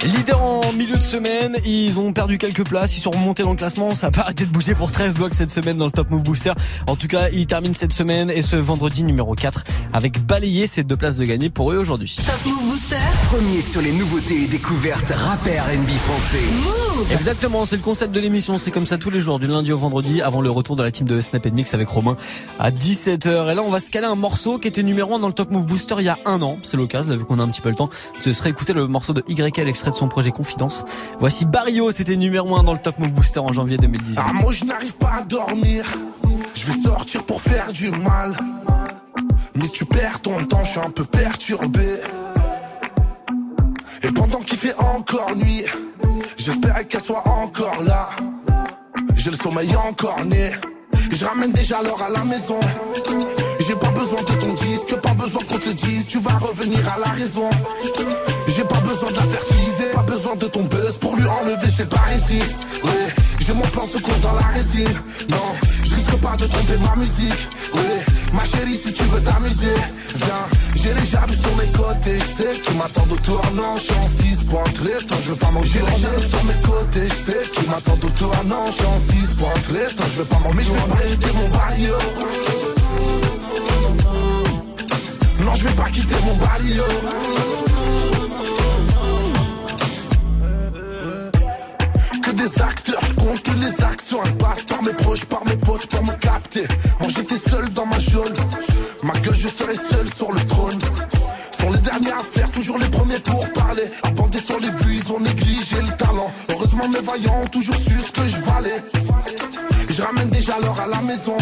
Leader 0.04 0.42
en 0.42 0.72
milieu 0.74 0.98
de 0.98 1.04
semaine, 1.04 1.58
ils 1.66 1.98
ont 1.98 2.14
perdu 2.14 2.38
quelques 2.38 2.64
places, 2.64 2.96
ils 2.96 3.00
sont 3.00 3.10
remontés 3.10 3.42
dans 3.42 3.50
le 3.50 3.58
classement, 3.58 3.96
ça 3.96 4.08
a 4.08 4.12
pas 4.12 4.22
arrêté 4.22 4.46
de 4.46 4.52
bouger 4.52 4.76
pour 4.76 4.92
13 4.92 5.16
blocs 5.16 5.34
cette 5.34 5.52
semaine 5.52 5.78
dans 5.78 5.86
le 5.86 5.92
Top 5.92 6.12
Move 6.12 6.24
Booster. 6.24 6.52
En 6.86 6.96
tout 6.96 7.08
cas, 7.08 7.30
ils 7.30 7.48
terminent 7.48 7.74
cette 7.74 7.92
semaine 7.92 8.30
et 8.30 8.44
ce 8.44 8.56
vendredi 8.56 9.04
numéro 9.04 9.34
4 9.34 9.64
avec 9.94 10.24
balayé 10.24 10.68
ces 10.68 10.84
deux 10.84 10.96
places 10.96 11.18
de 11.18 11.26
gagner 11.26 11.50
pour 11.50 11.72
eux 11.72 11.78
aujourd'hui. 11.78 12.16
Top 12.24 12.46
Move 12.46 12.70
Booster. 12.70 12.96
Premier 13.30 13.62
sur 13.62 13.82
les 13.82 13.92
nouveautés 13.92 14.44
et 14.44 14.48
découvertes 14.48 15.10
rappeurs 15.10 15.66
NB 15.70 15.90
français. 15.90 16.87
Exactement, 17.12 17.66
c'est 17.66 17.76
le 17.76 17.82
concept 17.82 18.14
de 18.14 18.20
l'émission, 18.20 18.58
c'est 18.58 18.72
comme 18.72 18.86
ça 18.86 18.98
tous 18.98 19.10
les 19.10 19.20
jours, 19.20 19.40
du 19.40 19.48
lundi 19.48 19.72
au 19.72 19.78
vendredi, 19.78 20.22
avant 20.22 20.42
le 20.42 20.50
retour 20.50 20.76
de 20.76 20.84
la 20.84 20.92
team 20.92 21.08
de 21.08 21.22
Snap 21.22 21.46
Mix 21.52 21.74
avec 21.74 21.88
Romain 21.90 22.18
à 22.60 22.72
17h. 22.72 23.52
Et 23.52 23.56
là, 23.56 23.62
on 23.64 23.70
va 23.70 23.80
se 23.80 23.92
caler 23.92 24.08
un 24.08 24.16
morceau 24.16 24.58
qui 24.58 24.68
était 24.68 24.84
numéro 24.84 25.14
1 25.16 25.20
dans 25.20 25.28
le 25.28 25.34
Top 25.34 25.52
Move 25.52 25.66
Booster 25.66 25.96
il 26.00 26.06
y 26.06 26.10
a 26.10 26.18
un 26.26 26.42
an, 26.42 26.58
c'est 26.64 26.78
l'occasion, 26.78 27.10
là, 27.10 27.16
vu 27.16 27.26
qu'on 27.26 27.40
a 27.40 27.44
un 27.44 27.50
petit 27.50 27.62
peu 27.62 27.70
le 27.70 27.76
temps, 27.76 27.90
de 28.26 28.34
se 28.34 28.44
réécouter 28.44 28.74
le 28.74 28.88
morceau 28.88 29.14
de 29.14 29.24
YL 29.28 29.68
extrait 29.68 29.92
de 29.92 29.96
son 29.96 30.08
projet 30.08 30.32
Confidence. 30.32 30.86
Voici 31.20 31.46
Barrio, 31.46 31.92
c'était 31.92 32.16
numéro 32.16 32.56
1 32.56 32.64
dans 32.64 32.74
le 32.74 32.80
Top 32.80 33.00
Move 33.00 33.14
Booster 33.14 33.40
en 33.40 33.54
janvier 33.54 33.78
2018. 33.78 34.20
Ah, 34.20 34.34
moi 34.34 34.52
je 34.52 34.66
n'arrive 34.66 34.96
pas 34.98 35.18
à 35.20 35.22
dormir. 35.22 35.86
Je 36.54 36.66
vais 36.66 36.80
sortir 36.80 37.24
pour 37.24 37.42
faire 37.42 37.72
du 37.72 37.92
mal. 37.92 38.36
Mais 39.56 39.66
si 39.66 39.72
tu 39.72 39.86
perds 39.86 40.22
ton 40.22 40.44
temps, 40.46 40.64
je 40.64 40.72
suis 40.72 40.80
un 40.80 40.90
peu 40.90 41.06
perturbé. 41.06 42.00
Et 44.04 44.12
pendant 44.12 44.40
qu'il 44.40 44.58
fait 44.58 44.76
encore 44.76 45.36
nuit, 45.36 45.66
j'espérais 46.38 46.86
qu'elle 46.86 47.02
soit 47.02 47.28
encore 47.28 47.84
là. 47.84 48.10
J'ai 49.16 49.32
le 49.32 49.38
sommeil 49.38 49.76
encore 49.76 50.24
né. 50.26 50.52
Je 51.12 51.26
ramène 51.26 51.52
déjà 51.52 51.82
l'heure 51.82 52.02
à 52.02 52.10
la 52.10 52.24
maison. 52.24 52.60
J'ai 53.60 53.76
pas 53.76 53.90
besoin 53.90 54.22
de 54.22 54.34
ton 54.40 54.54
disque, 54.54 54.96
pas 55.02 55.14
besoin 55.14 55.42
qu'on 55.50 55.58
te 55.58 55.70
dise, 55.70 56.08
tu 56.08 56.20
vas 56.20 56.38
revenir 56.38 56.80
à 56.94 57.00
la 57.00 57.12
raison. 57.12 57.50
J'ai 58.48 58.64
pas 58.64 58.80
besoin 58.80 59.10
de 59.12 59.16
la 59.16 59.24
fertiliser, 59.24 59.86
pas 59.94 60.04
besoin 60.04 60.36
de 60.36 60.48
ton 60.48 60.64
buzz 60.64 60.98
pour 60.98 61.16
lui 61.16 61.26
enlever 61.26 61.70
ses. 61.70 61.84
Ouais, 61.84 63.08
j'ai 63.40 63.54
mon 63.54 63.62
plan 63.62 63.88
se 63.88 63.98
court 63.98 64.18
dans 64.22 64.34
la 64.34 64.48
résine. 64.48 64.94
Non, 65.30 65.56
je 65.84 65.96
risque 65.96 66.18
pas 66.22 66.36
de 66.36 66.46
tromper 66.46 66.78
ma 66.78 66.96
musique. 66.96 67.50
Ma 68.34 68.46
chérie, 68.46 68.76
si 68.76 68.92
tu 68.94 69.04
veux 69.04 69.22
t'amuser, 69.22 69.76
viens. 70.16 70.48
J'ai 70.76 70.94
les 70.94 71.06
jaloux 71.06 71.34
sur 71.34 71.56
mes 71.58 71.72
côtés, 71.72 72.20
je 72.20 72.44
sais 72.44 72.60
que 72.60 72.66
tu 72.66 72.74
m'attends 72.76 73.08
au 73.10 73.18
tournant. 73.18 73.76
Je 73.76 73.82
suis 73.82 73.94
en 73.94 74.08
6 74.08 74.44
points 74.44 74.64
restant, 74.84 75.16
je 75.22 75.30
veux 75.32 75.36
pas 75.38 75.52
manger 75.52 75.80
les 75.80 76.02
jaloux 76.02 76.30
sur 76.30 76.44
mes 76.44 76.62
côtés, 76.62 77.08
je 77.08 77.32
sais 77.32 77.50
que 77.50 77.60
tu 77.60 77.66
m'attends 77.70 77.94
au 77.94 78.10
tournant. 78.12 78.66
Je 78.68 78.72
suis 78.72 78.86
en 78.86 79.00
6 79.00 79.28
points 79.36 79.80
restant, 79.80 80.04
je 80.12 80.18
veux 80.20 80.26
pas 80.26 80.40
manger, 80.40 80.62
je 80.62 80.72
vais 80.72 80.88
pas 80.88 81.02
quitter 81.08 81.32
mon 81.34 81.50
barrio. 81.50 81.96
Non, 85.46 85.56
je 85.56 85.64
vais 85.64 85.76
pas 85.76 85.90
quitter 85.90 86.16
mon 86.26 86.36
barrio. 86.36 86.84
Que 92.24 92.32
des 92.32 92.62
acteurs, 92.62 92.97
je 92.97 92.97
compte 93.28 93.42
que 93.44 93.52
les 93.52 93.84
actions 93.84 94.20
elles 94.24 94.38
passent 94.38 94.64
par 94.64 94.82
mes 94.84 94.94
proches, 94.94 95.26
par 95.26 95.44
mes 95.46 95.58
potes 95.58 95.88
pour 95.88 96.04
me 96.04 96.14
capter. 96.14 96.66
Moi 97.00 97.10
j'étais 97.10 97.38
seul 97.38 97.70
dans 97.70 97.86
ma 97.86 98.00
jaune, 98.00 98.34
ma 99.04 99.14
gueule 99.20 99.36
je 99.36 99.48
serai 99.48 99.74
seul 99.74 100.08
sur 100.14 100.32
le 100.32 100.40
trône. 100.46 100.80
Sont 101.60 101.72
les 101.72 101.80
derniers 101.80 102.12
à 102.12 102.24
faire, 102.24 102.50
toujours 102.52 102.78
les 102.78 102.90
premiers 102.90 103.20
pour 103.20 103.52
parler. 103.54 103.84
À 104.04 104.12
bander 104.12 104.40
sur 104.40 104.60
les 104.60 104.70
vues, 104.70 105.02
ils 105.02 105.12
ont 105.12 105.20
négligé 105.20 105.76
le 105.82 105.96
talent. 105.98 106.32
Heureusement 106.50 106.88
mes 106.88 107.02
vaillants 107.02 107.42
ont 107.44 107.48
toujours 107.48 107.76
su 107.76 107.98
ce 108.00 108.12
que 108.12 108.28
je 108.28 108.38
valais. 108.42 108.84
Je 109.90 110.02
ramène 110.02 110.30
déjà 110.30 110.58
l'heure 110.62 110.80
à 110.80 110.88
la 110.88 111.02
maison. 111.02 111.38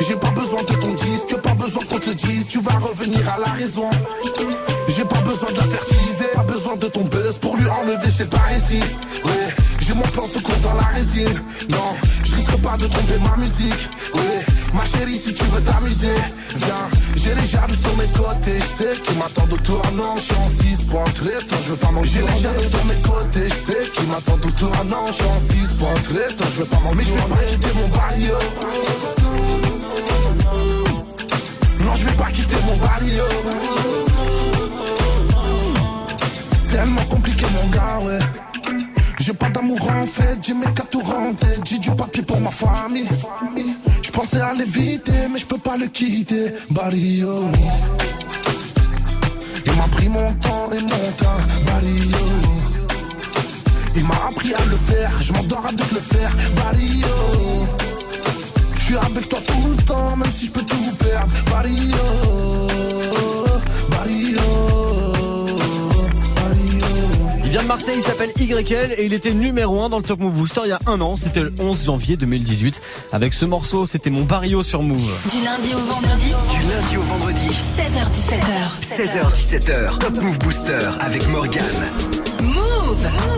J'ai 0.00 0.16
pas 0.16 0.30
besoin 0.30 0.62
de 0.62 0.74
ton 0.74 0.92
disque, 0.94 1.36
pas 1.36 1.54
besoin 1.54 1.82
qu'on 1.88 1.98
te 1.98 2.10
dise, 2.10 2.48
tu 2.48 2.60
vas 2.60 2.78
revenir 2.78 3.20
à 3.32 3.38
la 3.38 3.52
raison. 3.52 3.90
J'ai 4.88 5.04
pas 5.04 5.20
besoin 5.20 5.50
de 5.52 5.56
la 5.56 5.64
fertiliser, 5.64 6.26
pas 6.34 6.42
besoin 6.42 6.76
de 6.76 6.88
ton 6.88 7.04
buzz 7.04 7.38
pour 7.38 7.56
lui 7.56 7.66
enlever 7.68 8.10
ses 8.10 8.26
parésies. 8.26 8.82
J'ai 9.90 9.96
mon 9.96 10.02
plan 10.02 10.28
se 10.32 10.38
court 10.38 10.60
dans 10.62 10.74
la 10.74 10.86
résine. 10.94 11.34
Non, 11.70 11.96
je 12.24 12.36
risque 12.36 12.56
pas 12.62 12.76
de 12.76 12.86
tromper 12.86 13.18
ma 13.18 13.36
musique. 13.36 13.88
Ouais, 14.14 14.44
ma 14.72 14.84
chérie, 14.84 15.16
si 15.16 15.34
tu 15.34 15.44
veux 15.44 15.60
t'amuser, 15.62 16.14
viens. 16.56 16.88
J'ai 17.16 17.34
les 17.34 17.46
jaloux 17.46 17.74
sur 17.74 17.96
mes 17.96 18.10
côtés, 18.12 18.58
je 18.60 18.84
sais 18.84 19.00
qu'ils 19.00 19.18
m'attendent 19.18 19.52
au 19.52 19.56
tournant. 19.56 20.14
Je 20.16 20.22
suis 20.22 20.34
en 20.36 20.48
6 20.48 20.84
points 20.84 21.04
restant, 21.04 21.56
je 21.64 21.70
veux 21.72 21.76
pas 21.76 21.90
manger 21.90 22.20
les 22.20 22.40
jaloux 22.40 22.70
sur 22.70 22.84
mes 22.84 23.02
côtés, 23.02 23.48
je 23.48 23.72
sais 23.72 23.90
qu'ils 23.90 24.06
m'attendent 24.06 24.46
au 24.46 24.50
tournant. 24.52 25.06
Je 25.08 25.12
suis 25.12 25.24
en 25.24 25.40
6 25.40 25.74
points 25.74 25.94
restant, 26.14 26.44
je 26.52 26.60
veux 26.60 26.66
pas 26.66 26.80
manger, 26.80 27.02
je 27.02 27.12
vais 27.12 27.34
pas 27.34 27.42
quitter 27.48 27.72
mon 27.74 27.88
barrio. 27.88 28.34
Non, 31.84 31.94
je 31.96 32.04
vais 32.04 32.16
pas 32.16 32.30
quitter 32.30 32.56
mon 32.66 32.76
barrio. 32.76 33.24
Tellement 36.70 37.04
compliqué, 37.06 37.46
mon 37.60 37.68
gars, 37.70 37.98
ouais. 38.04 38.39
J'ai 39.20 39.34
pas 39.34 39.50
d'amour 39.50 39.78
en 39.90 40.06
fait, 40.06 40.38
j'ai 40.42 40.54
mes 40.54 40.64
tours 40.90 41.14
en 41.14 41.34
tête, 41.34 41.60
j'ai 41.64 41.76
du 41.76 41.90
papier 41.90 42.22
pour 42.22 42.40
ma 42.40 42.50
famille. 42.50 43.06
Je 44.00 44.10
pensais 44.10 44.40
à 44.40 44.54
l'éviter, 44.54 45.28
mais 45.30 45.38
je 45.38 45.44
peux 45.44 45.58
pas 45.58 45.76
le 45.76 45.88
quitter, 45.88 46.54
Barrio. 46.70 47.44
Il 49.66 49.72
m'a 49.74 49.88
pris 49.88 50.08
mon 50.08 50.32
temps 50.36 50.68
et 50.72 50.80
mon 50.80 51.12
temps, 51.20 51.40
Barrio. 51.66 52.16
Il 53.94 54.04
m'a 54.04 54.28
appris 54.30 54.54
à 54.54 54.64
le 54.64 54.76
faire, 54.76 55.12
je 55.20 55.32
m'endors 55.34 55.66
avec 55.66 55.92
le 55.92 56.00
fer, 56.00 56.30
Barrio. 56.56 57.66
Je 58.74 58.80
suis 58.80 58.96
avec 58.96 59.28
toi 59.28 59.40
tout 59.44 59.68
le 59.68 59.76
temps, 59.84 60.16
même 60.16 60.32
si 60.34 60.46
je 60.46 60.50
peux 60.50 60.64
tout 60.64 60.96
perdre, 60.98 61.30
Barrio. 61.50 62.70
Marseille, 67.66 67.96
il 67.98 68.02
s'appelle 68.02 68.32
YL 68.38 68.94
et 68.96 69.04
il 69.04 69.12
était 69.12 69.32
numéro 69.32 69.82
1 69.82 69.88
dans 69.88 69.98
le 69.98 70.02
Top 70.02 70.20
Move 70.20 70.32
Booster 70.32 70.60
il 70.64 70.70
y 70.70 70.72
a 70.72 70.80
un 70.86 71.00
an. 71.00 71.16
C'était 71.16 71.40
le 71.40 71.52
11 71.58 71.84
janvier 71.84 72.16
2018. 72.16 72.80
Avec 73.12 73.34
ce 73.34 73.44
morceau, 73.44 73.86
c'était 73.86 74.10
mon 74.10 74.22
barrio 74.22 74.62
sur 74.62 74.82
Move. 74.82 75.10
Du 75.30 75.42
lundi 75.42 75.74
au 75.74 75.78
vendredi. 75.78 76.28
Du 76.28 76.62
lundi 76.68 76.96
au 76.96 77.02
vendredi. 77.02 77.48
16h17h. 77.76 78.70
16h17h. 78.80 79.98
Top 79.98 80.16
Move 80.22 80.38
Booster 80.38 80.78
avec 81.00 81.28
Morgan. 81.28 81.62
Move. 82.42 83.29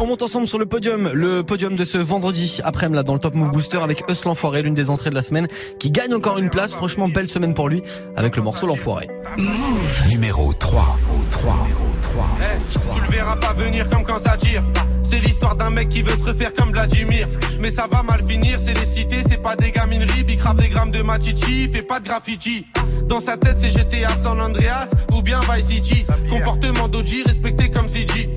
On 0.00 0.06
monte 0.06 0.22
ensemble 0.22 0.48
sur 0.48 0.58
le 0.58 0.66
podium. 0.66 1.10
Le 1.12 1.42
podium 1.42 1.76
de 1.76 1.84
ce 1.84 1.98
vendredi 1.98 2.60
après-midi 2.64 3.02
dans 3.04 3.14
le 3.14 3.18
Top 3.18 3.34
Move 3.34 3.50
Booster 3.50 3.78
avec 3.78 4.02
Eus 4.10 4.24
l'Enfoiré, 4.24 4.62
l'une 4.62 4.74
des 4.74 4.90
entrées 4.90 5.10
de 5.10 5.14
la 5.14 5.22
semaine, 5.22 5.48
qui 5.78 5.90
gagne 5.90 6.14
encore 6.14 6.38
une 6.38 6.50
place. 6.50 6.74
Franchement, 6.74 7.08
belle 7.08 7.28
semaine 7.28 7.54
pour 7.54 7.68
lui 7.68 7.82
avec 8.16 8.36
le 8.36 8.42
morceau 8.42 8.66
L'Enfoiré. 8.66 9.08
Move. 9.38 10.08
Numéro 10.08 10.52
3. 10.52 10.98
3. 11.30 11.68
Eh, 12.40 12.92
tu 12.94 13.00
le 13.00 13.08
verras 13.08 13.36
pas 13.36 13.54
venir 13.54 13.88
comme 13.88 14.04
quand 14.04 14.18
ça 14.18 14.36
tire. 14.36 14.62
C'est 15.02 15.18
l'histoire 15.18 15.54
d'un 15.56 15.70
mec 15.70 15.88
qui 15.88 16.02
veut 16.02 16.16
se 16.16 16.24
refaire 16.24 16.52
comme 16.54 16.70
Vladimir. 16.70 17.28
Mais 17.60 17.70
ça 17.70 17.86
va 17.90 18.02
mal 18.02 18.22
finir, 18.26 18.58
c'est 18.60 18.74
les 18.74 18.86
cités, 18.86 19.22
c'est 19.28 19.42
pas 19.42 19.54
des 19.56 19.70
gamineries. 19.70 20.24
Bicrave 20.24 20.56
des 20.56 20.68
grammes 20.68 20.90
de 20.90 21.02
machichi, 21.02 21.68
fait 21.68 21.82
pas 21.82 22.00
de 22.00 22.04
graffiti. 22.04 22.66
Dans 23.06 23.20
sa 23.20 23.36
tête, 23.36 23.56
c'est 23.60 23.70
GTA 23.70 24.14
San 24.22 24.40
Andreas 24.40 24.90
ou 25.12 25.22
bien 25.22 25.40
Vice 25.50 25.66
City. 25.66 26.04
Comportement 26.30 26.88
d'Oji 26.88 27.22
respecté 27.24 27.70
comme 27.70 27.88
CG. 27.88 28.33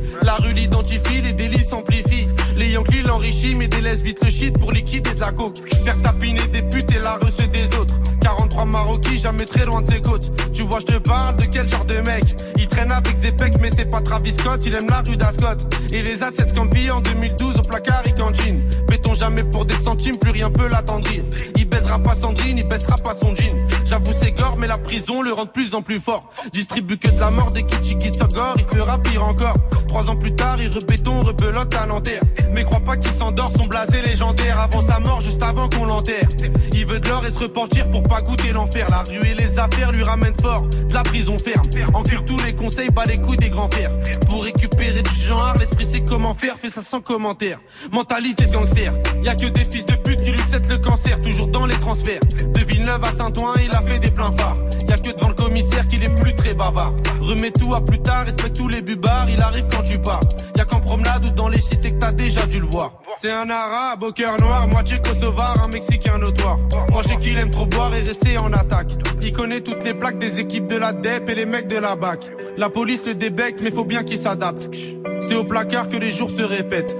L'identifie, 0.57 1.21
les 1.21 1.33
délits 1.33 1.63
s'amplifient. 1.63 2.27
Les 2.55 2.71
Yankees 2.71 3.03
l'enrichissent, 3.03 3.53
mais 3.55 3.67
délaissent 3.67 4.01
vite 4.01 4.17
le 4.25 4.31
shit 4.31 4.57
pour 4.57 4.71
liquider 4.71 5.13
de 5.13 5.19
la 5.19 5.31
coke. 5.31 5.59
Faire 5.85 6.01
tapiner 6.01 6.47
des 6.47 6.63
putes 6.63 6.91
et 6.91 7.01
la 7.03 7.17
recette 7.17 7.51
des 7.51 7.67
autres. 7.77 7.93
43 8.21 8.65
Maroquis, 8.65 9.19
jamais 9.19 9.45
très 9.45 9.65
loin 9.65 9.81
de 9.81 9.85
ses 9.85 10.01
côtes. 10.01 10.31
Tu 10.53 10.63
vois, 10.63 10.79
je 10.79 10.85
te 10.85 10.97
parle 10.97 11.37
de 11.37 11.45
quel 11.45 11.69
genre 11.69 11.85
de 11.85 11.97
mec? 11.97 12.23
Il 12.57 12.65
traîne 12.65 12.91
avec 12.91 13.15
Zepec, 13.17 13.53
mais 13.61 13.69
c'est 13.69 13.85
pas 13.85 14.01
Travis 14.01 14.31
Scott. 14.31 14.65
Il 14.65 14.75
aime 14.75 14.89
la 14.89 15.03
rue 15.07 15.15
d'Ascot. 15.15 15.63
Et 15.93 16.01
les 16.01 16.17
A7 16.17 16.55
Campi 16.55 16.89
en 16.89 17.01
2012 17.01 17.59
au 17.59 17.61
placard, 17.61 18.01
il 18.07 18.15
cantine. 18.15 18.63
Béton 18.87 19.13
jamais 19.13 19.43
pour 19.43 19.63
des 19.63 19.77
centimes, 19.77 20.17
plus 20.17 20.31
rien 20.31 20.49
peut 20.49 20.67
l'attendrir. 20.67 21.23
Il 21.55 21.69
baisera 21.69 21.99
pas 21.99 22.15
Sandrine, 22.15 22.57
il 22.57 22.67
baissera 22.67 22.95
pas 22.95 23.13
son 23.13 23.35
jean. 23.35 23.55
J'avoue, 23.89 24.11
c'est 24.11 24.31
gore, 24.31 24.57
mais 24.57 24.67
la 24.67 24.77
prison 24.77 25.21
le 25.21 25.31
rend 25.31 25.45
de 25.45 25.49
plus 25.49 25.73
en 25.73 25.81
plus 25.81 25.99
fort. 25.99 26.29
Distribue 26.51 26.97
que 26.97 27.09
de 27.09 27.19
la 27.19 27.31
mort 27.31 27.51
des 27.51 27.63
Kichiki 27.63 28.11
Sogor, 28.11 28.55
il 28.57 28.77
fera 28.77 28.97
pire 29.01 29.23
encore. 29.23 29.55
Trois 29.87 30.09
ans 30.09 30.17
plus 30.17 30.35
tard, 30.35 30.57
il 30.59 30.67
rebéton, 30.67 31.21
rebelote 31.21 31.73
à 31.73 31.85
Nanterre. 31.85 32.21
Mais 32.51 32.65
crois 32.65 32.81
pas 32.81 32.97
qu'il 32.97 33.11
s'endort, 33.11 33.49
son 33.55 33.63
blasé 33.63 34.01
légendaire 34.01 34.59
avant 34.59 34.81
sa 34.81 34.99
mort, 34.99 35.21
juste 35.21 35.41
avant 35.41 35.69
qu'on 35.69 35.85
l'enterre. 35.85 36.27
Il 36.73 36.85
veut 36.85 36.99
de 36.99 37.07
l'or 37.07 37.25
et 37.25 37.31
se 37.31 37.43
repentir 37.43 37.89
pour 37.89 38.03
pas 38.03 38.21
goûter 38.21 38.51
l'enfer. 38.51 38.87
La 38.89 39.03
rue 39.09 39.25
et 39.25 39.35
les 39.35 39.57
affaires 39.57 39.93
lui 39.93 40.03
ramènent 40.03 40.35
fort, 40.41 40.67
de 40.67 40.93
la 40.93 41.03
prison 41.03 41.37
ferme. 41.37 41.93
Encule 41.93 42.25
tous 42.25 42.39
les 42.43 42.53
conseils, 42.53 42.89
bat 42.89 43.05
les 43.05 43.19
couilles 43.19 43.37
des 43.37 43.49
grands 43.49 43.69
fers. 43.69 43.91
Pour 44.37 44.45
récupérer 44.45 45.01
du 45.01 45.15
genre, 45.15 45.55
l'esprit 45.57 45.83
sait 45.83 46.01
comment 46.01 46.35
faire, 46.35 46.59
fait 46.59 46.69
ça 46.69 46.81
sans 46.81 47.01
commentaire. 47.01 47.59
Mentalité 47.91 48.45
de 48.45 48.53
gangster, 48.53 48.93
y 49.23 49.27
a 49.27 49.33
que 49.33 49.47
des 49.47 49.63
fils 49.63 49.83
de 49.83 49.95
pute 49.95 50.21
qui 50.21 50.31
lui 50.31 50.43
cèdent 50.47 50.71
le 50.71 50.77
cancer, 50.77 51.19
toujours 51.23 51.47
dans 51.47 51.65
les 51.65 51.73
transferts. 51.79 52.19
De 52.43 52.59
Villeneuve 52.59 53.03
à 53.03 53.13
Saint-Ouen, 53.13 53.55
il 53.65 53.75
a 53.75 53.81
fait 53.81 53.97
des 53.97 54.11
pleins 54.11 54.31
phares. 54.33 54.57
Y 54.87 54.91
a 54.91 54.97
que 54.97 55.09
devant 55.09 55.29
le 55.29 55.33
commissaire 55.33 55.87
qu'il 55.87 56.03
est 56.03 56.13
plus 56.21 56.35
très 56.35 56.53
bavard. 56.53 56.93
Remets 57.19 57.49
tout 57.49 57.73
à 57.73 57.81
plus 57.81 57.99
tard, 57.99 58.27
respecte 58.27 58.57
tous 58.57 58.67
les 58.67 58.83
bubards, 58.83 59.27
il 59.27 59.41
arrive 59.41 59.65
quand 59.71 59.81
tu 59.81 59.97
pars. 59.97 60.21
Promenade 60.87 61.25
ou 61.25 61.29
dans 61.31 61.49
les 61.49 61.59
cités 61.59 61.91
que 61.91 61.97
t'as 61.97 62.13
déjà 62.13 62.45
dû 62.45 62.59
le 62.61 62.65
voir. 62.65 62.93
C'est 63.17 63.31
un 63.31 63.49
arabe 63.49 64.03
au 64.03 64.11
cœur 64.11 64.39
noir, 64.39 64.67
moitié 64.69 64.99
kosovar, 64.99 65.53
un 65.65 65.69
mexicain 65.69 66.17
notoire. 66.17 66.59
Moi 66.91 67.01
j'ai 67.07 67.17
qu'il 67.17 67.37
aime 67.37 67.51
trop 67.51 67.65
boire 67.65 67.93
et 67.93 68.03
rester 68.03 68.37
en 68.37 68.53
attaque. 68.53 68.93
Il 69.21 69.33
connaît 69.33 69.59
toutes 69.59 69.83
les 69.83 69.93
plaques 69.93 70.17
des 70.17 70.39
équipes 70.39 70.67
de 70.67 70.77
la 70.77 70.93
DEP 70.93 71.29
et 71.29 71.35
les 71.35 71.45
mecs 71.45 71.67
de 71.67 71.75
la 71.75 71.97
BAC. 71.97 72.31
La 72.57 72.69
police 72.69 73.05
le 73.05 73.15
débecte, 73.15 73.59
mais 73.61 73.69
faut 73.69 73.83
bien 73.83 74.03
qu'il 74.03 74.17
s'adapte. 74.17 74.69
C'est 75.19 75.35
au 75.35 75.43
placard 75.43 75.89
que 75.89 75.97
les 75.97 76.11
jours 76.11 76.29
se 76.29 76.41
répètent. 76.41 76.95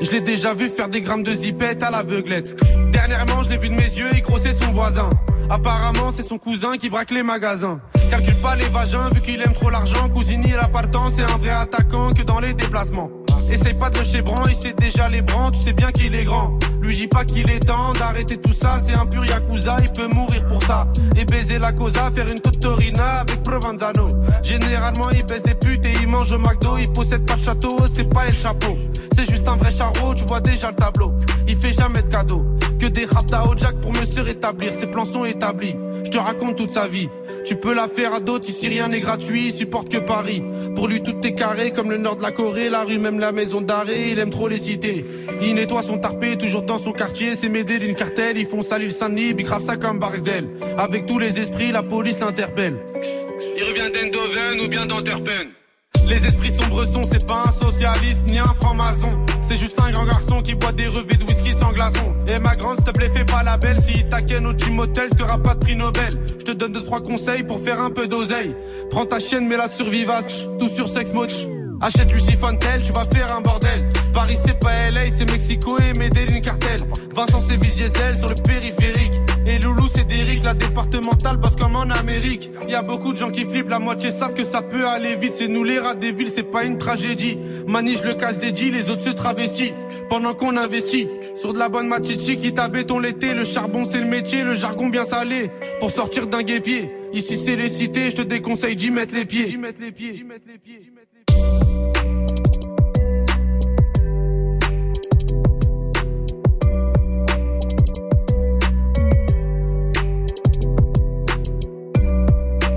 Je 0.00 0.10
l'ai 0.12 0.20
déjà 0.20 0.54
vu 0.54 0.68
faire 0.68 0.88
des 0.88 1.00
grammes 1.00 1.24
de 1.24 1.32
zipette 1.32 1.82
à 1.82 1.90
l'aveuglette. 1.90 2.54
Dernièrement, 2.92 3.42
je 3.42 3.50
l'ai 3.50 3.58
vu 3.58 3.70
de 3.70 3.74
mes 3.74 3.82
yeux, 3.82 4.06
il 4.14 4.22
grossait 4.22 4.52
son 4.52 4.68
voisin. 4.68 5.10
Apparemment, 5.50 6.12
c'est 6.14 6.22
son 6.22 6.38
cousin 6.38 6.76
qui 6.76 6.88
braque 6.88 7.10
les 7.10 7.24
magasins. 7.24 7.80
Calcule 8.08 8.40
pas 8.40 8.54
les 8.54 8.68
vagins, 8.68 9.10
vu 9.12 9.20
qu'il 9.20 9.42
aime 9.42 9.52
trop 9.52 9.68
l'argent. 9.68 10.08
Cousini, 10.08 10.52
la 10.52 10.68
partant, 10.68 11.10
c'est 11.12 11.24
un 11.24 11.38
vrai 11.38 11.50
attaquant 11.50 12.12
que 12.12 12.22
dans 12.22 12.38
les 12.38 12.54
déplacements. 12.54 13.10
Essaye 13.50 13.74
pas 13.74 13.90
de 13.90 13.98
le 13.98 14.04
chébran, 14.04 14.44
il 14.46 14.54
sait 14.54 14.74
déjà 14.74 15.08
les 15.08 15.22
brans, 15.22 15.50
tu 15.50 15.60
sais 15.60 15.72
bien 15.72 15.90
qu'il 15.90 16.14
est 16.14 16.22
grand. 16.22 16.56
Lui 16.80 16.94
dis 16.94 17.08
pas 17.08 17.24
qu'il 17.24 17.50
est 17.50 17.58
temps 17.58 17.92
d'arrêter 17.94 18.36
tout 18.36 18.52
ça, 18.52 18.78
c'est 18.78 18.92
un 18.92 19.06
pur 19.06 19.24
yakuza, 19.24 19.76
il 19.82 19.90
peut 19.92 20.06
mourir 20.06 20.46
pour 20.46 20.62
ça. 20.62 20.86
Et 21.16 21.24
baiser 21.24 21.58
la 21.58 21.72
cosa, 21.72 22.12
faire 22.14 22.28
une 22.28 22.38
totorina 22.38 23.20
avec 23.20 23.42
Provenzano. 23.42 24.10
Généralement 24.44 25.10
il 25.10 25.26
baisse 25.26 25.42
des 25.42 25.54
putes 25.54 25.84
et 25.84 25.92
il 26.00 26.06
mange 26.06 26.30
au 26.30 26.38
McDo, 26.38 26.78
il 26.78 26.92
possède 26.92 27.26
pas 27.26 27.34
de 27.34 27.42
château, 27.42 27.76
c'est 27.92 28.08
pas 28.08 28.28
El 28.28 28.38
Chapeau. 28.38 28.78
C'est 29.16 29.28
juste 29.28 29.48
un 29.48 29.56
vrai 29.56 29.74
charreau, 29.74 30.14
tu 30.14 30.24
vois 30.24 30.40
déjà 30.40 30.70
le 30.70 30.76
tableau. 30.76 31.12
Il 31.48 31.56
fait 31.56 31.72
jamais 31.72 32.02
de 32.02 32.08
cadeaux, 32.08 32.46
que 32.80 32.86
des 32.86 33.04
raptas 33.04 33.44
au 33.44 33.56
jack 33.56 33.78
pour 33.82 33.92
me 33.92 34.04
se 34.04 34.20
rétablir, 34.20 34.72
ses 34.72 34.86
plans 34.86 35.04
sont 35.04 35.26
établis. 35.26 35.74
Je 36.04 36.10
te 36.10 36.16
raconte 36.16 36.56
toute 36.56 36.70
sa 36.70 36.88
vie. 36.88 37.08
Tu 37.44 37.54
peux 37.56 37.74
la 37.74 37.88
faire 37.88 38.14
à 38.14 38.20
d'autres 38.20 38.48
ici 38.48 38.68
rien 38.68 38.88
n'est 38.88 39.00
gratuit, 39.00 39.48
il 39.48 39.52
supporte 39.52 39.90
que 39.90 39.98
Paris. 39.98 40.42
Pour 40.74 40.88
lui 40.88 41.02
tout 41.02 41.14
est 41.22 41.34
carré 41.34 41.72
comme 41.72 41.90
le 41.90 41.98
nord 41.98 42.16
de 42.16 42.22
la 42.22 42.30
Corée, 42.30 42.70
la 42.70 42.84
rue 42.84 42.98
même 42.98 43.20
la 43.20 43.32
maison 43.32 43.60
d'arrêt, 43.60 44.10
il 44.12 44.18
aime 44.18 44.30
trop 44.30 44.48
les 44.48 44.58
cités. 44.58 45.04
Il 45.42 45.54
nettoie 45.54 45.82
son 45.82 45.98
tarpé 45.98 46.38
toujours 46.38 46.62
dans 46.62 46.78
son 46.78 46.92
quartier, 46.92 47.34
c'est 47.34 47.50
m'aider 47.50 47.78
d'une 47.78 47.94
cartelle, 47.94 48.38
ils 48.38 48.46
font 48.46 48.62
salir 48.62 48.88
le 48.88 48.94
Saint-Denis, 48.94 49.34
bicrave 49.34 49.62
ça 49.62 49.76
comme 49.76 49.98
Barzel. 49.98 50.48
Avec 50.78 51.04
tous 51.04 51.18
les 51.18 51.38
esprits, 51.38 51.72
la 51.72 51.82
police 51.82 52.20
l'interpelle. 52.20 52.76
Il 53.56 53.64
revient 53.64 53.90
d'Endoven 53.92 54.60
ou 54.64 54.68
bien 54.68 54.86
d'Anterpen. 54.86 55.48
Les 56.10 56.26
esprits 56.26 56.50
sombres 56.50 56.84
sont, 56.86 57.02
c'est 57.08 57.24
pas 57.24 57.44
un 57.46 57.52
socialiste 57.52 58.22
ni 58.28 58.40
un 58.40 58.52
franc-maçon. 58.60 59.16
C'est 59.42 59.56
juste 59.56 59.80
un 59.80 59.92
grand 59.92 60.04
garçon 60.04 60.42
qui 60.42 60.56
boit 60.56 60.72
des 60.72 60.88
revêts 60.88 61.16
de 61.16 61.22
whisky 61.22 61.52
sans 61.52 61.70
glaçon. 61.70 62.16
Et 62.28 62.40
ma 62.42 62.50
grande, 62.56 62.78
s'il 62.78 62.84
te 62.84 62.90
plaît, 62.90 63.08
fais 63.14 63.24
pas 63.24 63.44
la 63.44 63.56
belle. 63.56 63.80
Si 63.80 64.02
t'inquiète 64.08 64.44
au 64.44 64.52
gym 64.52 64.74
motel, 64.74 65.08
t'auras 65.10 65.38
pas 65.38 65.54
de 65.54 65.60
prix 65.60 65.76
Nobel. 65.76 66.10
Je 66.36 66.44
te 66.44 66.50
donne 66.50 66.72
deux, 66.72 66.82
trois 66.82 67.00
conseils 67.00 67.44
pour 67.44 67.60
faire 67.60 67.80
un 67.80 67.90
peu 67.90 68.08
d'oseille. 68.08 68.56
Prends 68.90 69.06
ta 69.06 69.20
chienne, 69.20 69.46
mets-la 69.46 69.68
sur 69.68 69.88
Vivace, 69.88 70.48
tout 70.58 70.68
sur 70.68 70.88
Sex 70.88 71.12
Moch. 71.12 71.46
Achète 71.80 72.12
Lucie 72.12 72.36
Fontel, 72.36 72.82
tu 72.82 72.92
vas 72.92 73.04
faire 73.04 73.32
un 73.32 73.40
bordel. 73.40 73.92
Paris 74.12 74.36
c'est 74.44 74.58
pas 74.58 74.90
LA, 74.90 75.12
c'est 75.16 75.30
Mexico 75.30 75.78
et 75.78 75.96
Medellin 75.96 76.40
cartel. 76.40 76.78
Vincent 77.14 77.40
c'est 77.40 77.56
Diesel 77.56 78.18
sur 78.18 78.28
le 78.28 78.34
périphérique. 78.34 79.12
Et 79.50 79.58
Loulou 79.58 79.88
c'est 79.92 80.06
Derrick, 80.06 80.44
la 80.44 80.54
départementale 80.54 81.36
bosse 81.36 81.56
comme 81.56 81.74
en 81.74 81.90
Amérique. 81.90 82.52
Y 82.68 82.74
a 82.74 82.82
beaucoup 82.82 83.12
de 83.12 83.18
gens 83.18 83.30
qui 83.30 83.44
flippent, 83.44 83.68
la 83.68 83.80
moitié 83.80 84.12
savent 84.12 84.34
que 84.34 84.44
ça 84.44 84.62
peut 84.62 84.86
aller 84.86 85.16
vite. 85.16 85.32
C'est 85.34 85.48
nous 85.48 85.64
les 85.64 85.80
rats 85.80 85.96
des 85.96 86.12
villes, 86.12 86.30
c'est 86.32 86.44
pas 86.44 86.62
une 86.62 86.78
tragédie. 86.78 87.36
Manige 87.66 88.04
le 88.04 88.14
casse 88.14 88.38
des 88.38 88.52
les 88.52 88.90
autres 88.90 89.02
se 89.02 89.10
travestissent. 89.10 89.72
Pendant 90.08 90.34
qu'on 90.34 90.56
investit 90.56 91.08
sur 91.34 91.52
de 91.52 91.58
la 91.58 91.68
bonne 91.68 91.88
machichi 91.88 92.36
qui 92.36 92.52
béton 92.52 93.00
l'été. 93.00 93.34
Le 93.34 93.44
charbon 93.44 93.84
c'est 93.84 94.00
le 94.00 94.06
métier, 94.06 94.44
le 94.44 94.54
jargon 94.54 94.88
bien 94.88 95.04
salé. 95.04 95.50
Pour 95.80 95.90
sortir 95.90 96.28
d'un 96.28 96.42
guépier. 96.42 96.92
Ici 97.12 97.36
c'est 97.36 97.56
les 97.56 97.70
cités, 97.70 98.10
je 98.10 98.16
te 98.16 98.22
déconseille 98.22 98.76
d'y 98.76 98.92
mettre 98.92 99.16
les 99.16 99.24
pieds. 99.24 99.58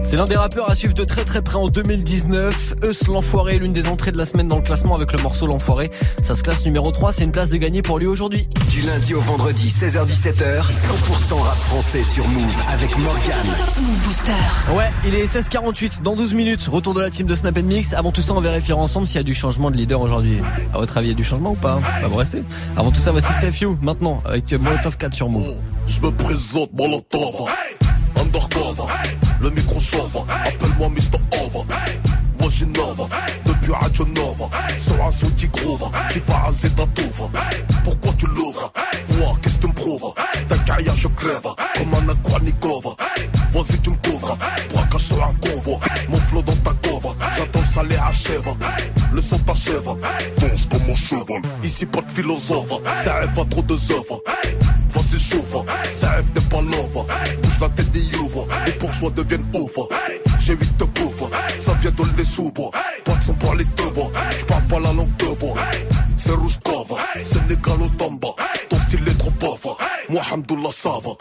C'est 0.06 0.18
l'un 0.18 0.26
des 0.26 0.36
rappeurs 0.36 0.70
à 0.70 0.76
suivre 0.76 0.94
de 0.94 1.06
très 1.06 1.24
très 1.24 1.42
près 1.42 1.56
en 1.56 1.70
2019. 1.70 2.74
Eus 2.84 3.08
l'enfoiré, 3.10 3.58
l'une 3.58 3.72
des 3.72 3.88
entrées 3.88 4.12
de 4.12 4.18
la 4.18 4.26
semaine 4.26 4.50
dans 4.50 4.58
le 4.58 4.62
classement 4.62 4.96
avec 4.96 5.14
le 5.14 5.24
morceau 5.24 5.48
l'enfoiré. 5.48 5.90
Ça 6.22 6.36
se 6.36 6.44
classe 6.44 6.66
numéro 6.66 6.92
3, 6.92 7.14
c'est 7.14 7.24
une 7.24 7.32
place 7.32 7.52
de 7.52 7.58
gagner 7.58 7.82
pour 7.82 8.00
lui 8.00 8.06
aujourd'hui. 8.06 8.48
Du 8.70 8.82
lundi 8.82 9.14
au 9.14 9.22
vendredi, 9.22 9.70
16h17h, 9.70 10.72
100% 10.72 11.34
rap 11.42 11.58
français 11.58 12.04
sur 12.04 12.28
Move 12.28 12.56
avec 12.68 12.98
Morgan. 12.98 13.46
Booster. 14.06 14.32
Ouais, 14.76 14.92
il 15.08 15.16
est 15.16 15.26
16h48, 15.26 16.02
dans 16.02 16.16
12 16.16 16.34
minutes, 16.34 16.68
retour 16.70 16.94
de 16.94 17.00
la 17.00 17.10
team 17.10 17.26
de 17.26 17.36
Snap 17.36 17.58
Mix. 17.60 17.94
Avant 17.94 18.12
tout 18.12 18.22
ça, 18.22 18.34
on 18.34 18.42
vérifiera 18.42 18.80
ensemble 18.80 19.08
s'il 19.08 19.18
y 19.18 19.20
a 19.20 19.24
du 19.24 19.36
changement 19.36 19.72
de 19.72 19.78
leader 19.78 20.02
aujourd'hui. 20.02 20.40
À 20.74 20.80
votre 20.80 20.98
avis, 20.98 21.08
il 21.08 21.12
y 21.12 21.14
a 21.14 21.18
du 21.18 21.24
changement 21.24 21.52
ou 21.52 21.56
pas? 21.56 21.80
Bah 22.02 22.08
vous 22.10 22.18
restez. 22.18 22.44
Avant 22.76 22.92
tout 22.92 23.00
ça, 23.00 23.12
voici 23.12 23.32
Save 23.34 23.58
You, 23.58 23.78
maintenant, 23.82 24.22
avec 24.26 24.52
Molotov 24.52 24.98
4 24.98 25.14
sur 25.14 25.30
Move. 25.30 25.56
Je 25.88 26.02
me 26.02 26.12
présente 26.12 26.74
Molotov 26.74 27.48
Appelle-moi 29.96 30.90
Mr. 30.90 31.20
Over. 31.40 31.66
Moi 32.40 32.50
j'innove 32.50 33.08
Depuis 33.46 33.72
Radio 33.72 34.06
Nova 34.06 34.50
Sur 34.80 35.04
un 35.06 35.12
son 35.12 35.30
qui 35.32 35.48
groove. 35.48 35.90
Qui 36.10 36.20
va 36.28 36.38
raser 36.38 36.70
ta 36.72 36.86
touve 36.88 37.30
Pourquoi 37.84 38.12
tu 38.18 38.26
l'ouvres? 38.28 38.72
Quoi 39.08 39.38
qu'est-ce 39.42 39.58
que 39.58 39.62
tu 39.62 39.68
me 39.68 39.74
prouves? 39.74 40.14
Ta 40.50 40.58
carrière 40.60 40.96
je 40.96 41.08
crève 41.10 41.48
Le 49.24 49.30
son 49.30 49.38
t'achève 49.40 49.90
Danse 50.38 50.66
comme 50.70 50.86
mon 50.86 50.96
cheval 50.98 51.42
Ici 51.64 51.86
pas 51.86 52.02
de 52.02 52.12
philosophe 52.12 52.74
Ça 53.06 53.20
rêve 53.20 53.40
à 53.40 53.46
trop 53.46 53.62
de 53.62 53.74
œuvres 53.74 54.22
Vas-y 54.90 55.18
chauffe, 55.18 55.66
ça 55.94 56.10
rêve 56.10 56.26
n'est 56.36 56.42
pas 56.42 56.60
l'offre 56.60 57.08
Bouge 57.42 57.60
la 57.62 57.70
tête 57.70 57.90
des 57.92 58.18
ouvres 58.18 58.46
Les 58.66 58.74
bourgeois 58.74 59.12
deviennent 59.12 59.46
ouf 59.56 59.78
j'ai 60.46 60.56
huit 60.56 60.78
de 60.78 60.84
pauvres. 60.84 61.30
Ça 61.58 61.72
vient 61.76 61.92
de 61.92 62.04
les 62.18 62.26
sous-bois. 62.26 62.70
Pas 63.06 63.16
de 63.16 63.24
son 63.24 63.34
pour 63.36 63.56
les 63.56 63.64
deux. 63.64 63.84
J'parle 64.38 64.64
pas 64.64 64.80
la 64.82 64.92
langue 64.92 65.16
de 65.16 65.40
bois. 65.40 65.56
C'est 66.18 66.32
Rouskova, 66.32 66.98
Sénégal 67.24 67.82
au 67.82 67.88
Tamba. 67.98 68.28
Ton 68.70 68.78
style 68.78 69.08
est 69.08 69.18
trop 69.18 69.32
pauvre. 69.32 69.78
Moi, 70.10 70.22
Hamdoullah, 70.34 70.72
ça 70.74 70.90
va. 70.90 71.12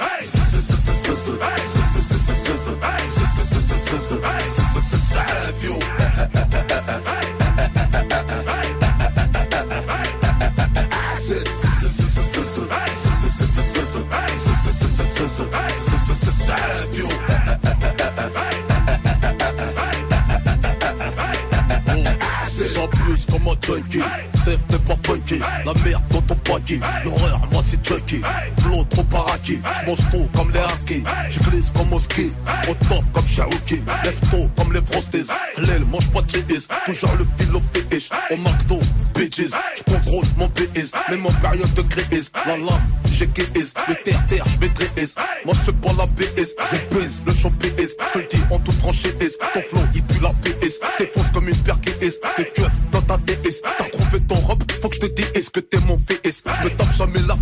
L'horreur 27.04 27.40
c'est 27.72 27.86
Chucky. 27.86 28.20
Flow 28.58 28.84
trop 28.90 29.02
paraki 29.04 29.60
J'mange 29.82 29.98
tout 30.10 30.28
comme 30.36 30.50
les 30.50 30.58
hackers 30.58 31.30
J'glisse 31.30 31.70
comme 31.70 31.98
ski 31.98 32.30
Au 32.68 32.74
top 32.88 33.04
comme 33.12 33.26
Shaoki 33.26 33.80
Lève 34.04 34.20
tôt 34.30 34.48
comme 34.56 34.72
les 34.72 34.80
frosties. 34.82 35.28
L'aile 35.58 35.84
mange 35.90 36.08
pas 36.10 36.22
de 36.22 36.30
cheese 36.30 36.68
Toujours 36.86 37.14
le 37.18 37.26
fil 37.38 37.54
au 37.54 37.62
fétiche. 37.72 38.10
Au 38.30 38.36
McDo 38.36 38.80
Bitches 39.14 39.54
J'contrôle 39.76 40.24
mon 40.36 40.48
PS 40.48 40.92
Même 41.10 41.26
en 41.26 41.32
période 41.32 41.72
de 41.74 41.82
crise 41.82 42.30
La 42.46 42.56
lame 42.56 42.80
j'ai 43.12 43.26
KS 43.26 43.74
Le 43.88 43.94
terre-terre 44.04 44.44
j'maîtrise 44.48 45.14
Moi 45.44 45.54
j'fais 45.54 45.72
pas 45.72 45.92
la 45.98 46.06
PS 46.06 46.54
Je 46.70 46.96
pèse 46.96 47.24
le 47.26 47.34
champ 47.34 47.50
PS 47.50 47.94
J'te 48.08 48.18
le 48.18 48.26
dis 48.30 48.42
en 48.50 48.58
toute 48.58 48.74
franchise 48.76 49.38
Ton 49.52 49.60
flow 49.60 49.82
il 49.94 50.02
pue 50.02 50.22
la 50.22 50.30
PS 50.30 50.80
J't'effonce 50.94 51.30
comme 51.30 51.48
une 51.48 51.56
paire 51.56 51.78
KS 51.80 52.20
T'es 52.36 52.44
keufs 52.54 52.72
dans 52.90 53.02
ta 53.02 53.18
DS 53.18 53.60
T'as 53.62 53.84
retrouvé 53.84 54.20
ton 54.26 54.34
robe 54.36 54.62
Faut 54.80 54.88
que 54.88 54.96
je 54.96 55.00
te 55.00 55.22
dise 55.22 55.50
que 55.50 55.60
t'es 55.60 55.78
mon 55.86 55.96
VS 55.96 56.42
Je 56.46 56.64
me 56.64 56.70
tape 56.70 56.92
jamais 56.96 57.20
la 57.26 57.34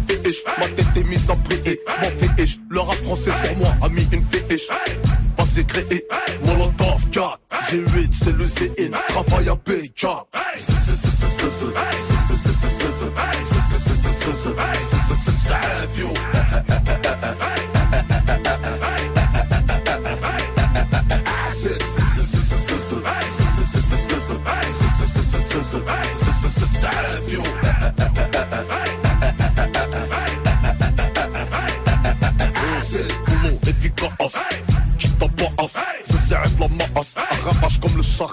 Ma 0.58 0.66
tête 0.68 0.86
est 0.96 1.04
mise 1.04 1.30
en 1.30 1.36
prier 1.36 1.80
Je 1.88 2.00
m'en 2.00 2.10
féiche 2.18 2.58
Le 2.68 2.80
rap 2.80 2.94
français 2.96 3.30
sur 3.44 3.56
moi 3.56 3.74
a 3.82 3.88
mis 3.88 4.06
une 4.12 4.24
féiche 4.24 4.68
Pas 5.36 5.46
c'est 5.46 5.66
créé 5.66 6.06
Molotov 6.44 7.06
4 7.10 7.40
G8 7.70 8.08
c'est 8.12 8.36
le 8.36 8.44
CN 8.44 8.92
Travail 9.08 9.48
à 9.48 9.54
BK 9.54 10.06
Boulot 10.86 11.30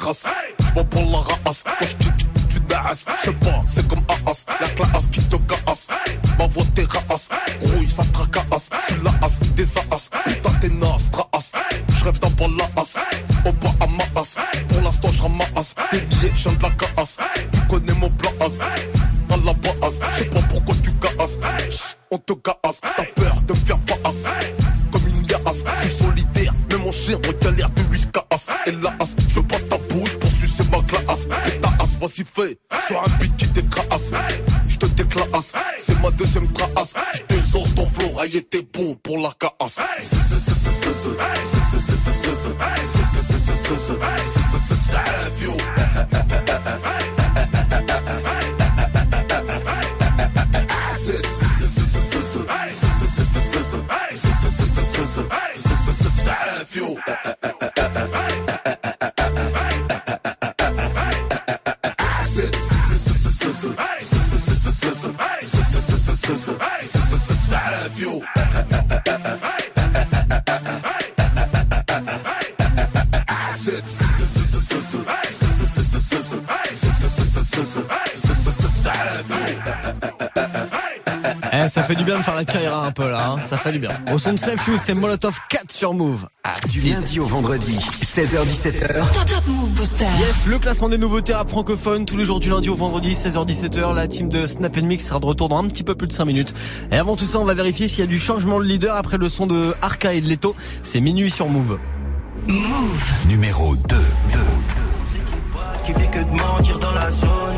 comme 0.08 0.14
le 0.14 0.14
charras 0.14 1.54
J'm'en 1.54 1.67
aïe, 38.28 38.44
t'es 38.44 38.62
bon 38.62 38.96
pour 38.96 39.18
la 39.20 39.30
casse. 39.40 39.80
Fait 81.88 81.96
du 81.96 82.04
bien 82.04 82.18
de 82.18 82.22
faire 82.22 82.36
la 82.36 82.44
carrière 82.44 82.76
un 82.76 82.92
peu 82.92 83.10
là, 83.10 83.30
hein. 83.30 83.42
ça 83.42 83.58
fait 83.58 83.72
du 83.72 83.80
bien. 83.80 83.92
Au 84.12 84.18
son 84.18 84.34
de 84.34 84.40
You, 84.40 84.78
c'était 84.78 84.94
Molotov 84.94 85.40
4 85.50 85.72
sur 85.72 85.94
Move. 85.94 86.28
Du 86.70 86.90
lundi 86.90 87.18
au 87.22 87.26
vendredi, 87.26 87.78
16h17h. 88.04 89.10
Top 89.14 89.48
Move 89.48 89.70
Booster. 89.70 90.06
Yes, 90.20 90.48
le 90.48 90.60
classement 90.60 90.90
des 90.90 90.98
nouveautés 90.98 91.34
rap 91.34 91.48
francophones 91.48 92.06
tous 92.06 92.18
les 92.18 92.26
jours 92.26 92.42
du 92.42 92.50
lundi 92.50 92.68
au 92.70 92.76
vendredi 92.76 93.14
16h17h. 93.14 93.96
La 93.96 94.06
team 94.08 94.28
de 94.28 94.48
Snap 94.48 94.76
Mix 94.76 95.08
sera 95.08 95.22
de 95.22 95.26
retour 95.26 95.48
dans 95.48 95.64
un 95.64 95.68
petit 95.70 95.86
peu 95.86 95.96
plus 95.96 96.08
de 96.08 96.12
5 96.12 96.26
minutes. 96.26 96.54
Et 96.92 96.98
avant 96.98 97.16
tout 97.16 97.24
ça, 97.24 97.40
on 97.40 97.46
va 97.46 97.54
vérifier 97.54 97.88
s'il 97.88 98.00
y 98.00 98.04
a 98.04 98.08
du 98.08 98.20
changement 98.20 98.60
de 98.60 98.66
leader 98.66 98.94
après 98.98 99.18
le 99.18 99.30
son 99.30 99.48
de 99.48 99.74
Arca 99.82 100.14
et 100.14 100.20
de 100.20 100.28
Leto. 100.28 100.58
C'est 100.84 101.00
minuit 101.00 101.32
sur 101.32 101.48
Move. 101.48 101.80
Move. 102.48 103.06
Numéro 103.28 103.78
2. 103.78 103.98
Ce 105.78 105.84
qui 105.86 105.94
fait 105.94 106.08
que 106.08 106.20
de 106.20 106.32
mentir 106.32 106.80
dans 106.80 106.92
la 106.92 107.10
zone. 107.10 107.56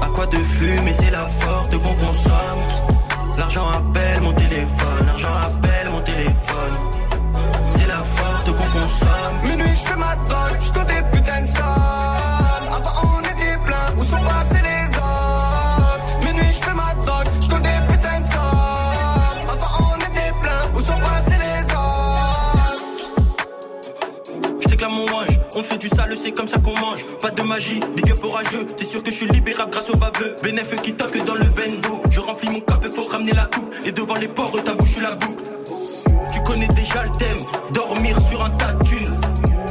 À 0.00 0.08
quoi 0.08 0.26
de 0.26 0.38
fumer, 0.38 0.94
c'est 0.94 1.10
la 1.10 1.28
force 1.28 1.68
qu'on 1.68 1.94
consomme. 1.94 2.91
L'argent 3.38 3.68
appelle 3.70 4.20
mon 4.22 4.32
téléphone, 4.32 5.06
l'argent 5.06 5.28
appelle 5.28 5.90
mon 5.90 6.00
téléphone. 6.00 6.76
C'est 7.68 7.88
la 7.88 7.96
force 7.96 8.44
qu'on 8.44 8.52
consomme. 8.52 9.36
Minuit, 9.44 9.68
je 9.68 9.88
fais 9.88 9.96
ma 9.96 10.14
drogue, 10.16 10.58
je 10.60 10.72
compte 10.72 10.86
des 10.88 11.02
putains 11.12 11.40
de 11.40 11.46
du 25.76 25.88
sale, 25.88 26.14
c'est 26.16 26.32
comme 26.32 26.48
ça 26.48 26.58
qu'on 26.58 26.78
mange. 26.80 27.04
Pas 27.20 27.30
de 27.30 27.42
magie, 27.42 27.80
big 27.96 28.10
up 28.10 28.24
orageux. 28.24 28.64
T'es 28.76 28.84
sûr 28.84 29.02
que 29.02 29.10
je 29.10 29.16
suis 29.16 29.26
libérable 29.28 29.70
grâce 29.70 29.90
au 29.90 29.96
baveux. 29.96 30.34
Bénéf 30.42 30.76
qui 30.82 30.92
toque 30.94 31.24
dans 31.24 31.34
le 31.34 31.44
bendo. 31.44 32.02
Je 32.10 32.20
remplis 32.20 32.48
mon 32.48 32.60
cap, 32.60 32.84
faut 32.92 33.04
ramener 33.06 33.32
la 33.32 33.46
coupe. 33.46 33.72
Et 33.84 33.92
devant 33.92 34.14
les 34.16 34.28
ports, 34.28 34.52
ta 34.64 34.74
bouche, 34.74 35.00
la 35.02 35.12
boucle. 35.12 35.44
Tu 36.32 36.40
connais 36.42 36.68
déjà 36.68 37.04
le 37.04 37.10
thème, 37.10 37.38
dormir 37.72 38.16
sur 38.28 38.44
un 38.44 38.50
tas 38.50 38.72
de 38.72 38.84
thunes. 38.84 39.20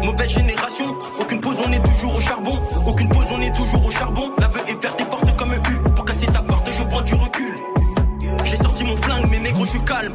Mauvaise 0.03 0.29
génération, 0.29 0.95
aucune 1.19 1.39
pause, 1.39 1.57
on 1.65 1.71
est 1.71 1.83
toujours 1.83 2.15
au 2.15 2.21
charbon. 2.21 2.59
Aucune 2.87 3.09
pause, 3.09 3.27
on 3.35 3.41
est 3.41 3.55
toujours 3.55 3.85
au 3.85 3.91
charbon. 3.91 4.31
La 4.39 4.47
veuve 4.47 4.69
est 4.69 4.81
verte 4.81 5.01
et 5.01 5.03
forte 5.03 5.37
comme 5.37 5.51
un 5.51 5.71
U. 5.71 5.93
Pour 5.95 6.05
casser 6.05 6.27
ta 6.27 6.41
porte, 6.41 6.69
je 6.71 6.83
prends 6.85 7.01
du 7.01 7.13
recul. 7.13 7.55
J'ai 8.45 8.57
sorti 8.57 8.83
mon 8.83 8.97
flingue, 8.97 9.25
mais 9.29 9.39
négro, 9.39 9.65
je 9.65 9.69
suis 9.71 9.83
calme. 9.83 10.13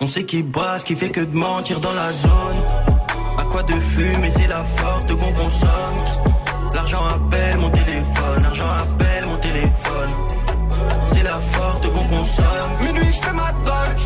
On 0.00 0.06
sait 0.06 0.24
qui 0.24 0.44
ce 0.78 0.84
qui 0.84 0.96
fait 0.96 1.10
que 1.10 1.20
de 1.20 1.36
mentir 1.36 1.80
dans 1.80 1.92
la 1.92 2.10
zone. 2.12 2.56
À 3.38 3.44
quoi 3.44 3.62
de 3.62 3.74
fumer, 3.74 4.30
c'est 4.30 4.48
la 4.48 4.64
force 4.64 5.06
qu'on 5.06 5.32
consomme. 5.32 5.98
L'argent 6.74 7.04
appelle 7.06 7.58
mon 7.58 7.70
téléphone, 7.70 8.42
l'argent 8.42 8.68
appelle 8.68 9.26
mon 9.26 9.36
téléphone. 9.36 10.10
C'est 11.04 11.24
la 11.24 11.38
force 11.38 11.82
qu'on 11.82 12.04
consomme. 12.04 12.70
Minuit, 12.82 13.12
je 13.12 13.20
fais 13.20 13.32
ma 13.32 13.52
drogue, 13.52 13.96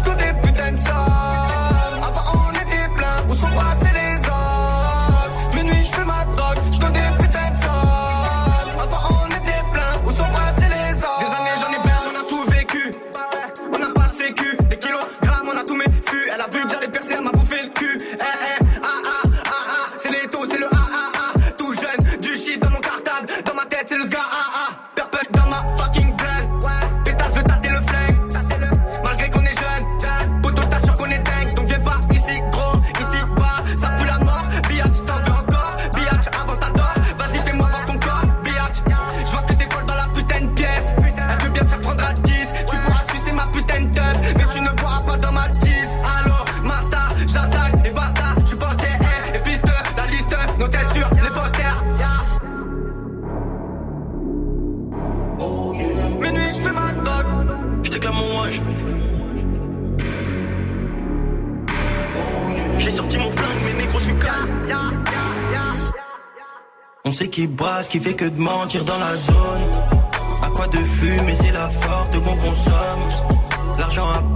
brasse, 67.82 67.88
qui 67.88 68.00
fait 68.00 68.14
que 68.14 68.24
de 68.24 68.40
mentir 68.40 68.84
dans 68.84 68.98
la 68.98 69.16
zone. 69.16 69.62
À 70.42 70.50
quoi 70.50 70.66
de 70.68 70.78
fumer, 70.78 71.34
c'est 71.34 71.52
la 71.52 71.68
forte 71.68 72.14
qu'on 72.24 72.36
consomme. 72.36 73.08
L'argent 73.78 74.08
appelle 74.10 74.31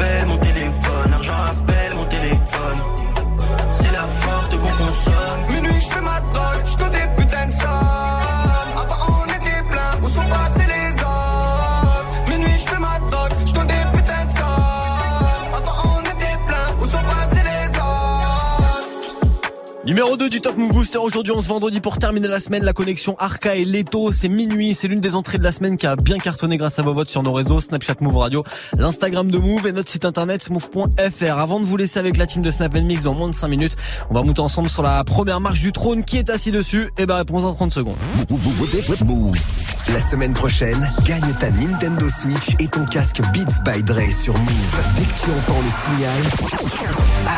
Numéro 19.97 20.19
2 20.19 20.29
du 20.29 20.43
Top 20.43 20.59
Move 20.59 20.73
Booster 20.73 20.99
aujourd'hui, 20.99 21.33
on 21.35 21.41
se 21.41 21.49
vendredi 21.49 21.81
pour 21.81 21.97
terminer 21.97 22.29
la 22.29 22.39
semaine. 22.39 22.63
La 22.63 22.75
connexion 22.75 23.17
Arca 23.19 23.57
et 23.57 23.65
Leto, 23.65 24.13
c'est 24.13 24.29
minuit. 24.29 24.75
C'est 24.75 24.89
l'une 24.89 25.01
des 25.01 25.15
entrées 25.15 25.39
de 25.39 25.43
la 25.43 25.53
semaine 25.53 25.79
qui 25.79 25.87
a 25.87 25.97
bien 25.97 26.19
cartonné 26.19 26.59
grâce 26.59 26.79
à 26.79 26.83
vos 26.83 26.93
votes 26.93 27.09
sur 27.09 27.23
nos 27.23 27.33
réseaux, 27.33 27.63
Snapchat 27.63 27.95
Move 28.03 28.19
Radio, 28.19 28.45
l'Instagram 28.77 29.31
de 29.31 29.39
Move 29.39 29.69
et 29.69 29.73
notre 29.73 29.89
site 29.89 30.05
internet 30.05 30.51
move.fr. 30.51 31.39
Avant 31.39 31.61
de 31.61 31.65
vous 31.65 31.79
laisser 31.79 31.99
avec 31.99 32.19
la 32.19 32.27
team 32.27 32.43
de 32.43 32.51
Snap 32.51 32.75
Mix 32.75 33.05
dans 33.05 33.15
moins 33.15 33.31
de 33.31 33.35
5 33.35 33.49
minutes, 33.49 33.77
on 34.11 34.15
va 34.15 34.23
monter 34.23 34.43
ensemble 34.43 34.69
sur 34.69 34.83
la 34.83 35.03
première 35.03 35.41
marche 35.41 35.61
du 35.61 35.73
trône. 35.73 36.05
Qui 36.05 36.19
est 36.19 36.29
assis 36.29 36.53
dessus? 36.53 36.91
Eh 36.99 37.07
ben, 37.07 37.17
réponse 37.17 37.45
en 37.45 37.55
30 37.55 37.73
secondes. 37.73 37.97
La 39.93 40.01
semaine 40.01 40.35
prochaine, 40.35 40.91
gagne 41.05 41.33
ta 41.39 41.49
Nintendo 41.53 42.07
Switch 42.11 42.57
et 42.59 42.67
ton 42.67 42.85
casque 42.87 43.23
Beats 43.33 43.63
by 43.65 43.85
Dre 43.85 44.11
sur 44.11 44.35
Move. 44.37 44.77
Dès 44.97 45.05
que 45.05 45.25
tu 45.25 45.31
entends 45.31 45.61
le 45.63 45.71
signal, 45.71 46.23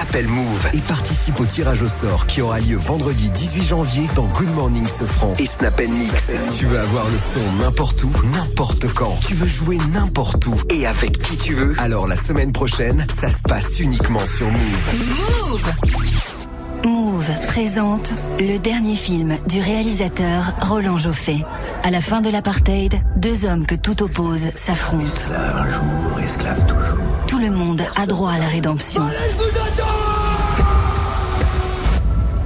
appelle 0.00 0.26
Move 0.26 0.66
et 0.72 0.80
participe 0.80 1.38
au 1.40 1.44
tirage 1.44 1.82
au 1.82 1.88
sort 1.88 2.26
qui 2.26 2.40
aura 2.40 2.47
lieu 2.56 2.76
vendredi 2.76 3.30
18 3.30 3.62
janvier 3.62 4.08
dans 4.14 4.24
Good 4.24 4.52
Morning 4.54 4.86
Sofran 4.86 5.34
et 5.38 5.46
Snap 5.46 5.80
Mix. 5.80 6.32
Tu 6.56 6.64
veux 6.64 6.78
avoir 6.80 7.04
le 7.10 7.18
son 7.18 7.40
n'importe 7.62 8.02
où, 8.02 8.10
n'importe 8.32 8.86
quand. 8.94 9.16
Tu 9.20 9.34
veux 9.34 9.46
jouer 9.46 9.78
n'importe 9.92 10.46
où 10.46 10.54
et 10.70 10.86
avec 10.86 11.18
qui 11.18 11.36
tu 11.36 11.54
veux. 11.54 11.74
Alors 11.78 12.06
la 12.06 12.16
semaine 12.16 12.52
prochaine, 12.52 13.06
ça 13.10 13.30
se 13.30 13.42
passe 13.42 13.78
uniquement 13.80 14.24
sur 14.24 14.50
Move. 14.50 14.94
Move 14.94 15.72
Move 16.84 17.30
présente 17.48 18.12
le 18.40 18.58
dernier 18.58 18.96
film 18.96 19.36
du 19.48 19.60
réalisateur 19.60 20.52
Roland 20.62 20.96
Joffé. 20.96 21.44
À 21.84 21.90
la 21.90 22.00
fin 22.00 22.22
de 22.22 22.30
l'apartheid, 22.30 22.98
deux 23.16 23.44
hommes 23.44 23.66
que 23.66 23.74
tout 23.74 24.02
oppose 24.02 24.50
s'affrontent. 24.56 25.04
Esclave 25.04 25.56
un 25.56 25.70
jour, 25.70 26.20
esclave 26.22 26.66
toujours. 26.66 27.04
Tout 27.26 27.38
le 27.38 27.50
monde 27.50 27.82
a 27.96 28.06
droit 28.06 28.32
à 28.32 28.38
la 28.38 28.48
rédemption. 28.48 29.02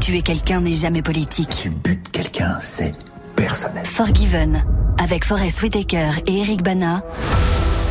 Tuer 0.03 0.23
quelqu'un 0.23 0.61
n'est 0.61 0.75
jamais 0.75 1.01
politique. 1.01 1.49
Tu 1.63 1.71
butes 1.71 2.11
quelqu'un, 2.11 2.59
c'est 2.59 2.93
personnel. 3.37 3.87
Forgiven, 3.87 4.65
avec 4.99 5.25
Forest 5.25 5.63
Whitaker 5.63 6.11
et 6.27 6.39
Eric 6.39 6.65
Bana, 6.65 7.05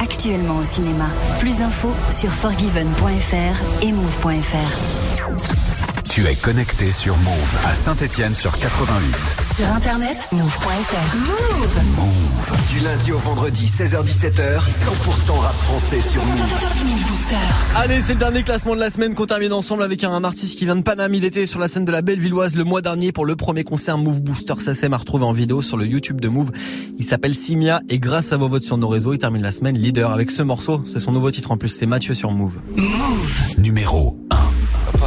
actuellement 0.03 0.57
au 0.57 0.64
cinéma. 0.66 1.05
Plus 1.39 1.59
d'infos 1.59 1.93
sur 2.20 2.30
forgiven.fr 2.30 3.86
et 3.86 3.93
move.fr. 3.93 5.70
Tu 6.12 6.28
es 6.28 6.36
connecté 6.36 6.91
sur 6.91 7.16
Move 7.20 7.57
à 7.66 7.74
Saint-Étienne 7.74 8.36
sur 8.36 8.51
88. 8.59 9.16
Sur 9.55 9.66
internet, 9.68 10.18
move.fr. 10.34 11.18
Move 11.18 11.95
Move. 11.95 12.70
Du 12.70 12.82
lundi 12.82 13.14
au 13.14 13.18
vendredi, 13.18 13.66
16h-17h, 13.66 14.59
100% 14.68 15.32
rap 15.39 15.55
français 15.55 16.01
sur 16.01 16.22
Move. 16.26 16.53
Allez, 17.78 18.01
c'est 18.01 18.16
le 18.16 18.20
dernier 18.20 18.43
classement 18.43 18.76
de 18.76 18.82
la 18.82 18.89
semaine 18.89 19.16
qu'on 19.16 19.26
termine 19.26 19.53
ensemble 19.53 19.84
avec 19.84 20.03
un 20.03 20.26
artiste 20.26 20.57
qui 20.57 20.66
vient 20.66 20.76
de 20.76 20.82
Paname. 20.82 21.14
Il 21.14 21.24
était 21.24 21.45
sur 21.45 21.62
la 21.62 21.70
scène 21.70 21.86
de 21.86 21.93
la 21.93 22.01
Bellevilloise 22.01 22.57
le 22.57 22.66
mois 22.66 22.82
dernier 22.82 23.14
pour 23.14 23.26
le 23.26 23.38
premier 23.38 23.64
concert 23.64 23.97
Move 23.97 24.22
Booster 24.22 24.55
SACEM 24.59 24.93
à 24.93 24.97
retrouver 24.97 25.24
en 25.24 25.32
vidéo 25.32 25.62
sur 25.62 25.78
le 25.78 25.86
YouTube 25.86 26.20
de 26.20 26.28
Move. 26.28 26.51
Il 26.99 27.05
s'appelle 27.05 27.36
Simia 27.36 27.80
et 27.88 27.99
grâce 27.99 28.34
à 28.34 28.38
vos 28.38 28.49
votes 28.49 28.64
sur 28.64 28.78
nos 28.78 28.89
réseaux, 28.89 29.14
il 29.14 29.18
termine 29.18 29.43
la 29.43 29.53
semaine 29.53 29.78
leader 29.78 30.12
avec 30.12 30.30
ce 30.30 30.41
morceau. 30.41 30.84
C'est 30.86 30.99
son 30.99 31.14
nouveau 31.14 31.32
titre 31.32 31.51
en 31.51 31.57
plus, 31.57 31.70
c'est 31.70 31.86
Mathieu 31.86 32.14
sur 32.16 32.32
Move. 32.32 32.59
Move 32.76 33.41
Numéro 33.57 34.18
1. 34.18 34.20
La 34.20 34.20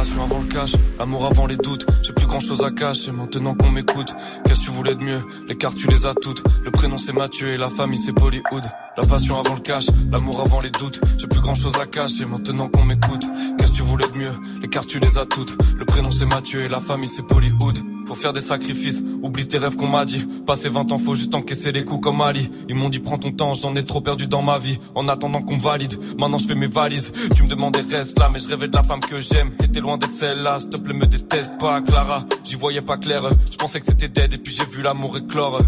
passion 0.05 0.23
avant 0.23 0.39
le 0.39 0.47
cash, 0.47 0.73
l'amour 0.99 1.25
avant 1.25 1.47
les 1.47 1.57
doutes. 1.57 1.85
J'ai 2.03 2.13
plus 2.13 2.27
grand 2.27 2.39
chose 2.39 2.63
à 2.63 2.69
cacher 2.69 3.11
maintenant 3.11 3.55
qu'on 3.55 3.71
m'écoute. 3.71 4.13
Qu'est-ce 4.45 4.59
que 4.59 4.65
tu 4.65 4.71
voulais 4.71 4.93
de 4.93 5.03
mieux? 5.03 5.21
Les 5.47 5.55
cartes 5.55 5.77
tu 5.77 5.87
les 5.87 6.05
as 6.05 6.13
toutes. 6.13 6.43
Le 6.63 6.69
prénom 6.69 6.97
c'est 6.97 7.13
Mathieu 7.13 7.53
et 7.53 7.57
la 7.57 7.69
famille 7.69 7.97
c'est 7.97 8.11
Bollywood. 8.11 8.63
La 8.97 9.07
passion 9.07 9.39
avant 9.39 9.55
le 9.55 9.61
cash, 9.61 9.87
l'amour 10.11 10.41
avant 10.45 10.59
les 10.59 10.69
doutes. 10.69 11.01
J'ai 11.17 11.27
plus 11.27 11.41
grand 11.41 11.55
chose 11.55 11.75
à 11.81 11.87
cacher 11.87 12.25
maintenant 12.25 12.69
qu'on 12.69 12.83
m'écoute. 12.83 13.23
Qu'est-ce 13.57 13.71
que 13.71 13.77
tu 13.77 13.83
voulais 13.83 14.07
de 14.07 14.17
mieux? 14.17 14.33
Les 14.61 14.67
cartes 14.67 14.87
tu 14.87 14.99
les 14.99 15.17
as 15.17 15.25
toutes. 15.25 15.57
Le 15.75 15.85
prénom 15.85 16.11
c'est 16.11 16.25
Mathieu 16.25 16.63
et 16.63 16.67
la 16.67 16.79
famille 16.79 17.09
c'est 17.09 17.25
Bollywood. 17.25 17.94
Faut 18.05 18.15
faire 18.15 18.33
des 18.33 18.41
sacrifices, 18.41 19.03
oublie 19.23 19.47
tes 19.47 19.57
rêves 19.57 19.75
qu'on 19.75 19.87
m'a 19.87 20.05
dit. 20.05 20.25
Passer 20.45 20.69
20 20.69 20.91
ans, 20.91 20.97
faut 20.99 21.15
juste 21.15 21.33
encaisser 21.33 21.71
les 21.71 21.83
coups 21.83 22.03
comme 22.03 22.21
Ali. 22.21 22.49
Ils 22.69 22.75
m'ont 22.75 22.89
dit 22.89 22.99
prends 22.99 23.17
ton 23.17 23.31
temps, 23.31 23.53
j'en 23.53 23.75
ai 23.75 23.83
trop 23.83 24.01
perdu 24.01 24.27
dans 24.27 24.41
ma 24.41 24.57
vie. 24.57 24.77
En 24.93 25.07
attendant 25.07 25.41
qu'on 25.41 25.57
valide, 25.57 25.95
maintenant 26.19 26.37
je 26.37 26.47
fais 26.47 26.55
mes 26.55 26.67
valises. 26.67 27.11
Tu 27.35 27.43
me 27.43 27.47
demandais 27.47 27.81
reste 27.81 28.19
là, 28.19 28.29
mais 28.31 28.39
je 28.39 28.47
rêvais 28.47 28.67
de 28.67 28.75
la 28.75 28.83
femme 28.83 29.01
que 29.01 29.19
j'aime. 29.19 29.55
T'étais 29.55 29.79
loin 29.79 29.97
d'être 29.97 30.11
celle-là, 30.11 30.59
s'il 30.59 30.69
te 30.69 30.77
plaît 30.77 30.93
me 30.93 31.07
déteste 31.07 31.59
pas, 31.59 31.81
Clara. 31.81 32.17
J'y 32.43 32.55
voyais 32.55 32.81
pas 32.81 32.97
clair, 32.97 33.21
je 33.51 33.57
pensais 33.57 33.79
que 33.79 33.85
c'était 33.85 34.07
dead 34.07 34.33
et 34.33 34.37
puis 34.37 34.53
j'ai 34.53 34.65
vu 34.65 34.81
l'amour 34.81 35.17
éclore. 35.17 35.61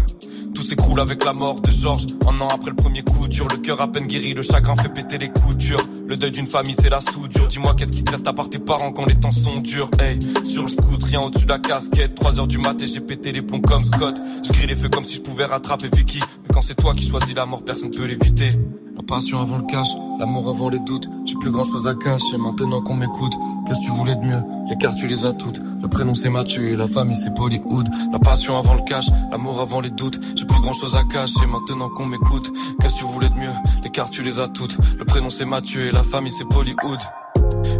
Tout 0.54 0.62
s'écroule 0.62 1.00
avec 1.00 1.24
la 1.24 1.32
mort 1.32 1.60
de 1.60 1.70
Georges. 1.70 2.06
Un 2.26 2.40
an 2.40 2.48
après 2.48 2.70
le 2.70 2.76
premier 2.76 3.02
coup 3.02 3.28
dur, 3.28 3.46
le 3.48 3.58
cœur 3.58 3.80
à 3.80 3.88
peine 3.88 4.06
guéri, 4.06 4.34
le 4.34 4.42
chagrin 4.42 4.76
fait 4.76 4.88
péter 4.88 5.18
les 5.18 5.28
coutures. 5.28 5.80
Le 6.06 6.16
deuil 6.16 6.32
d'une 6.32 6.46
famille, 6.46 6.74
c'est 6.78 6.88
la 6.88 7.00
soudure. 7.00 7.46
Dis-moi 7.48 7.74
qu'est-ce 7.74 7.92
qui 7.92 8.02
te 8.02 8.10
reste 8.10 8.26
à 8.26 8.32
part 8.32 8.48
tes 8.48 8.58
parents 8.58 8.92
quand 8.92 9.06
les 9.06 9.14
temps 9.14 9.30
sont 9.30 9.60
durs? 9.60 9.90
Hey, 10.00 10.18
sur 10.44 10.62
le 10.62 10.68
scoot, 10.68 11.02
rien 11.04 11.20
au-dessus 11.20 11.44
de 11.44 11.50
la 11.50 11.58
casquette. 11.58 12.18
3h 12.28 12.46
du 12.46 12.58
mat 12.58 12.76
j'ai 12.84 13.00
pété 13.00 13.32
les 13.32 13.40
plombs 13.40 13.60
comme 13.60 13.82
Scott. 13.82 14.20
Je 14.44 14.52
grille 14.52 14.66
les 14.66 14.76
feux 14.76 14.90
comme 14.90 15.04
si 15.04 15.16
je 15.16 15.20
pouvais 15.22 15.46
rattraper 15.46 15.88
Vicky. 15.94 16.20
Mais 16.20 16.52
quand 16.52 16.60
c'est 16.60 16.74
toi 16.74 16.92
qui 16.92 17.06
choisis 17.06 17.34
la 17.34 17.46
mort, 17.46 17.64
personne 17.64 17.90
peut 17.90 18.04
l'éviter. 18.04 18.48
La 18.96 19.02
passion 19.02 19.40
avant 19.40 19.56
le 19.56 19.64
cash, 19.64 19.88
l'amour 20.20 20.50
avant 20.50 20.68
les 20.68 20.78
doutes. 20.80 21.08
J'ai 21.24 21.36
plus 21.36 21.50
grand 21.50 21.64
chose 21.64 21.88
à 21.88 21.94
cacher 21.94 22.36
maintenant 22.36 22.82
qu'on 22.82 22.96
m'écoute. 22.96 23.32
Qu'est-ce 23.66 23.80
que 23.80 23.84
tu 23.86 23.90
voulais 23.92 24.14
de 24.16 24.26
mieux? 24.26 24.42
Les 24.68 24.76
cartes 24.76 24.98
tu 24.98 25.06
les 25.06 25.24
as 25.24 25.32
toutes. 25.32 25.58
Le 25.80 25.88
prénom 25.88 26.14
c'est 26.14 26.28
Mathieu 26.28 26.68
et 26.68 26.76
la 26.76 26.86
famille 26.86 27.16
c'est 27.16 27.32
Bollywood. 27.32 27.88
La 28.12 28.18
passion 28.18 28.58
avant 28.58 28.74
le 28.74 28.82
cash, 28.82 29.06
l'amour 29.30 29.62
avant 29.62 29.80
les 29.80 29.90
doutes. 29.90 30.20
J'ai 30.36 30.44
plus 30.44 30.60
grand 30.60 30.74
chose 30.74 30.96
à 30.96 31.04
cacher 31.04 31.46
maintenant 31.46 31.88
qu'on 31.88 32.04
m'écoute. 32.04 32.52
Qu'est-ce 32.82 32.96
que 32.96 32.98
tu 32.98 33.04
voulais 33.06 33.30
de 33.30 33.36
mieux? 33.36 33.54
Les 33.84 33.90
cartes 33.90 34.12
tu 34.12 34.22
les 34.22 34.38
as 34.38 34.48
toutes. 34.48 34.76
Le 34.98 35.04
prénom 35.06 35.30
c'est 35.30 35.46
Mathieu 35.46 35.86
et 35.86 35.92
la 35.92 36.02
famille 36.02 36.32
c'est 36.32 36.44
Bollywood. 36.44 37.00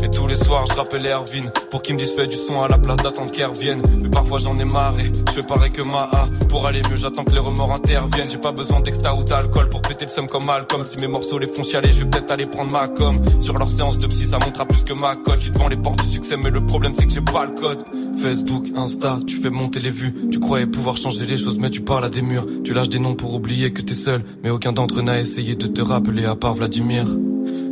Et 0.03 0.09
tous 0.09 0.27
les 0.27 0.35
soirs 0.35 0.65
je 0.67 0.75
rappelle 0.75 1.07
Erwin 1.07 1.51
Pour 1.71 1.83
qu'il 1.83 1.95
me 1.95 2.01
dise 2.01 2.13
fais 2.15 2.27
du 2.27 2.37
son 2.37 2.63
à 2.63 2.69
la 2.69 2.79
place 2.79 2.99
d'attendre 2.99 3.33
qu'elle 3.33 3.47
revienne 3.47 3.83
Mais 4.03 4.09
parfois 4.09 4.39
j'en 4.39 4.57
ai 4.57 4.65
marré 4.65 5.11
Je 5.29 5.33
fais 5.33 5.43
pareil 5.47 5.71
que 5.71 5.87
ma 5.89 6.03
A. 6.03 6.27
Pour 6.49 6.67
aller 6.67 6.83
mieux 6.89 6.97
j'attends 6.97 7.25
que 7.25 7.33
les 7.33 7.41
remords 7.41 7.73
interviennent. 7.73 8.31
J'ai 8.31 8.39
pas 8.39 8.53
besoin 8.53 8.81
d'extra 8.81 9.17
ou 9.17 9.25
d'alcool 9.25 9.69
Pour 9.69 9.83
péter 9.83 10.05
le 10.05 10.11
seum 10.11 10.27
comme 10.29 10.45
Malcolm. 10.45 10.85
Si 10.85 10.97
mes 11.01 11.09
morceaux 11.09 11.39
les 11.39 11.47
font 11.47 11.63
chialer 11.63 11.93
Je 11.93 12.05
vais 12.05 12.11
peut-être 12.11 12.31
aller 12.31 12.47
prendre 12.47 12.73
ma 12.73 12.87
com. 12.89 13.17
Sur 13.41 13.59
leur 13.59 13.71
séance 13.71 13.99
de 13.99 14.07
psy 14.07 14.25
ça 14.25 14.39
montre 14.39 14.61
à 14.61 14.67
plus 14.67 14.83
que 14.85 14.93
ma 14.93 15.15
cote. 15.17 15.41
Je 15.41 15.51
devant 15.51 15.69
les 15.69 15.77
portes 15.77 16.03
du 16.03 16.09
succès 16.09 16.37
Mais 16.37 16.51
le 16.51 16.65
problème 16.65 16.93
c'est 16.97 17.07
que 17.07 17.13
j'ai 17.13 17.21
pas 17.21 17.47
le 17.47 17.61
code. 17.61 17.85
Facebook, 18.21 18.67
Insta, 18.77 19.19
tu 19.27 19.37
fais 19.37 19.51
monter 19.51 19.81
les 19.81 19.91
vues. 19.91 20.15
Tu 20.31 20.39
croyais 20.39 20.67
pouvoir 20.67 20.97
changer 20.97 21.27
les 21.27 21.39
choses 21.39 21.59
Mais 21.59 21.71
tu 21.71 21.81
parles 21.81 22.05
à 22.05 22.09
des 22.09 22.23
murs. 22.23 22.47
Tu 22.65 22.73
lâches 22.73 22.89
des 22.89 22.99
noms 22.99 23.15
pour 23.15 23.35
oublier 23.35 23.73
que 23.73 23.83
t'es 23.83 23.95
seul 23.95 24.23
Mais 24.43 24.51
aucun 24.51 24.73
d'entre 24.73 25.01
eux 25.01 25.03
n'a 25.03 25.19
essayé 25.19 25.57
de 25.57 25.67
te 25.67 25.83
rappeler 25.83 26.25
à 26.25 26.35
part 26.35 26.55
Vladimir 26.55 27.07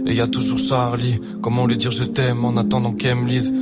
et 0.07 0.15
y 0.15 0.21
a 0.21 0.27
toujours 0.27 0.59
Charlie, 0.59 1.21
comment 1.43 1.67
lui 1.67 1.77
dire 1.77 1.91
je 1.91 2.05
t'aime 2.05 2.45
en 2.45 2.57
attendant 2.57 2.93
qu'elle 2.93 3.17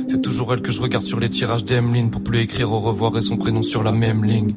C'est 0.07 0.21
toujours 0.21 0.53
elle 0.53 0.61
que 0.61 0.71
je 0.71 0.81
regarde 0.81 1.05
sur 1.05 1.19
les 1.19 1.29
tirages 1.29 1.63
d'Emeline 1.63 2.11
Pour 2.11 2.23
plus 2.23 2.39
écrire 2.39 2.71
au 2.71 2.79
revoir 2.79 3.17
et 3.17 3.21
son 3.21 3.37
prénom 3.37 3.63
sur 3.63 3.83
la 3.83 3.91
même 3.91 4.23
ligne 4.23 4.53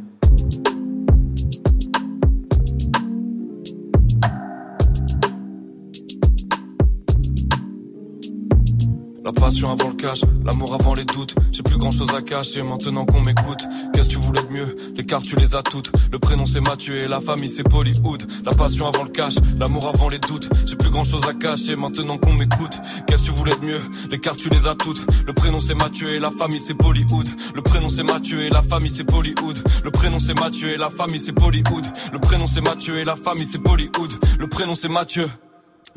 La 9.29 9.33
passion 9.33 9.70
avant 9.70 9.89
le 9.89 9.95
cash, 9.95 10.22
l'amour 10.43 10.72
avant 10.72 10.95
les 10.95 11.05
doutes. 11.05 11.35
J'ai 11.53 11.62
plus 11.62 11.76
grand 11.76 11.91
chose 11.91 12.09
à 12.16 12.22
cacher 12.22 12.62
maintenant 12.62 13.05
qu'on 13.05 13.20
m'écoute. 13.20 13.62
Qu'est-ce 13.93 14.09
que 14.09 14.14
tu 14.14 14.20
voulais 14.20 14.43
de 14.43 14.49
mieux? 14.49 14.74
Les 14.97 15.05
cartes 15.05 15.24
tu 15.24 15.37
les 15.37 15.55
as 15.55 15.62
toutes. 15.62 15.93
Le 16.11 16.18
prénom 16.18 16.47
c'est 16.47 16.62
Mathieu 16.62 16.97
et 16.97 17.09
la 17.09 17.20
famille 17.20 17.51
c'est 17.51 17.62
Bollywood. 17.62 18.26
La 18.47 18.53
passion 18.55 18.89
avant 18.89 19.03
le 19.03 19.11
cash, 19.11 19.35
l'amour 19.61 19.87
avant 19.87 20.09
les 20.09 20.18
doutes. 20.18 20.49
J'ai 20.64 20.76
plus 20.76 20.89
grand 20.89 21.05
chose 21.05 21.29
à 21.29 21.35
cacher 21.35 21.76
maintenant 21.76 22.16
qu'on 22.16 22.33
m'écoute. 22.33 22.79
Qu'est-ce 23.07 23.24
que 23.24 23.26
tu 23.26 23.33
voulais 23.33 23.55
de 23.57 23.66
mieux? 23.66 23.83
Les 24.11 24.18
cartes 24.18 24.39
tu 24.39 24.49
les 24.49 24.66
as 24.66 24.74
toutes. 24.74 25.05
Le 25.26 25.35
prénom 25.35 25.61
c'est 25.61 25.74
Mathieu 25.74 26.09
et 26.14 26.20
la 26.20 26.31
famille 26.31 26.59
c'est 26.59 26.72
Bollywood. 26.72 27.29
Le 27.55 27.61
prénom 27.61 27.91
c'est 27.91 28.05
Mathieu 28.05 28.41
et 28.47 28.49
la 28.49 28.62
famille 28.62 28.91
c'est 28.91 29.05
Bollywood. 29.05 29.59
Le 29.85 29.91
prénom 29.91 30.20
c'est 30.20 30.41
Mathieu 30.41 30.70
et 30.70 30.79
la 30.79 30.89
famille 30.89 31.20
c'est 31.20 31.33
Bollywood. 31.33 31.87
Le 32.14 32.18
prénom 32.18 32.47
c'est 32.47 32.62
Mathieu 32.62 32.99
et 32.99 33.05
la 33.05 33.14
famille 33.14 33.45
c'est 33.45 33.62
Bollywood. 33.62 34.14
Le 34.41 34.47
prénom 34.47 34.74
c'est 34.74 34.89
Mathieu. 34.89 35.29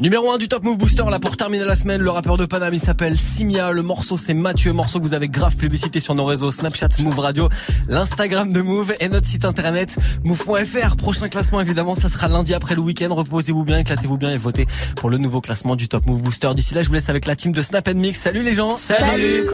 Numéro 0.01 0.31
1 0.31 0.39
du 0.39 0.47
Top 0.47 0.63
Move 0.63 0.79
Booster, 0.79 1.03
là 1.11 1.19
pour 1.19 1.37
terminer 1.37 1.63
la 1.63 1.75
semaine, 1.75 2.01
le 2.01 2.09
rappeur 2.09 2.35
de 2.35 2.45
Paname, 2.45 2.73
il 2.73 2.79
s'appelle 2.79 3.19
Simia, 3.19 3.71
le 3.71 3.83
morceau 3.83 4.17
c'est 4.17 4.33
Mathieu, 4.33 4.73
morceau 4.73 4.99
que 4.99 5.05
vous 5.05 5.13
avez 5.13 5.29
grave 5.29 5.55
publicité 5.55 5.99
sur 5.99 6.15
nos 6.15 6.25
réseaux 6.25 6.51
Snapchat, 6.51 6.87
Move 7.01 7.19
Radio, 7.19 7.49
l'Instagram 7.87 8.51
de 8.51 8.61
Move 8.61 8.95
et 8.99 9.09
notre 9.09 9.27
site 9.27 9.45
internet 9.45 9.95
move.fr. 10.25 10.95
Prochain 10.95 11.27
classement 11.27 11.61
évidemment, 11.61 11.93
ça 11.93 12.09
sera 12.09 12.29
lundi 12.29 12.55
après 12.55 12.73
le 12.73 12.81
week-end, 12.81 13.13
reposez-vous 13.13 13.63
bien, 13.63 13.77
éclatez-vous 13.77 14.17
bien 14.17 14.31
et 14.31 14.37
votez 14.37 14.65
pour 14.95 15.11
le 15.11 15.19
nouveau 15.19 15.39
classement 15.39 15.75
du 15.75 15.87
Top 15.87 16.07
Move 16.07 16.23
Booster. 16.23 16.49
D'ici 16.55 16.73
là, 16.73 16.81
je 16.81 16.87
vous 16.87 16.95
laisse 16.95 17.09
avec 17.09 17.27
la 17.27 17.35
team 17.35 17.51
de 17.51 17.61
Snap 17.61 17.87
Mix. 17.93 18.19
Salut 18.19 18.41
les 18.41 18.53
gens 18.53 18.77
Salut 18.77 19.45